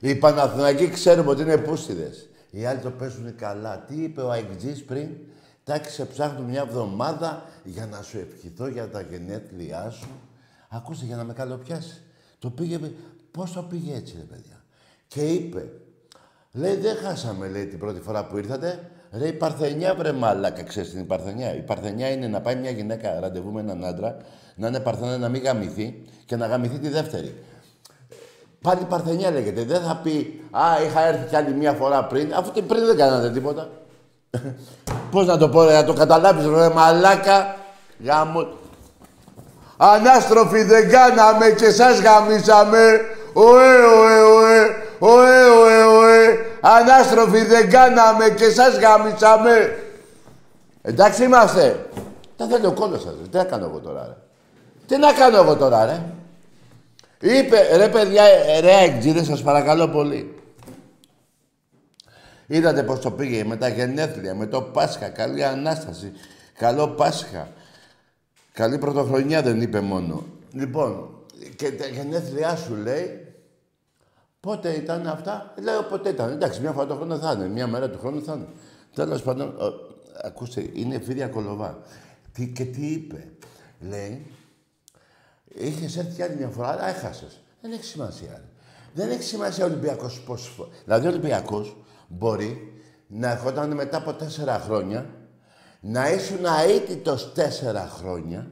Οι 0.00 0.14
Παναθηναϊκοί 0.14 0.88
ξέρουμε 0.88 1.30
ότι 1.30 1.42
είναι 1.42 1.56
πούστιδες. 1.56 2.28
Οι 2.50 2.64
άλλοι 2.64 2.78
το 2.80 2.90
παίζουν 2.90 3.36
καλά. 3.36 3.78
Τι 3.78 4.02
είπε 4.02 4.20
ο 4.20 4.30
αεκτζής 4.30 4.84
πριν; 4.84 5.08
Τάκι 5.64 5.88
σε 5.90 6.04
ψάχνω 6.04 6.44
μια 6.44 6.60
εβδομάδα 6.60 7.44
για 7.64 7.86
να 7.86 8.02
σου 8.02 8.18
ευχηθώ 8.18 8.66
για 8.66 8.88
τα 8.90 9.00
γενέθλιά 9.00 9.90
σου. 9.90 10.10
Ακούστε 10.68 11.04
για 11.04 11.16
να 11.16 11.24
με 11.24 11.32
καλοπιάσει. 11.32 12.02
Το 12.38 12.50
πήγε, 12.50 12.78
πώς 13.30 13.52
το 13.52 13.62
πήγε 13.62 13.94
έτσι 13.94 14.14
ρε 14.16 14.22
παιδιά. 14.22 14.64
Και 15.06 15.28
είπε, 15.28 15.70
Λέει, 16.54 16.76
δεν 16.76 16.96
χάσαμε, 16.96 17.48
λέει, 17.48 17.66
την 17.66 17.78
πρώτη 17.78 18.00
φορά 18.00 18.26
που 18.26 18.36
ήρθατε. 18.36 18.90
Ρε, 19.12 19.26
η 19.26 19.32
Παρθενιά, 19.32 19.94
βρε 19.94 20.12
μαλάκα, 20.12 20.62
ξέρεις 20.62 20.90
την 20.90 21.06
Παρθενιά. 21.06 21.54
Η 21.54 21.62
Παρθενιά 21.62 22.10
είναι 22.10 22.26
να 22.26 22.40
πάει 22.40 22.56
μια 22.56 22.70
γυναίκα 22.70 23.20
ραντεβού 23.20 23.50
με 23.52 23.60
έναν 23.60 23.84
άντρα, 23.84 24.16
να 24.56 24.68
είναι 24.68 24.80
Παρθενιά, 24.80 25.18
να 25.18 25.28
μην 25.28 25.42
γαμηθεί 25.42 26.02
και 26.24 26.36
να 26.36 26.46
γαμηθεί 26.46 26.78
τη 26.78 26.88
δεύτερη. 26.88 27.34
Πάλι 28.60 28.84
Παρθενιά 28.84 29.30
λέγεται. 29.30 29.64
Δεν 29.64 29.82
θα 29.82 29.96
πει, 29.96 30.42
Α, 30.50 30.82
είχα 30.86 31.06
έρθει 31.06 31.28
κι 31.28 31.36
άλλη 31.36 31.54
μια 31.54 31.72
φορά 31.72 32.04
πριν, 32.04 32.34
αφού 32.34 32.52
και 32.52 32.62
πριν 32.62 32.86
δεν 32.86 32.96
κάνατε 32.96 33.30
τίποτα. 33.30 33.70
Πώς 35.10 35.26
να 35.26 35.38
το 35.38 35.48
πω, 35.48 35.62
ρε, 35.62 35.72
να 35.72 35.84
το 35.84 35.92
καταλάβεις, 35.92 36.46
ρε, 36.46 36.68
μαλάκα. 36.68 37.56
Γάμο. 38.04 38.46
Ανάστροφοι 39.76 40.62
δεν 40.62 40.90
κάναμε 40.90 41.50
και 41.50 41.70
σας 41.70 42.00
γαμίσαμε. 42.00 43.00
Ωε, 43.32 43.76
ωε, 43.76 44.20
ωε, 44.20 44.76
ωε, 44.98 45.44
ωε, 45.44 45.84
ωε. 45.84 46.38
Ανάστροφοι 46.60 47.44
δεν 47.44 47.70
κάναμε 47.70 48.28
και 48.28 48.50
σας 48.50 48.78
γαμίσαμε. 48.78 49.78
Εντάξει 50.82 51.24
είμαστε. 51.24 51.86
Τα 52.36 52.46
θέλει 52.46 52.66
ο 52.66 52.72
κόλλος 52.72 53.02
σας. 53.02 53.12
ρε. 53.20 53.28
Τι 53.28 53.36
να 53.36 53.44
κάνω 53.44 53.64
εγώ 53.64 53.78
τώρα, 53.78 54.04
ρε. 54.06 54.16
Τι 54.86 54.96
να 54.96 55.12
κάνω 55.12 55.36
εγώ 55.36 55.56
τώρα, 55.56 55.84
ρε. 55.84 56.02
Είπε, 57.20 57.76
ρε 57.76 57.88
παιδιά, 57.88 58.24
ε, 58.24 58.60
ρε 58.60 58.78
εκτζίδες, 58.84 59.26
σας 59.26 59.42
παρακαλώ 59.42 59.88
πολύ. 59.88 60.31
Είδατε 62.52 62.82
πώς 62.82 63.00
το 63.00 63.10
πήγε 63.10 63.44
με 63.44 63.56
τα 63.56 63.68
γενέθλια, 63.68 64.34
με 64.34 64.46
το 64.46 64.62
Πάσχα. 64.62 65.08
Καλή 65.08 65.44
Ανάσταση. 65.44 66.12
Καλό 66.58 66.88
Πάσχα. 66.88 67.48
Καλή 68.52 68.78
πρωτοχρονιά 68.78 69.42
δεν 69.42 69.60
είπε 69.60 69.80
μόνο. 69.80 70.24
Λοιπόν, 70.52 71.10
και 71.56 71.72
τα 71.72 71.86
γενέθλιά 71.86 72.56
σου 72.56 72.74
λέει, 72.74 73.34
πότε 74.40 74.70
ήταν 74.70 75.06
αυτά; 75.06 75.54
Λέω 75.62 75.82
ποτέ 75.82 76.08
ήταν. 76.08 76.30
Εντάξει, 76.30 76.60
μια 76.60 76.72
φορά 76.72 76.86
το 76.86 76.94
χρόνο 76.94 77.18
θα 77.18 77.32
είναι, 77.32 77.48
μια 77.48 77.66
μέρα 77.66 77.90
του 77.90 77.98
χρόνου 77.98 78.24
θα 78.24 78.32
είναι. 78.32 78.46
Τέλος 78.94 79.22
πάντων, 79.22 79.48
ο, 79.48 79.72
ακούστε, 80.22 80.70
είναι 80.72 80.98
φίδια 80.98 81.28
κολοβά. 81.28 81.78
Τι, 82.32 82.46
και 82.46 82.64
τι 82.64 82.86
είπε; 82.86 83.28
Λέει, 83.80 84.26
είχες 85.48 85.96
έρθει 85.96 86.14
κι 86.14 86.22
άλλη 86.22 86.36
μια 86.36 86.48
φορά, 86.48 86.68
αλλά 86.68 86.88
έχασες. 86.88 87.40
Δεν 87.60 87.72
έχει 87.72 87.84
σημασία. 87.84 88.30
ρε. 88.30 88.48
Δεν 88.94 89.10
έχει 89.10 89.22
σημασία 89.22 89.64
ο 89.64 89.68
Ολυμπιακός 89.68 90.20
πώς. 90.20 90.68
Δηλαδή, 90.84 91.06
ο 91.06 91.10
Ολυμπιακός 91.10 91.76
μπορεί 92.18 92.72
να 93.06 93.30
ερχόταν 93.30 93.72
μετά 93.72 93.96
από 93.96 94.12
τέσσερα 94.12 94.62
χρόνια 94.64 95.06
να 95.80 96.10
ήσουν 96.10 96.44
αίτητος 96.68 97.32
τέσσερα 97.32 97.90
χρόνια, 97.98 98.46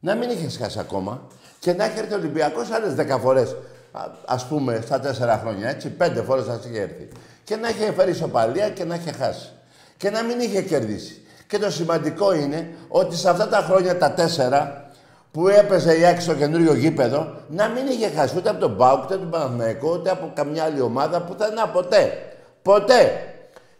να 0.00 0.14
μην 0.14 0.30
είχες 0.30 0.56
χάσει 0.56 0.78
ακόμα 0.78 1.26
και 1.58 1.72
να 1.72 1.84
έχει 1.84 1.98
έρθει 1.98 2.12
ο 2.12 2.16
Ολυμπιακός 2.16 2.70
άλλες 2.70 2.94
δέκα 2.94 3.18
φορές, 3.18 3.56
α, 3.92 4.00
ας 4.24 4.46
πούμε, 4.46 4.80
στα 4.84 5.00
τέσσερα 5.00 5.38
χρόνια, 5.38 5.68
έτσι, 5.68 5.88
πέντε 5.88 6.22
φορές 6.22 6.44
θα 6.44 6.60
είχε 6.66 6.80
έρθει. 6.80 7.08
Και 7.44 7.56
να 7.56 7.68
είχε 7.68 7.92
φέρει 7.92 8.10
ισοπαλία 8.10 8.70
και 8.70 8.84
να 8.84 8.94
είχε 8.94 9.12
χάσει. 9.12 9.52
Και 9.96 10.10
να 10.10 10.22
μην 10.22 10.40
είχε 10.40 10.62
κερδίσει. 10.62 11.22
Και 11.46 11.58
το 11.58 11.70
σημαντικό 11.70 12.34
είναι 12.34 12.68
ότι 12.88 13.16
σε 13.16 13.28
αυτά 13.28 13.48
τα 13.48 13.58
χρόνια 13.58 13.98
τα 13.98 14.12
τέσσερα 14.12 14.90
που 15.30 15.48
έπαιζε 15.48 15.96
η 15.96 16.04
έξω 16.04 16.34
καινούριο 16.34 16.74
γήπεδο, 16.74 17.32
να 17.48 17.68
μην 17.68 17.86
είχε 17.86 18.08
χάσει 18.08 18.36
ούτε 18.36 18.50
από 18.50 18.60
τον 18.60 18.74
Μπάουκ, 18.74 19.02
ούτε 19.04 19.14
από 19.14 19.22
τον 19.22 19.30
Παναθηναϊκό, 19.30 19.90
ούτε 19.92 20.10
από 20.10 20.32
καμιά 20.34 20.64
άλλη 20.64 20.80
ομάδα 20.80 21.22
πουθενά 21.22 21.68
ποτέ. 21.68 22.31
Ποτέ. 22.62 23.26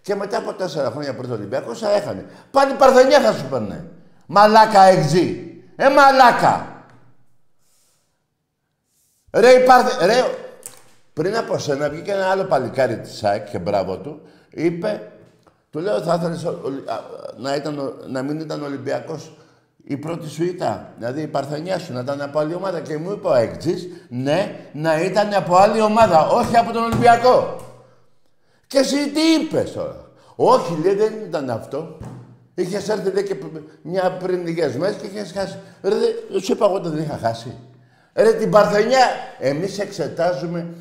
Και 0.02 0.14
μετά 0.14 0.38
από 0.38 0.52
τέσσερα 0.52 0.90
χρόνια 0.90 1.14
πριν 1.14 1.28
το 1.28 1.34
Ολυμπιακός, 1.34 1.78
θα 1.78 1.90
έχανε. 1.92 2.26
Πάλι 2.50 2.74
Παρθενιά 2.74 3.20
θα 3.20 3.32
σου 3.32 3.44
παίρνε. 3.50 3.84
Μαλάκα 4.26 4.82
εξή. 4.82 5.54
Ε, 5.76 5.88
μαλάκα. 5.88 6.66
Ρε, 9.32 9.50
η 9.50 9.64
Παρθε... 9.64 10.06
Ρε, 10.06 10.24
πριν 11.12 11.36
από 11.36 11.58
σένα 11.58 11.88
βγήκε 11.88 12.10
ένα 12.12 12.26
άλλο 12.30 12.44
παλικάρι 12.44 12.98
της 12.98 13.16
ΣΑΕΚ 13.16 13.50
και 13.50 13.58
μπράβο 13.58 13.96
του. 13.98 14.20
Είπε, 14.50 15.12
του 15.70 15.78
λέω 15.78 16.00
θα 16.02 16.14
ήθελες 16.20 16.44
ο- 16.44 16.60
ο- 16.64 16.92
α, 16.92 17.00
να, 17.36 17.54
ήταν, 17.54 17.78
ο- 17.78 17.94
να 18.06 18.22
μην 18.22 18.40
ήταν 18.40 18.62
Ολυμπιακός 18.62 19.32
η 19.84 19.96
πρώτη 19.96 20.28
σου 20.28 20.44
ήταν. 20.44 20.86
Δηλαδή 20.98 21.20
η 21.22 21.26
Παρθενιά 21.26 21.78
σου 21.78 21.92
να 21.92 22.00
ήταν 22.00 22.20
από 22.22 22.38
άλλη 22.38 22.54
ομάδα. 22.54 22.80
Και 22.80 22.96
μου 22.98 23.10
είπε 23.12 23.26
ο 23.28 23.34
Έκτζης, 23.34 23.88
ναι, 24.08 24.56
να 24.72 25.00
ήταν 25.00 25.34
από 25.34 25.56
άλλη 25.56 25.80
ομάδα, 25.80 26.26
όχι 26.28 26.56
από 26.56 26.72
τον 26.72 26.82
Ολυμπιακό. 26.82 27.56
Και 28.72 28.78
εσύ 28.78 29.10
τι 29.10 29.20
είπες 29.20 29.72
τώρα; 29.72 30.10
Όχι, 30.36 30.76
λέει, 30.82 30.94
δεν 30.94 31.12
ήταν 31.26 31.50
αυτό. 31.50 31.98
Είχες 32.54 32.88
έρθει 32.88 33.10
λέει, 33.10 33.22
και 33.24 33.34
π- 33.34 33.60
μια 33.82 34.16
πριν 34.16 34.46
λίγες 34.46 34.76
μέρες 34.76 34.96
και 34.96 35.06
είχες 35.06 35.32
χάσει. 35.32 35.58
Ρε, 35.82 35.94
δε- 36.30 36.40
σου 36.40 36.52
είπα 36.52 36.64
εγώ 36.66 36.74
ότι 36.74 36.88
δεν 36.88 37.02
είχα 37.02 37.18
χάσει. 37.18 37.56
Ρε, 38.14 38.32
την 38.32 38.50
Παρθενιά. 38.50 39.06
Εμείς 39.38 39.78
εξετάζουμε 39.78 40.74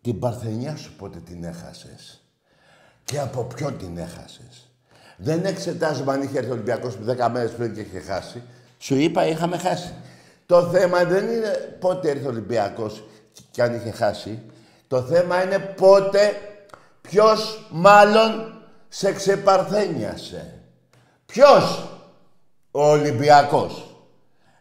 την 0.00 0.18
Παρθενιά 0.18 0.76
σου 0.76 0.92
πότε 0.96 1.18
την 1.18 1.44
έχασες. 1.44 2.20
Και 3.04 3.18
από 3.18 3.44
ποιον 3.44 3.78
την 3.78 3.96
έχασες; 3.98 4.70
Δεν 5.16 5.44
εξετάζουμε 5.44 6.12
αν 6.12 6.22
είχε 6.22 6.38
έρθει 6.38 6.50
ο 6.50 6.52
Ολυμπιακός 6.52 6.98
10 7.06 7.28
μέρες 7.32 7.50
πριν 7.50 7.74
και 7.74 7.80
είχε 7.80 8.00
χάσει. 8.00 8.42
Σου 8.78 8.94
είπα, 8.94 9.26
είχαμε 9.26 9.58
χάσει. 9.58 9.92
Το 10.46 10.62
θέμα 10.62 11.04
δεν 11.04 11.28
είναι 11.28 11.76
πότε 11.80 12.08
ήρθε 12.10 12.26
ο 12.26 12.30
Ολυμπιακός 12.30 13.04
και 13.50 13.62
αν 13.62 13.74
είχε 13.74 13.90
χάσει. 13.90 14.42
Το 14.88 15.02
θέμα 15.02 15.42
είναι 15.42 15.58
πότε, 15.58 16.32
ποιος 17.00 17.68
μάλλον 17.70 18.54
σε 18.88 19.12
ξεπαρθένιασε. 19.12 20.60
Ποιος, 21.26 21.90
ο 22.70 22.90
Ολυμπιακός. 22.90 23.96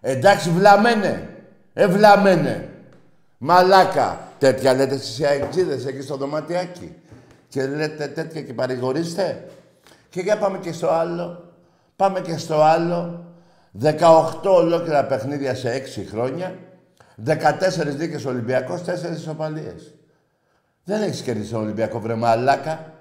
Εντάξει, 0.01 0.49
βλαμένε. 0.49 1.29
Ε, 1.73 1.87
βλαμένε. 1.87 2.69
Μαλάκα. 3.37 4.19
Τέτοια 4.39 4.73
λέτε 4.73 4.97
στις 4.97 5.21
αεξίδες 5.21 5.85
εκεί 5.85 6.01
στο 6.01 6.15
δωματιάκι. 6.15 6.95
Και 7.47 7.67
λέτε 7.67 8.07
τέτοια 8.07 8.41
και 8.41 8.53
παρηγορείστε. 8.53 9.47
Και 10.09 10.21
για 10.21 10.37
πάμε 10.37 10.57
και 10.57 10.71
στο 10.71 10.89
άλλο. 10.89 11.53
Πάμε 11.95 12.21
και 12.21 12.37
στο 12.37 12.61
άλλο. 12.61 13.25
18 13.81 13.95
ολόκληρα 14.43 15.05
παιχνίδια 15.05 15.55
σε 15.55 15.69
6 15.69 16.05
χρόνια. 16.09 16.55
14 17.25 17.95
δίκες 17.95 18.25
Ολυμπιακός, 18.25 18.81
4 18.81 19.15
ισοπαλίες. 19.15 19.93
Δεν 20.85 21.01
έχεις 21.01 21.21
κερδίσει 21.21 21.51
τον 21.51 21.61
Ολυμπιακό 21.61 21.99
βρε 21.99 22.15
μαλάκα. 22.15 22.93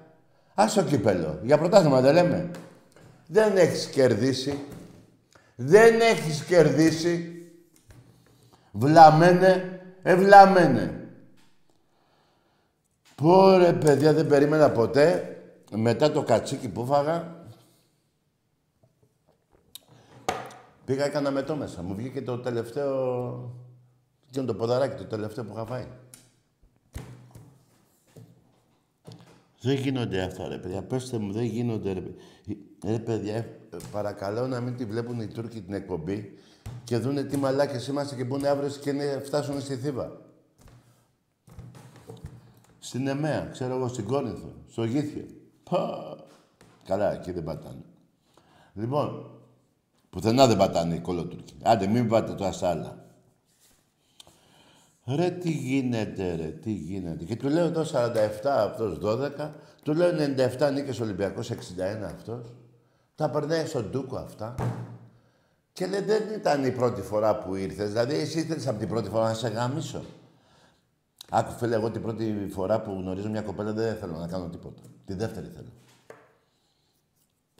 Ας 0.53 0.73
το 0.73 0.83
κύπελο. 0.83 1.39
Για 1.43 1.57
πρωτάθλημα 1.57 2.01
δεν 2.01 2.13
λέμε. 2.13 2.51
Δεν 3.27 3.57
έχεις 3.57 3.85
κερδίσει. 3.85 4.59
Δεν 5.55 6.01
έχεις 6.01 6.43
κερδίσει. 6.43 7.29
Βλαμένε, 8.71 9.81
ευλαμένε. 10.01 11.09
Πω 13.15 13.57
ρε 13.57 13.73
παιδιά, 13.73 14.13
δεν 14.13 14.27
περίμενα 14.27 14.71
ποτέ. 14.71 15.29
Μετά 15.71 16.11
το 16.11 16.23
κατσίκι 16.23 16.69
που 16.69 16.85
φάγα, 16.85 17.45
πήγα 20.85 21.05
έκανα 21.05 21.31
μετό 21.31 21.55
μέσα. 21.55 21.81
Μου 21.81 21.95
βγήκε 21.95 22.21
το 22.21 22.37
τελευταίο... 22.39 23.31
Τι 24.31 24.39
είναι 24.39 24.47
το 24.47 24.53
ποδαράκι, 24.55 24.95
το 24.95 25.05
τελευταίο 25.05 25.43
που 25.43 25.53
είχα 25.53 25.65
φάει. 25.65 25.87
Δεν 29.65 29.75
γίνονται 29.75 30.21
αυτά, 30.21 30.47
ρε 30.47 30.57
παιδιά. 30.57 30.81
Πέστε 30.83 31.17
μου, 31.17 31.31
δεν 31.31 31.43
γίνονται, 31.43 31.93
ρε 31.93 32.01
παιδιά. 32.01 32.21
Ρε 32.85 32.99
παιδιά, 32.99 33.35
ε, 33.35 33.47
παρακαλώ 33.91 34.47
να 34.47 34.59
μην 34.61 34.75
τη 34.77 34.85
βλέπουν 34.85 35.19
οι 35.19 35.27
Τούρκοι 35.27 35.61
την 35.61 35.73
εκπομπή 35.73 36.33
και 36.83 36.97
δούνε 36.97 37.23
τι 37.23 37.37
μαλάκες 37.37 37.87
είμαστε 37.87 38.15
και 38.15 38.23
μπουν 38.23 38.45
αύριο 38.45 38.69
και 38.81 38.89
είναι- 38.89 39.21
φτάσουν 39.23 39.61
στη 39.61 39.75
Θήβα. 39.75 40.21
Στην 42.79 43.07
Εμέα, 43.07 43.45
ξέρω 43.51 43.75
εγώ, 43.75 43.87
στην 43.87 44.05
Κόρινθο, 44.05 44.53
στο 44.71 44.83
Γήθιο. 44.83 45.25
Πα. 45.69 46.15
Καλά, 46.85 47.13
εκεί 47.13 47.31
δεν 47.31 47.43
πατάνε. 47.43 47.83
Λοιπόν, 48.73 49.29
πουθενά 50.09 50.47
δεν 50.47 50.57
πατάνε 50.57 50.95
οι 50.95 50.99
κολοτούρκοι. 50.99 51.53
Άντε, 51.63 51.87
μην 51.87 52.07
πάτε 52.07 52.33
τώρα 52.33 52.51
στα 52.51 52.69
άλλα. 52.69 53.04
Ρε, 55.07 55.29
τι 55.29 55.51
γίνεται, 55.51 56.35
ρε, 56.35 56.47
τι 56.47 56.71
γίνεται. 56.71 57.23
Και 57.23 57.35
του 57.35 57.47
λέω 57.47 57.65
εδώ 57.65 57.83
47, 57.83 57.85
αυτός 58.43 58.99
12. 59.01 59.51
Του 59.83 59.93
λέω 59.93 60.09
97 60.59 60.71
νίκες 60.73 60.99
Ολυμπιακός, 60.99 61.51
61 61.51 61.55
αυτός. 62.03 62.53
Τα 63.15 63.29
περνάει 63.29 63.65
στον 63.65 63.91
Τούκο 63.91 64.15
αυτά. 64.17 64.55
Και 65.73 65.87
λέει, 65.87 66.01
δεν 66.01 66.23
ήταν 66.35 66.65
η 66.65 66.71
πρώτη 66.71 67.01
φορά 67.01 67.37
που 67.37 67.55
ήρθες. 67.55 67.87
Δηλαδή, 67.87 68.15
εσύ 68.15 68.39
ήθελες 68.39 68.67
από 68.67 68.79
την 68.79 68.87
πρώτη 68.87 69.09
φορά 69.09 69.27
να 69.27 69.33
σε 69.33 69.47
γαμίσω. 69.47 70.01
Άκου, 71.29 71.51
φίλε, 71.51 71.75
εγώ 71.75 71.89
την 71.91 72.01
πρώτη 72.01 72.47
φορά 72.51 72.81
που 72.81 72.91
γνωρίζω 72.91 73.29
μια 73.29 73.41
κοπέλα 73.41 73.73
δεν 73.73 73.95
θέλω 73.95 74.17
να 74.17 74.27
κάνω 74.27 74.49
τίποτα. 74.49 74.81
Τη 75.05 75.13
δεύτερη 75.13 75.47
θέλω. 75.47 75.71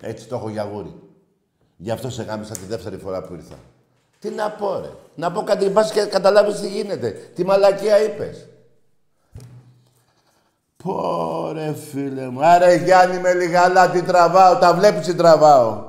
Έτσι 0.02 0.28
το 0.28 0.36
έχω 0.36 0.50
για 0.50 0.64
γούρι. 0.64 1.02
Γι' 1.78 1.92
αυτό 1.92 2.10
σε 2.10 2.24
γάμισα 2.24 2.54
τη 2.54 2.66
δεύτερη 2.66 2.98
φορά 2.98 3.22
που 3.22 3.34
ήρθα. 3.34 3.56
Τι 4.26 4.32
να 4.32 4.52
πω, 4.52 4.80
ρε; 4.80 4.90
Να 5.16 5.32
πω 5.32 5.44
κάτι, 5.44 5.70
πας 5.70 5.92
και 5.92 6.06
καταλάβεις 6.06 6.60
τι 6.60 6.68
γίνεται. 6.68 7.12
Τι 7.36 7.46
μαλακία 7.46 8.04
είπες. 8.04 8.48
Πω, 10.84 11.52
ρε, 11.52 11.74
φίλε 11.74 12.30
μου. 12.30 12.46
Άρε, 12.46 12.76
Γιάννη, 12.76 13.20
με 13.20 13.34
λιγαλά, 13.34 13.90
τι 13.90 14.04
τραβάω. 14.04 14.58
Τα 14.58 14.74
βλέπεις 14.74 15.06
τι 15.06 15.16
τραβάω; 15.16 15.86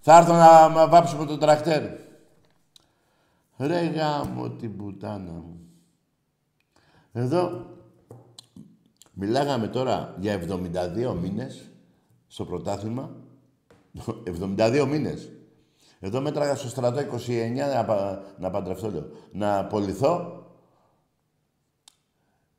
Θα 0.00 0.16
έρθω 0.16 0.32
να 0.32 0.68
με 0.68 0.86
βάψω 0.86 1.24
το 1.26 1.38
τρακτέρ. 1.38 1.82
Ρε 3.56 3.80
γάμο 3.80 4.50
την 4.50 4.76
πουτάνα 4.76 5.32
μου. 5.32 5.60
Εδώ 7.12 7.66
μιλάγαμε 9.12 9.66
τώρα 9.66 10.14
για 10.18 10.34
72 10.34 11.14
μήνες 11.20 11.70
στο 12.26 12.44
πρωτάθλημα. 12.44 13.10
72 14.24 14.86
μήνες. 14.88 15.28
Εδώ 16.06 16.20
μέτραγα 16.20 16.54
στο 16.54 16.68
στρατό 16.68 17.00
29 17.00 17.74
να, 17.74 17.84
πα- 17.84 18.22
να 18.38 18.50
παντρευτώ, 18.50 18.90
λέω. 18.90 19.06
Να 19.32 19.58
απολυθώ. 19.58 20.42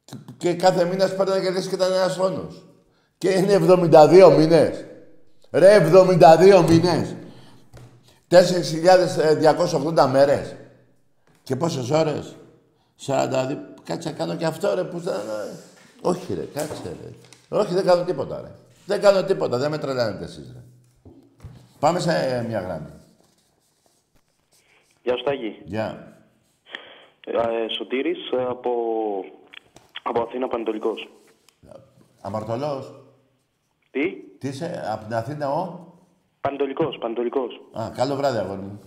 Και- 0.06 0.16
Και 0.38 0.54
κάθε 0.54 0.86
μήνα 0.86 1.08
παίρνανε 1.10 1.42
και 1.42 1.50
λες 1.50 1.68
και 1.68 1.76
ήταν 1.76 1.92
ένας 1.94 2.14
χρόνος. 2.14 2.64
Και 3.18 3.30
είναι 3.30 3.54
72 3.54 4.30
μήνες. 4.38 4.86
Ρε, 5.52 5.74
72 5.76 6.62
μήνες. 6.70 7.16
4.280 8.28 10.08
μέρες. 10.08 10.56
Και 11.44 11.56
πόσες 11.56 11.90
ώρες. 11.90 12.36
42. 12.96 13.58
Κάτσε 13.84 14.10
να 14.10 14.16
κάνω 14.16 14.36
και 14.36 14.46
αυτό, 14.46 14.74
ρε, 14.76 14.84
που... 14.84 15.00
θα- 15.00 15.24
Όχι, 16.02 16.34
ρε, 16.34 16.42
κάτσε, 16.54 16.82
ρε. 16.84 17.10
Όχι, 17.58 17.74
δεν 17.74 17.86
κάνω 17.86 18.04
τίποτα, 18.04 18.42
ρε. 18.42 18.52
Δεν 18.86 19.02
κάνω 19.02 19.24
τίποτα, 19.24 19.58
δεν 19.58 19.72
με 19.72 19.78
τρελάνετε 19.78 20.24
εσείς, 20.24 20.52
ρε. 20.54 20.60
Πάμε 21.80 22.00
σε 22.00 22.46
μια 22.48 22.60
γράμμη. 22.62 22.90
Γεια 25.06 25.18
σου 25.18 25.24
Τάκη. 25.24 25.62
Γεια. 25.64 26.18
Ε, 27.26 27.34
Σωτήρης 27.78 28.32
ε, 28.32 28.44
από, 28.50 28.72
από 30.04 30.22
Αθήνα 30.22 30.48
Πανετολικός. 30.48 31.10
Αμαρτωλός. 32.22 32.94
Τι; 33.92 34.12
Τι 34.40 34.48
είσαι, 34.48 34.84
από 34.94 35.04
την 35.04 35.14
Αθήνα, 35.14 35.50
ο; 35.50 35.80
Πανετολικός, 36.42 36.98
Πανετολικός. 36.98 37.62
Α, 37.74 37.90
καλό 37.96 38.16
βράδυ, 38.16 38.38
αγόρι 38.38 38.62
μου. 38.62 38.80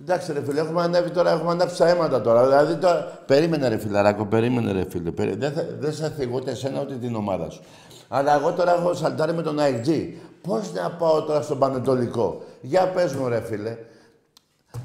Εντάξει, 0.00 0.32
ρε 0.32 0.44
φίλε, 0.44 0.60
έχουμε 0.60 0.82
ανέβει 0.82 1.10
τώρα, 1.10 1.30
έχουμε 1.30 1.50
ανάψει 1.50 1.78
τα 1.78 1.88
αίματα 1.88 2.20
τώρα. 2.20 2.46
Δηλαδή 2.46 2.76
τώρα. 2.76 3.22
Περίμενε, 3.26 3.68
ρε 3.68 3.78
φιλαράκο, 3.78 4.26
περίμενε, 4.26 4.72
ρε 4.72 4.84
φίλε. 4.88 5.10
Περί... 5.10 5.34
Δεν, 5.34 5.52
θα... 5.52 5.66
δεν 5.78 5.92
σε 5.92 6.10
θυγώ 6.10 6.36
ούτε 6.36 6.50
εσένα 6.50 6.80
ούτε 6.80 6.94
την 6.94 7.14
ομάδα 7.14 7.50
σου. 7.50 7.62
Αλλά 8.08 8.34
εγώ 8.34 8.52
τώρα 8.52 8.74
έχω 8.74 8.94
σαλτάρει 8.94 9.32
με 9.32 9.42
τον 9.42 9.56
IG. 9.58 10.12
Πώς 10.42 10.72
να 10.72 10.90
πάω 10.90 11.22
τώρα 11.22 11.42
στον 11.42 11.58
Πανετολικό; 11.58 12.42
Για 12.60 12.88
πες 12.88 13.14
μου, 13.14 13.28
ρε 13.28 13.40
φίλε. 13.40 13.76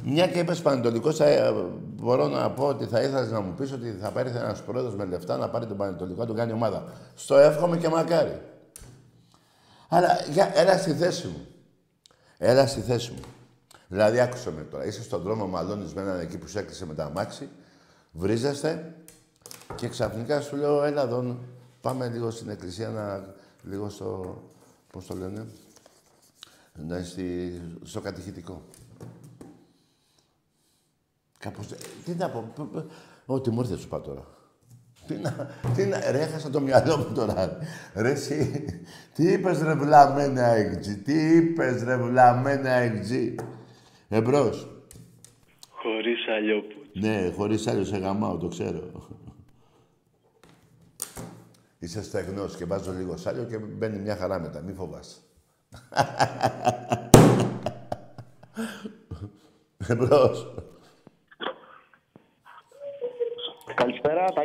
Μια 0.07 0.27
και 0.27 0.39
είπες 0.39 0.61
Πανετολικός, 0.61 1.17
θα... 1.17 1.25
ε, 1.25 1.51
μπορώ 1.79 2.27
να 2.27 2.51
πω 2.51 2.65
ότι 2.67 2.85
θα 2.85 3.01
ήθελες 3.01 3.31
να 3.31 3.39
μου 3.39 3.53
πεις 3.53 3.71
ότι 3.71 3.91
θα 4.01 4.11
πάρει 4.11 4.29
ένας 4.29 4.61
πρόεδρος 4.61 4.95
με 4.95 5.05
λεφτά 5.05 5.37
να 5.37 5.49
πάρει 5.49 5.65
τον 5.65 5.77
Πανετολικό 5.77 6.19
να 6.19 6.27
τον 6.27 6.35
κάνει 6.35 6.51
ομάδα. 6.51 6.83
Στο 7.15 7.37
εύχομαι 7.37 7.77
και 7.77 7.89
μακάρι. 7.89 8.41
Αλλά 9.89 10.07
για... 10.31 10.51
έλα 10.53 10.77
στη 10.77 10.93
θέση 10.93 11.27
μου. 11.27 11.47
Έλα 12.37 12.67
στη 12.67 12.79
θέση 12.81 13.11
μου. 13.11 13.19
Δηλαδή, 13.87 14.19
άκουσε 14.19 14.51
με 14.51 14.61
τώρα. 14.61 14.85
Είσαι 14.85 15.03
στον 15.03 15.21
δρόμο, 15.21 15.47
μαλώνεις 15.47 15.93
με 15.93 16.01
έναν 16.01 16.19
εκεί 16.19 16.37
που 16.37 16.47
σε 16.47 16.59
έκλεισε 16.59 16.85
με 16.85 16.93
τα 16.93 17.03
αμάξι, 17.03 17.49
βρίζεστε 18.11 18.95
και 19.75 19.87
ξαφνικά 19.87 20.41
σου 20.41 20.55
λέω, 20.55 20.83
έλα 20.83 21.01
εδώ, 21.01 21.37
πάμε 21.81 22.07
λίγο 22.07 22.31
στην 22.31 22.49
εκκλησία 22.49 22.89
να... 22.89 23.33
λίγο 23.63 23.89
στο... 23.89 24.41
πώς 24.91 25.05
το 25.05 25.15
λένε, 25.15 25.45
να 26.73 27.03
στη, 27.03 27.61
στο 27.83 28.01
κατηχητικό. 28.01 28.61
Κάπως... 31.45 31.67
Τι 32.05 32.13
να 32.17 32.29
πω, 32.29 32.51
π- 32.55 32.61
π- 32.61 32.91
ό,τι 33.25 33.49
μου 33.49 33.59
ήρθε 33.59 33.77
σου 33.77 33.87
πάω 33.87 33.99
τώρα. 34.01 34.23
Τι 35.07 35.15
να, 35.15 35.49
τι 35.75 35.85
να, 35.85 36.11
ρε, 36.11 36.19
έχασα 36.19 36.49
το 36.49 36.59
μυαλό 36.59 36.97
μου 36.97 37.13
τώρα. 37.15 37.57
Ρε, 37.95 38.11
εσύ, 38.11 38.65
τι 39.13 39.31
είπες 39.31 39.61
ρε 39.61 39.73
βλαμμένα 39.75 40.45
εκτζή, 40.45 40.97
τι 40.97 41.35
είπες 41.35 41.83
ρε 41.83 41.97
βλαμμένα 41.97 42.69
εκτζή. 42.69 43.35
Εμπρός. 44.09 44.67
Χωρίς 45.69 46.27
αλλιόπου. 46.37 46.75
Ναι, 46.93 47.31
χωρίς 47.35 47.67
άλλο 47.67 47.83
σε 47.83 47.97
γαμάω, 47.97 48.37
το 48.37 48.47
ξέρω. 48.47 49.09
Είσαι 51.79 52.03
στεγνός 52.03 52.55
και 52.55 52.65
βάζω 52.65 52.91
λίγο 52.91 53.17
σάλιο 53.17 53.43
και 53.43 53.57
μπαίνει 53.57 53.97
μια 53.97 54.15
χαρά 54.15 54.39
μετά. 54.39 54.61
Μη 54.61 54.73
φοβάσαι. 54.73 55.17
Εμπρός. 59.87 60.53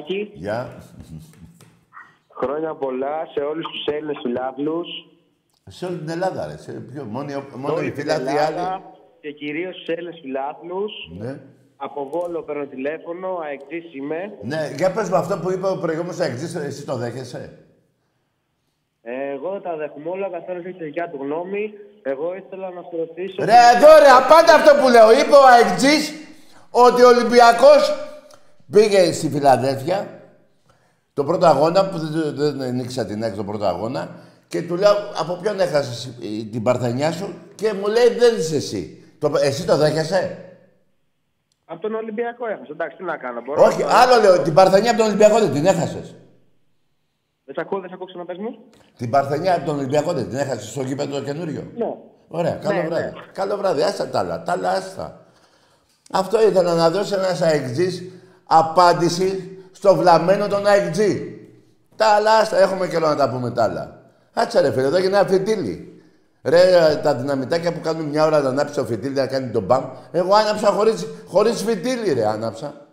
Καλησπέρα, 0.00 0.06
Τάκη. 0.06 0.30
Γεια. 0.34 0.82
Χρόνια 2.28 2.74
πολλά 2.74 3.26
σε 3.34 3.40
όλους 3.40 3.66
τους 3.72 3.84
Έλληνες 3.94 4.16
φιλάθλους. 4.22 4.88
Σε 5.68 5.86
όλη 5.86 5.96
την 5.96 6.08
Ελλάδα, 6.08 6.46
ρε. 6.46 6.56
Σε 6.56 6.72
ποιο, 6.72 7.04
μόνο, 7.04 7.44
μόνο 7.54 7.74
όλη 7.74 7.86
οι 7.86 7.90
την 7.90 8.00
φίλαθλοι 8.00 8.28
Ελλάδα 8.28 8.72
άλλοι. 8.72 8.82
Και 9.20 9.32
κυρίως 9.32 9.74
στους 9.74 9.88
Έλληνες 9.88 10.18
φιλάθλους. 10.22 10.92
Ναι. 11.18 11.40
Από 11.76 12.08
Βόλο 12.12 12.42
παίρνω 12.42 12.66
τηλέφωνο, 12.66 13.38
αεξής 13.44 13.94
είμαι. 13.94 14.32
Ναι, 14.42 14.70
για 14.76 14.90
πες 14.92 15.08
μου 15.08 15.16
αυτό 15.16 15.38
που 15.38 15.52
είπε 15.52 15.66
ο 15.66 15.76
προηγούμενος 15.76 16.18
εξής, 16.18 16.54
εσύ 16.54 16.86
το 16.86 16.96
δέχεσαι; 16.96 17.58
Ε, 19.02 19.30
εγώ 19.34 19.50
δεν 19.50 19.62
τα 19.62 19.76
δέχομαι 19.76 20.08
όλα, 20.08 20.26
ο 20.26 20.30
καθένας 20.30 20.64
έχει 20.64 20.78
τη 20.78 20.84
δικιά 20.84 21.08
του 21.10 21.18
γνώμη. 21.22 21.72
Εγώ 22.02 22.34
ήθελα 22.34 22.70
να 22.70 22.82
σου 22.82 22.96
ρωτήσω... 22.96 23.44
Ρε, 23.44 23.60
εδώ 23.74 23.90
ρε, 24.02 24.10
απάντα 24.20 24.54
αυτό 24.54 24.70
που 24.80 24.88
λέω. 24.88 25.08
Είπε 25.20 25.34
ο 25.34 25.46
Αεκτζής 25.54 26.04
ότι 26.70 27.02
ο 27.02 27.08
Ολυμπιακός 27.08 27.82
πήγε 28.70 29.12
στη 29.12 29.28
Φιλαδέλφια 29.28 30.20
το 31.12 31.24
πρώτο 31.24 31.46
αγώνα, 31.46 31.88
που 31.88 31.98
δεν, 31.98 32.34
δεν, 32.34 32.58
δεν 32.58 32.78
ήξερα 32.78 33.06
την 33.06 33.22
έξω 33.22 33.36
το 33.36 33.44
πρώτο 33.44 33.64
αγώνα, 33.64 34.10
και 34.48 34.62
του 34.62 34.76
λέω 34.76 34.92
από 35.20 35.34
ποιον 35.42 35.60
έχασες 35.60 36.10
την 36.52 36.62
παρθενιά 36.62 37.12
σου; 37.12 37.34
Και 37.54 37.72
μου 37.72 37.86
λέει 37.86 38.08
δεν 38.18 38.36
είσαι 38.38 38.56
εσύ. 38.56 39.04
Το, 39.18 39.32
εσύ 39.42 39.66
το 39.66 39.76
δέχεσαι; 39.76 40.44
Από 41.64 41.80
τον 41.80 41.94
Ολυμπιακό 41.94 42.46
έχασα. 42.46 42.66
Εντάξει, 42.72 42.96
τι 42.96 43.02
να 43.04 43.16
κάνω. 43.16 43.40
Μπορώ 43.40 43.62
Όχι, 43.62 43.82
να... 43.82 43.88
άλλο 44.00 44.20
λέω, 44.20 44.42
την 44.42 44.54
παρθενιά 44.54 44.90
από 44.90 44.98
τον 44.98 45.06
Ολυμπιακό 45.08 45.38
δεν 45.38 45.52
την 45.52 45.66
έχασες. 45.66 46.14
Δεν 47.44 47.54
σε 47.54 47.60
ακούω, 47.60 47.80
δεν 47.80 47.88
σε 47.88 47.94
ακούω 47.94 48.06
ξαναπες 48.06 48.36
μου. 48.38 48.58
Την 48.96 49.10
παρθενιά 49.10 49.54
από 49.56 49.66
τον 49.66 49.76
Ολυμπιακό 49.78 50.12
δεν 50.12 50.28
την 50.28 50.38
έχασες 50.38 50.68
στο 50.70 50.82
γήπεδο 50.82 51.16
το 51.18 51.22
καινούριο. 51.22 51.66
Ναι. 51.76 51.94
Ωραία, 52.28 52.52
καλό 52.54 52.82
Ναι, 52.82 52.88
βράδυ. 52.88 53.02
ναι. 53.04 53.12
Καλό 53.32 53.56
βράδυ, 53.56 53.82
άστα 53.82 54.08
τα 54.08 54.18
άλλα. 54.18 54.42
Τα 54.42 54.52
άλλα 54.52 54.70
άστα. 54.70 55.24
Αυτό 56.10 56.42
ήθελα 56.48 56.74
να 56.74 56.90
δώσει 56.90 57.14
ένας 57.14 57.42
αεκτζής 57.42 58.02
απάντηση 58.50 59.58
στο 59.72 59.94
βλαμμένο 59.94 60.48
τον 60.48 60.66
αεκτζή. 60.66 61.38
Τα 61.96 62.06
άλλα 62.06 62.38
άστα, 62.38 62.58
έχουμε 62.58 62.88
καιρό 62.88 63.08
να 63.08 63.16
τα 63.16 63.30
πούμε 63.30 63.50
τα 63.50 63.62
άλλα. 63.62 64.02
Άτσε 64.32 64.60
ρε 64.60 64.72
φίλε, 64.72 64.86
εδώ 64.86 64.96
έγινε 64.96 65.16
ένα 65.18 65.28
φιτίλι. 65.28 66.02
Ρε, 66.42 66.60
τα 67.02 67.14
δυναμητάκια 67.14 67.72
που 67.72 67.80
κάνουν 67.80 68.06
μια 68.06 68.24
ώρα 68.24 68.40
να 68.40 68.48
ανάψει 68.48 68.74
το 68.74 68.84
φιτίλι 68.84 69.14
να 69.14 69.26
κάνει 69.26 69.50
τον 69.50 69.62
μπαμ. 69.62 69.84
Εγώ 70.12 70.34
άναψα 70.34 70.70
χωρίς, 70.70 71.06
χωρίς 71.26 71.62
φιτίλι, 71.62 72.12
ρε, 72.12 72.26
άναψα. 72.26 72.86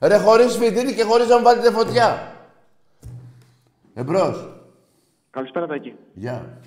Ρε, 0.00 0.18
χωρίς 0.18 0.56
φιτίλι 0.56 0.94
και 0.94 1.04
χωρίς 1.04 1.28
να 1.28 1.36
μου 1.36 1.42
βάλετε 1.42 1.70
φωτιά. 1.70 2.32
Εμπρός. 3.94 4.48
Καλησπέρα, 5.30 5.66
Τάκη. 5.66 5.94
Γεια. 6.14 6.58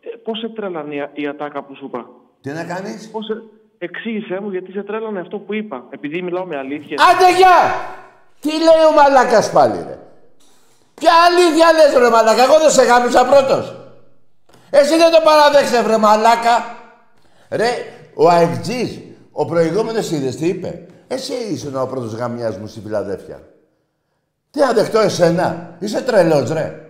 Ε, 0.00 0.16
πώς 0.24 0.38
σε 0.38 0.48
τρέλανε 0.48 0.94
η, 0.94 1.22
η 1.22 1.26
ατάκα 1.26 1.64
που 1.64 1.74
σου 1.74 1.84
είπα; 1.84 2.06
Τι 2.40 2.50
να 2.50 2.64
κάνεις; 2.64 3.10
Πώς 3.10 3.24
σε... 3.24 3.42
Εξήγησέ 3.78 4.40
μου 4.40 4.50
γιατί 4.50 4.72
σε 4.72 4.82
τρέλανε 4.82 5.20
αυτό 5.20 5.38
που 5.38 5.54
είπα. 5.54 5.84
Επειδή 5.90 6.22
μιλάω 6.22 6.44
με 6.44 6.56
αλήθεια. 6.56 6.96
Άντε 7.10 7.36
γεια! 7.36 7.58
Τι 8.40 8.50
λέει 8.50 8.84
ο 8.90 8.92
μαλάκας 8.92 9.50
πάλι, 9.50 9.76
ρε; 9.76 9.98
Ποια 10.94 11.12
αλήθεια 11.28 11.72
λες, 11.72 11.98
ρε 11.98 12.10
μαλάκα. 12.10 12.42
Εγώ 12.42 12.58
δεν 12.58 12.70
σε 12.70 12.82
γάμισα 12.82 13.24
πρώτος. 13.24 13.76
Εσύ 14.70 14.96
δεν 14.96 15.10
το 15.10 15.20
παραδέχεσαι, 15.24 15.82
βρε 15.82 15.96
μαλάκα. 15.96 16.76
Ρε, 17.50 17.70
ο 18.14 18.28
αεκτζής, 18.28 19.00
ο 19.32 19.44
προηγούμενος 19.44 20.10
είδες 20.10 20.36
τι 20.36 20.46
είπε; 20.46 20.86
Εσύ 21.08 21.32
ήσουν 21.32 21.76
ο 21.76 21.86
πρώτος 21.86 22.14
γαμιάς 22.14 22.58
μου 22.58 22.66
στη 22.66 22.80
Φιλαδέφια. 22.80 23.40
Τι 24.50 24.60
να 24.60 24.72
δεχτώ 24.72 24.98
εσένα. 24.98 25.76
Είσαι 25.78 26.02
τρελός, 26.02 26.50
ρε. 26.50 26.80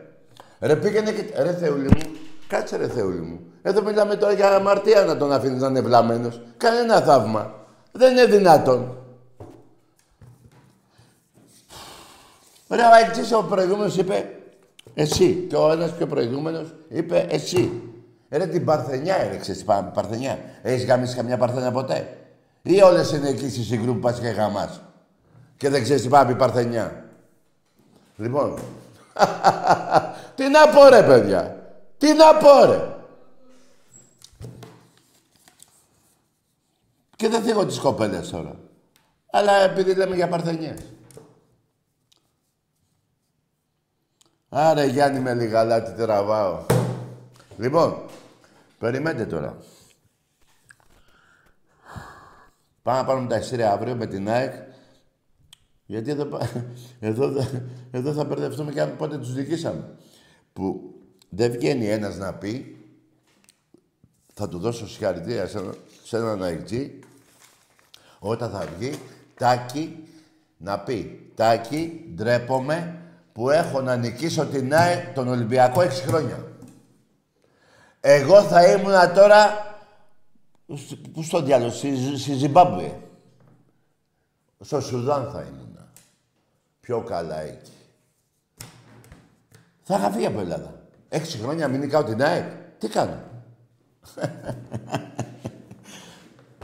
Ρε 0.61 0.77
πήγαινε 0.77 1.13
και... 1.13 1.43
Ρε 1.43 1.53
Θεούλη 1.53 1.89
μου, 1.89 2.17
κάτσε 2.47 2.77
ρε 2.77 2.89
Θεούλη 2.89 3.21
μου. 3.21 3.46
Εδώ 3.69 3.83
μιλάμε 3.83 4.17
τώρα 4.17 4.33
για 4.33 4.55
αμαρτία 4.55 5.05
να 5.05 5.17
τον 5.17 5.33
αφήνεις 5.33 5.61
να 5.61 5.69
είναι 5.69 5.81
βλαμμένος. 5.81 6.41
Κανένα 6.57 7.01
θαύμα. 7.01 7.55
Δεν 7.93 8.13
είναι 8.13 8.25
δυνατόν. 8.27 8.97
Ρε, 12.69 12.83
ο 12.83 12.89
Αεκτζής 12.95 13.33
ο 13.33 13.43
προηγούμενος 13.43 13.97
είπε 13.97 14.31
εσύ. 14.95 15.47
Και 15.49 15.57
ο 15.57 15.71
ένας 15.73 15.91
πιο 15.93 16.07
προηγούμενος 16.07 16.75
είπε 16.89 17.27
εσύ. 17.31 17.83
Ρε 18.31 18.47
την 18.47 18.65
Παρθενιά 18.65 19.17
έρεξες, 19.17 19.57
την 19.57 19.67
Πα- 19.67 19.91
Παρθενιά. 19.95 20.39
Έχεις 20.63 20.85
γαμίσει 20.87 21.17
καμιά 21.17 21.37
Παρθενιά 21.37 21.71
ποτέ; 21.71 22.17
Ή 22.63 22.83
όλες 22.83 23.13
είναι 23.13 23.29
εκεί 23.29 23.49
στη 23.51 23.63
συγκρού 23.63 23.93
που 23.93 23.99
πας 23.99 24.21
και 24.21 24.29
γαμάς. 24.29 24.81
Και 25.57 25.69
δεν 25.69 25.83
ξέρεις 25.83 26.03
τι 26.03 26.09
πάει 26.09 26.23
να 26.23 26.29
πει 26.29 26.35
Παρθενιά. 26.35 27.05
Λοιπόν. 28.17 28.59
τι 30.37 30.49
να 30.49 30.69
πω 30.69 30.89
ρε 30.89 31.03
παιδιά. 31.03 31.57
Τι 31.99 32.07
να 32.13 32.35
πω 32.35 32.73
ρε. 32.73 32.91
Και 37.17 37.29
δεν 37.29 37.43
θίγω 37.43 37.67
τις 37.67 37.79
κοπέλες 37.79 38.29
τώρα. 38.31 38.61
Αλλά 39.31 39.53
επειδή 39.53 39.95
λέμε 39.95 40.15
για 40.17 40.29
Παρθενιές. 40.29 40.81
Άρα 44.49 44.85
Γιάννη 44.85 45.21
με 45.21 45.35
λιγαλάτι 45.35 45.93
τραβάω. 46.03 46.65
Λοιπόν, 47.59 48.03
περιμένετε 48.79 49.27
τώρα. 49.27 49.57
Πάμε 52.83 52.99
να 52.99 53.05
πάρουμε 53.05 53.29
τα 53.29 53.37
εισιτήρια 53.37 53.73
αύριο 53.73 53.95
με 53.95 54.07
την 54.07 54.29
ΑΕΚ. 54.31 54.55
Γιατί 55.87 56.11
εδώ, 56.11 56.25
πα- 56.25 56.51
εδώ, 57.01 57.29
δε- 57.29 57.61
εδώ 57.91 58.13
θα 58.13 58.25
μπερδευτούμε 58.25 58.73
και 58.73 58.81
αν 58.81 58.97
πότε 58.97 59.19
τους 59.19 59.33
δικήσαμε. 59.35 59.97
Που 60.53 60.95
δεν 61.29 61.51
βγαίνει 61.53 61.89
ένας 61.89 62.17
να 62.17 62.35
πει, 62.35 62.77
θα 64.35 64.49
του 64.49 64.59
δώσω 64.59 64.89
συγχαρητήρια 64.89 65.47
σε, 65.47 65.59
ένα- 65.59 65.75
σε 66.05 66.17
έναν 66.17 66.43
αεκτζή, 66.43 66.99
όταν 68.29 68.51
θα 68.51 68.67
βγει, 68.79 68.99
Τάκη, 69.35 70.09
να 70.57 70.79
πει 70.79 71.31
«Τάκη, 71.35 72.11
ντρέπομαι 72.15 72.99
που 73.33 73.51
έχω 73.51 73.81
να 73.81 73.97
νικήσω 73.97 74.47
την 74.47 74.75
ΑΕ 74.75 75.13
τον 75.15 75.29
Ολυμπιακό 75.29 75.81
6 75.81 75.89
χρόνια». 75.91 76.47
Εγώ 78.01 78.43
θα 78.43 78.71
ήμουνα 78.73 79.13
τώρα... 79.13 79.47
σ- 80.75 80.97
Πού 81.13 81.23
στο 81.23 81.43
διάλογο, 81.43 81.71
στη, 81.71 82.17
στη 82.19 82.35
Ζιμπάμπουε. 82.35 83.01
Στο 84.61 84.81
Σουδάν 84.81 85.31
θα 85.33 85.41
ήμουνα. 85.41 85.89
Πιο 86.81 87.01
καλά 87.01 87.41
εκεί. 87.41 87.71
Θα 89.83 89.97
είχα 89.97 90.11
φύγει 90.11 90.27
από 90.27 90.41
Ελλάδα. 90.41 90.75
Έξι 91.09 91.39
χρόνια 91.39 91.69
μην 91.69 91.81
νικάω 91.81 92.05
την 92.05 92.23
ΑΕΚ. 92.23 92.45
Τι 92.79 92.89
κάνω; 92.89 93.21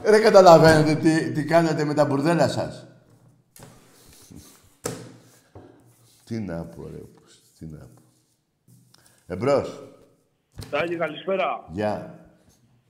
Δεν 0.05 0.23
καταλαβαίνετε 0.23 0.95
τι, 0.95 1.33
τι 1.33 1.45
κάνετε 1.45 1.85
με 1.85 1.95
τα 1.95 2.05
μπουρδέλα 2.05 2.49
σας. 2.49 2.87
τι 6.25 6.39
να 6.41 6.55
πω, 6.65 6.83
ρε, 6.93 6.99
πώς, 6.99 7.41
τι 7.59 7.65
να 7.67 7.79
πω. 7.79 8.03
Εμπρός. 9.27 9.83
Τάκη, 10.71 10.97
καλησπέρα. 10.97 11.65
Γεια. 11.73 12.15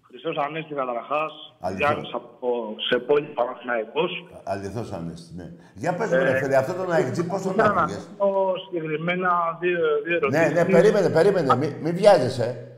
Χριστός 0.03 0.37
Ανέστη 0.37 0.75
καταρχάς. 0.75 1.33
Αλήθεια. 1.61 1.87
Γιάννης 1.87 2.11
από 2.15 2.75
Σεπόλη 2.89 3.27
Παναθηναϊκός. 3.27 4.11
Αληθώς 4.45 4.93
Ανέστη, 4.93 5.35
ναι. 5.37 5.53
Για 5.75 5.95
πες 5.95 6.09
μου, 6.11 6.17
ρε 6.17 6.31
Ε, 6.37 6.39
φίλε, 6.43 6.57
αυτό 6.57 6.73
τον 6.73 6.93
αεκτζή 6.93 7.25
πώς 7.27 7.43
τον 7.43 7.53
Ήθελα 7.53 7.73
να 7.73 7.81
άκουγες; 7.83 8.09
πω 8.19 8.53
συγκεκριμένα 8.69 9.31
δύο, 9.61 9.79
δύο 10.05 10.29
Ναι, 10.31 10.39
ερωτήσεις. 10.39 10.53
ναι, 10.53 10.65
περίμενε, 10.65 11.09
περίμενε. 11.09 11.57
Μην 11.57 11.73
μη 11.83 11.93
βιάζεσαι. 11.93 12.72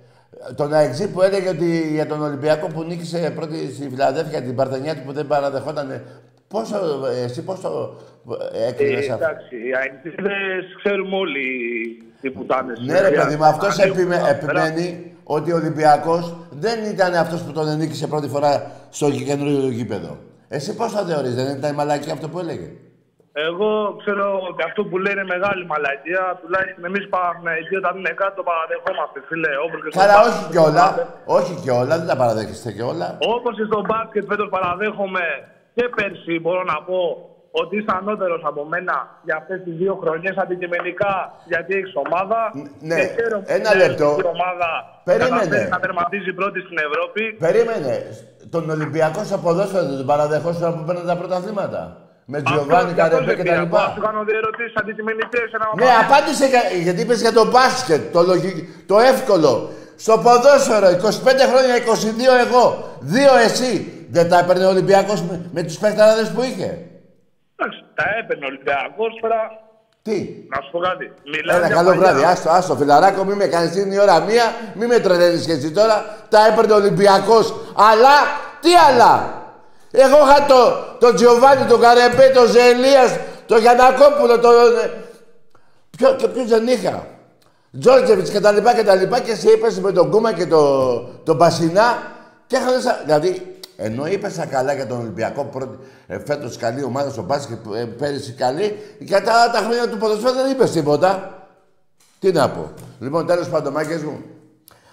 Τον 0.56 0.72
αεξή 0.74 1.10
που 1.10 1.22
έλεγε 1.22 1.48
ότι 1.48 1.92
για 1.92 2.06
τον 2.06 2.22
Ολυμπιακό 2.22 2.66
που 2.66 2.82
νίκησε 2.82 3.32
πρώτη 3.36 3.72
στη 3.74 3.88
Φιλαδέλφια 3.88 4.42
την 4.42 4.54
Παρθενιά 4.54 4.94
του 4.94 5.02
που 5.06 5.12
δεν 5.12 5.26
παραδεχόταν. 5.26 6.02
Πόσο, 6.48 6.76
ε, 7.20 7.24
εσύ 7.24 7.42
πώς 7.44 7.60
το 7.60 7.96
Ε, 8.52 8.68
έκρινες 8.68 9.08
αυτό; 9.10 9.24
εντάξει, 9.24 9.54
οι 9.54 9.72
αεκτήδες 9.80 10.64
ξέρουμε 10.84 11.16
όλοι 11.16 11.42
τι 12.20 12.30
πουτάνες. 12.30 12.78
Ναι, 12.86 13.00
ρε 13.00 13.10
παιδί 13.10 13.36
μου, 13.36 13.44
αυτός 13.44 13.78
Ανέβουν 13.78 13.98
επιμέ, 13.98 14.14
εδώ 14.16 14.46
πέρα. 14.46 14.66
επιμένει 14.66 15.12
ότι 15.24 15.52
ο 15.52 15.56
Ολυμπιακός 15.56 16.36
δεν 16.50 16.84
ήταν 16.84 17.14
αυτός 17.14 17.42
που 17.42 17.52
τον 17.52 17.76
νίκησε 17.76 18.06
πρώτη 18.06 18.28
φορά 18.28 18.70
στο 18.90 19.10
καινούριο 19.10 19.68
γήπεδο. 19.70 20.18
Εσύ 20.48 20.74
πώς 20.76 20.92
θα 20.92 21.04
θεωρείς, 21.04 21.34
δεν 21.34 21.56
ήταν 21.56 21.72
η 21.72 21.74
μαλακή 21.76 22.10
αυτό 22.10 22.28
που 22.28 22.38
έλεγε; 22.38 22.70
Εγώ 23.48 23.70
ξέρω 24.02 24.26
ότι 24.50 24.62
αυτό 24.68 24.80
που 24.88 24.96
λένε 25.04 25.20
είναι 25.20 25.32
μεγάλη 25.36 25.62
μαλακία. 25.72 26.22
Τουλάχιστον 26.42 26.82
εμείς 26.90 27.04
Παναθηναϊκοί 27.14 27.74
όταν 27.82 27.92
είναι 27.98 28.14
κάτω 28.22 28.38
παραδεχόμαστε, 28.50 29.18
φίλε. 29.28 29.52
Όπως 29.66 29.78
και 29.82 29.88
στο 29.90 29.98
Καλά, 30.00 30.14
μπάσκετ. 30.16 30.34
όχι 30.36 30.44
κιόλα. 30.54 30.86
Όχι 31.38 31.52
κιόλα, 31.64 31.94
δεν 32.00 32.08
τα 32.12 32.16
παραδέχεστε 32.22 32.68
κιόλα. 32.76 33.08
Όπως 33.34 33.52
και 33.58 33.66
στο 33.70 33.78
μπάσκετ 33.88 34.24
φέτος 34.30 34.48
παραδέχομαι 34.54 35.24
και 35.76 35.84
πέρσι 35.96 36.34
μπορώ 36.42 36.62
να 36.72 36.76
πω 36.88 36.98
ότι 37.60 37.72
είσαι 37.78 37.92
ανώτερος 38.00 38.42
από 38.50 38.60
μένα 38.72 38.96
για 39.26 39.36
αυτές 39.40 39.58
τις 39.64 39.74
δύο 39.80 39.94
χρονιές 40.02 40.36
αντικειμενικά 40.44 41.14
γιατί 41.52 41.70
έχεις 41.78 41.92
ομάδα. 42.04 42.40
ναι, 42.88 42.98
Και 43.00 43.06
χαίρομαι 43.16 43.44
ένα 43.56 43.70
που 43.70 43.76
λεπτό. 43.82 44.08
Η 44.22 44.26
ομάδα 44.34 44.70
Περίμενε. 45.10 45.36
καταφέρει 45.38 45.68
να 45.76 45.80
τερματίζει 45.84 46.32
πρώτη 46.40 46.58
στην 46.66 46.78
Ευρώπη. 46.86 47.22
Περίμενε. 47.46 47.94
Τον 48.54 48.64
Ολυμπιακό 48.76 49.20
στο 49.28 49.38
ποδόσφαιρο 49.44 49.84
δεν 49.90 49.96
τον 49.96 50.06
παραδεχόσουν 50.12 50.62
που 50.76 50.82
παίρνουν 50.86 51.06
τα 51.12 51.16
πρωταθλήματα. 51.20 51.80
Με 52.26 52.42
Τζιοβάνι, 52.42 52.92
Καρεμπέ 52.92 53.34
και 53.34 53.42
τα 53.42 53.56
λοιπά. 53.56 53.92
Σου 53.94 54.00
κάνω 54.00 54.24
δύο 54.24 54.36
ερωτήσεις 54.36 54.74
αντικειμενικές. 54.76 55.48
Ναι, 55.78 55.86
απάντησε 56.04 56.46
για- 56.46 56.68
γιατί 56.82 57.00
είπες 57.00 57.20
για 57.20 57.32
το 57.32 57.44
μπάσκετ, 57.50 58.12
το, 58.12 58.22
λογι- 58.22 58.64
το 58.86 58.98
εύκολο. 58.98 59.70
Στο 59.96 60.18
ποδόσφαιρο, 60.18 60.88
25 60.90 61.44
χρόνια, 61.50 61.74
22 61.76 62.32
εγώ, 62.46 62.88
δύο 63.00 63.36
εσύ. 63.36 64.06
Δεν 64.10 64.28
τα 64.28 64.38
έπαιρνε 64.38 64.64
ο 64.64 64.68
Ολυμπιακός 64.68 65.22
με, 65.22 65.40
με 65.52 65.62
τους 65.62 65.78
παίχταράδες 65.78 66.30
που 66.30 66.42
είχε. 66.42 66.78
Εντάξει, 67.56 67.80
τα 67.94 68.04
έπαιρνε 68.20 68.44
ο 68.44 68.48
Ολυμπιακός 68.48 69.18
τώρα. 69.20 69.40
Τι; 70.02 70.18
Να 70.54 70.60
σου 70.62 70.70
πω 70.72 70.78
κάτι. 70.78 71.12
Μιλάμε 71.32 71.58
Ένα 71.58 71.66
για 71.66 71.76
καλό 71.76 71.88
παλιά. 71.88 72.02
βράδυ. 72.02 72.24
Άστο, 72.24 72.50
άστο, 72.50 72.74
φιλαράκο, 72.76 73.24
μη 73.24 73.34
με 73.34 73.46
κάνεις 73.46 73.70
την 73.70 73.98
ώρα 73.98 74.20
μία, 74.20 74.44
μη 74.74 74.86
με 74.86 74.98
τρελαίνεις 74.98 75.46
και 75.46 75.52
εσύ 75.52 75.70
τώρα. 75.72 76.04
Τα 76.28 76.46
έπαιρνε 76.46 76.72
ο 76.72 76.76
Ολυμπιακός. 76.76 77.54
Αλλά, 77.90 78.14
τι 78.60 78.70
άλλα. 78.88 79.42
Εγώ 79.96 80.16
είχα 80.16 80.46
το, 80.46 80.84
το 80.98 81.14
Τζιοβάνι, 81.14 81.64
τον 81.64 81.80
Καρεμπέ, 81.80 82.28
τον 82.28 82.46
Ζελίας, 82.46 83.18
τον 83.46 83.58
Γιανακόπουλο, 83.60 84.38
τον... 84.38 84.52
ε, 84.84 84.90
Ποιο, 85.96 86.14
και 86.14 86.28
ποιους 86.28 86.48
δεν 86.48 86.66
είχα. 86.66 87.06
Τζόρτζεβιτς 87.80 88.30
και 88.30 88.40
τα 88.40 88.52
λοιπά 88.52 88.74
και 88.74 88.84
τα 88.84 88.94
λοιπά 88.94 89.20
και 89.20 89.30
εσύ 89.30 89.48
είπες 89.48 89.80
με 89.80 89.92
τον 89.92 90.10
Κούμα 90.10 90.32
και 90.32 90.46
τον, 90.46 91.08
τον 91.24 91.38
Πασινά 91.38 92.02
και 92.46 92.56
είχαν 92.56 92.80
σαν... 92.80 92.96
Δηλαδή, 93.04 93.58
ενώ 93.76 94.06
είπες 94.06 94.34
τα 94.34 94.46
καλά 94.46 94.72
για 94.72 94.86
τον 94.86 94.98
Ολυμπιακό 94.98 95.44
πρώτη, 95.44 95.78
ε, 96.06 96.18
φέτος 96.26 96.56
καλή 96.56 96.84
ομάδα 96.84 97.10
στο 97.10 97.22
μπάσκετ, 97.22 97.58
ε, 97.76 97.84
πέρυσι 97.84 98.32
καλή, 98.32 98.96
για 98.98 99.22
τα 99.22 99.32
άλλα 99.32 99.52
τα 99.52 99.58
χρόνια 99.58 99.88
του 99.88 99.96
ποδοσφαίρου 99.96 100.34
δεν 100.34 100.50
είπες 100.50 100.70
τίποτα. 100.70 101.38
Τι 102.18 102.32
να 102.32 102.50
πω. 102.50 102.72
Λοιπόν, 103.00 103.26
τέλος 103.26 103.48
πάντων, 103.48 103.72
μάγκες 103.72 104.02
μου, 104.02 104.22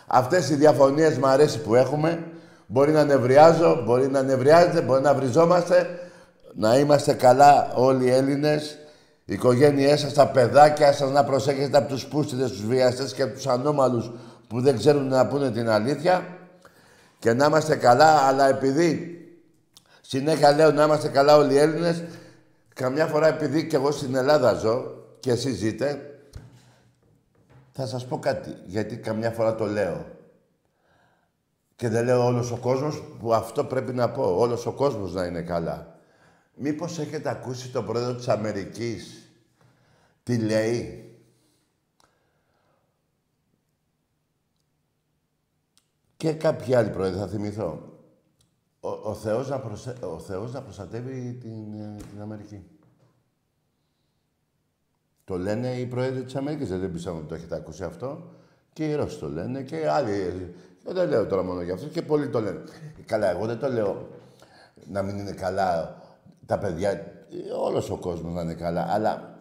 αυτές 0.07 0.49
οι 0.49 0.55
διαφωνίες 0.55 1.17
μου 1.17 1.27
αρέσει 1.27 1.59
που 1.59 1.75
έχουμε. 1.75 2.23
Μπορεί 2.71 2.91
να 2.91 3.03
νευριάζω, 3.03 3.81
μπορεί 3.85 4.07
να 4.07 4.21
νευριάζετε, 4.21 4.81
μπορεί 4.81 5.01
να 5.01 5.13
βριζόμαστε. 5.13 5.99
Να 6.53 6.77
είμαστε 6.77 7.13
καλά 7.13 7.73
όλοι 7.75 8.05
οι 8.05 8.09
Έλληνες. 8.09 8.77
Οι 9.25 9.33
οικογένειές 9.33 9.99
σας, 9.99 10.13
τα 10.13 10.27
παιδάκια 10.27 10.93
σας, 10.93 11.11
να 11.11 11.23
προσέχετε 11.23 11.77
από 11.77 11.87
τους 11.87 12.05
πούστιδες, 12.05 12.51
τους 12.51 12.65
βιαστές 12.65 13.13
και 13.13 13.21
από 13.21 13.33
τους 13.33 13.47
ανώμαλους 13.47 14.11
που 14.47 14.61
δεν 14.61 14.77
ξέρουν 14.77 15.07
να 15.07 15.27
πούνε 15.27 15.51
την 15.51 15.69
αλήθεια. 15.69 16.25
Και 17.19 17.33
να 17.33 17.45
είμαστε 17.45 17.75
καλά, 17.75 18.05
αλλά 18.05 18.49
επειδή 18.49 19.17
συνέχεια 20.01 20.51
λέω 20.51 20.71
να 20.71 20.83
είμαστε 20.83 21.07
καλά 21.07 21.35
όλοι 21.37 21.53
οι 21.53 21.57
Έλληνες, 21.57 22.03
καμιά 22.75 23.05
φορά 23.05 23.27
επειδή 23.27 23.67
και 23.67 23.75
εγώ 23.75 23.91
στην 23.91 24.15
Ελλάδα 24.15 24.53
ζω 24.53 24.83
και 25.19 25.31
εσείς 25.31 25.57
ζείτε, 25.57 26.01
θα 27.71 27.85
σας 27.85 28.05
πω 28.05 28.19
κάτι, 28.19 28.55
γιατί 28.65 28.97
καμιά 28.97 29.31
φορά 29.31 29.55
το 29.55 29.65
λέω. 29.65 30.05
Και 31.81 31.89
δεν 31.89 32.05
λέω 32.05 32.25
όλος 32.25 32.51
ο 32.51 32.57
κόσμος, 32.57 33.03
που 33.19 33.33
αυτό 33.33 33.65
πρέπει 33.65 33.93
να 33.93 34.11
πω. 34.11 34.35
Όλος 34.37 34.65
ο 34.65 34.71
κόσμος 34.71 35.13
να 35.13 35.25
είναι 35.25 35.41
καλά. 35.41 35.99
Μήπως 36.55 36.99
έχετε 36.99 37.29
ακούσει 37.29 37.71
τον 37.71 37.85
πρόεδρο 37.85 38.15
της 38.15 38.27
Αμερικής; 38.27 39.29
Τι 40.23 40.37
λέει; 40.37 41.15
Και 46.17 46.33
κάποιοι 46.33 46.75
άλλοι 46.75 46.89
πρόεδροι 46.89 47.19
θα 47.19 47.27
θυμηθώ. 47.27 47.99
Ο, 48.79 48.89
ο, 48.89 49.13
Θεός, 49.13 49.49
να 49.49 49.59
προσε... 49.59 49.95
ο 50.01 50.19
Θεός 50.19 50.53
να 50.53 50.61
προστατεύει 50.61 51.37
την, 51.41 51.73
ε, 51.73 51.95
την 52.11 52.21
Αμερική. 52.21 52.63
Το 55.23 55.37
λένε 55.37 55.77
οι 55.77 55.85
πρόεδροι 55.85 56.23
της 56.23 56.35
Αμερικής. 56.35 56.69
Δεν 56.69 56.91
πιστεύω 56.91 57.17
ότι 57.17 57.27
το 57.27 57.35
έχετε 57.35 57.55
ακούσει 57.55 57.83
αυτό. 57.83 58.33
Και 58.73 58.89
οι 58.89 58.93
Ρώσοι 58.93 59.19
το 59.19 59.29
λένε 59.29 59.63
και 59.63 59.89
άλλοι. 59.89 60.53
Και 60.83 60.93
δεν 60.93 61.09
λέω 61.09 61.25
τώρα 61.25 61.43
μόνο 61.43 61.61
για 61.61 61.73
αυτό 61.73 61.87
και 61.87 62.01
πολλοί 62.01 62.27
το 62.27 62.41
λένε. 62.41 62.63
Καλά, 63.05 63.29
εγώ 63.29 63.45
δεν 63.45 63.59
το 63.59 63.71
λέω 63.71 64.07
να 64.91 65.01
μην 65.01 65.17
είναι 65.17 65.31
καλά 65.31 65.95
τα 66.45 66.57
παιδιά, 66.57 67.03
όλος 67.65 67.89
ο 67.89 67.97
κόσμος 67.97 68.33
να 68.33 68.41
είναι 68.41 68.53
καλά. 68.53 68.87
Αλλά 68.89 69.39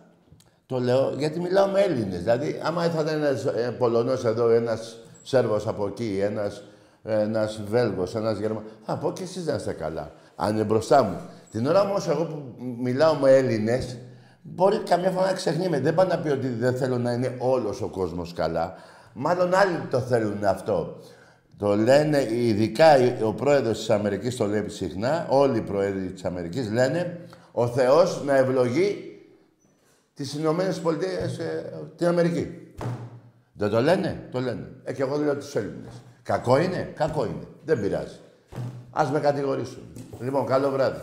το 0.67 0.79
λέω 0.79 1.15
γιατί 1.19 1.41
μιλάω 1.41 1.67
με 1.67 1.81
Έλληνες. 1.81 2.19
Δηλαδή, 2.19 2.61
άμα 2.65 2.83
θα 2.83 3.01
ήταν 3.03 3.23
ένας 3.23 3.45
ε, 3.45 3.75
Πολωνός 3.79 4.25
εδώ, 4.25 4.49
ένας 4.49 4.97
Σέρβος 5.23 5.67
από 5.67 5.87
εκεί, 5.87 6.19
ένας, 6.23 6.63
ένας 7.03 7.63
Βέλγος, 7.69 8.15
ένας 8.15 8.39
Γερμανός, 8.39 8.71
θα 8.83 8.97
πω 8.97 9.13
και 9.13 9.23
εσείς 9.23 9.47
να 9.47 9.55
είστε 9.55 9.73
καλά. 9.73 10.13
Αν 10.37 10.55
είναι 10.55 10.65
μπροστά 10.65 11.03
μου. 11.03 11.21
Την 11.51 11.67
ώρα 11.67 11.81
όμως 11.81 12.09
εγώ 12.09 12.25
που 12.25 12.43
μιλάω 12.79 13.15
με 13.15 13.31
Έλληνες, 13.31 13.97
μπορεί 14.43 14.79
καμιά 14.79 15.11
φορά 15.11 15.27
να 15.27 15.33
ξεχνιέμαι. 15.33 15.81
Δεν 15.81 15.95
πάει 15.95 16.07
να 16.07 16.19
πει 16.19 16.29
ότι 16.29 16.49
δεν 16.49 16.77
θέλω 16.77 16.99
να 16.99 17.13
είναι 17.13 17.35
όλος 17.39 17.83
ο 17.83 17.89
κόσμος 17.89 18.33
καλά. 18.33 18.75
Μάλλον 19.13 19.55
άλλοι 19.55 19.79
το 19.91 20.01
θέλουν 20.01 20.45
αυτό. 20.45 20.97
Το 21.61 21.77
λένε, 21.77 22.27
ειδικά 22.31 22.89
ο 23.25 23.33
πρόεδρος 23.33 23.79
της 23.79 23.91
Αμερικής 23.91 24.37
το 24.37 24.47
λέει 24.47 24.69
συχνά, 24.69 25.27
όλοι 25.31 25.59
οι 25.59 25.61
πρόεδροι 25.61 26.13
της 26.13 26.25
Αμερικής 26.25 26.71
λένε 26.71 27.21
ο 27.53 27.67
Θεός 27.69 28.23
να 28.25 28.37
ευλογεί 28.37 29.21
τις 30.15 30.35
Ηνωμένες 30.35 30.81
Πολιτείες, 30.81 31.39
ε, 31.39 31.73
την 31.97 32.07
Αμερική. 32.07 32.73
Δεν 33.53 33.71
το 33.71 33.81
λένε, 33.81 34.29
το 34.31 34.41
λένε. 34.41 34.69
Ε, 34.85 34.93
και 34.93 35.03
εγώ 35.03 35.17
λέω 35.17 35.37
τους 35.37 35.55
Έλληνες. 35.55 35.93
Κακό 36.23 36.59
είναι, 36.59 36.93
κακό 36.97 37.25
είναι. 37.25 37.47
Δεν 37.65 37.81
πειράζει. 37.81 38.19
Ας 38.91 39.11
με 39.11 39.21
κατηγορήσουν. 39.21 39.83
Λοιπόν, 40.21 40.47
καλό 40.47 40.71
βράδυ. 40.71 41.01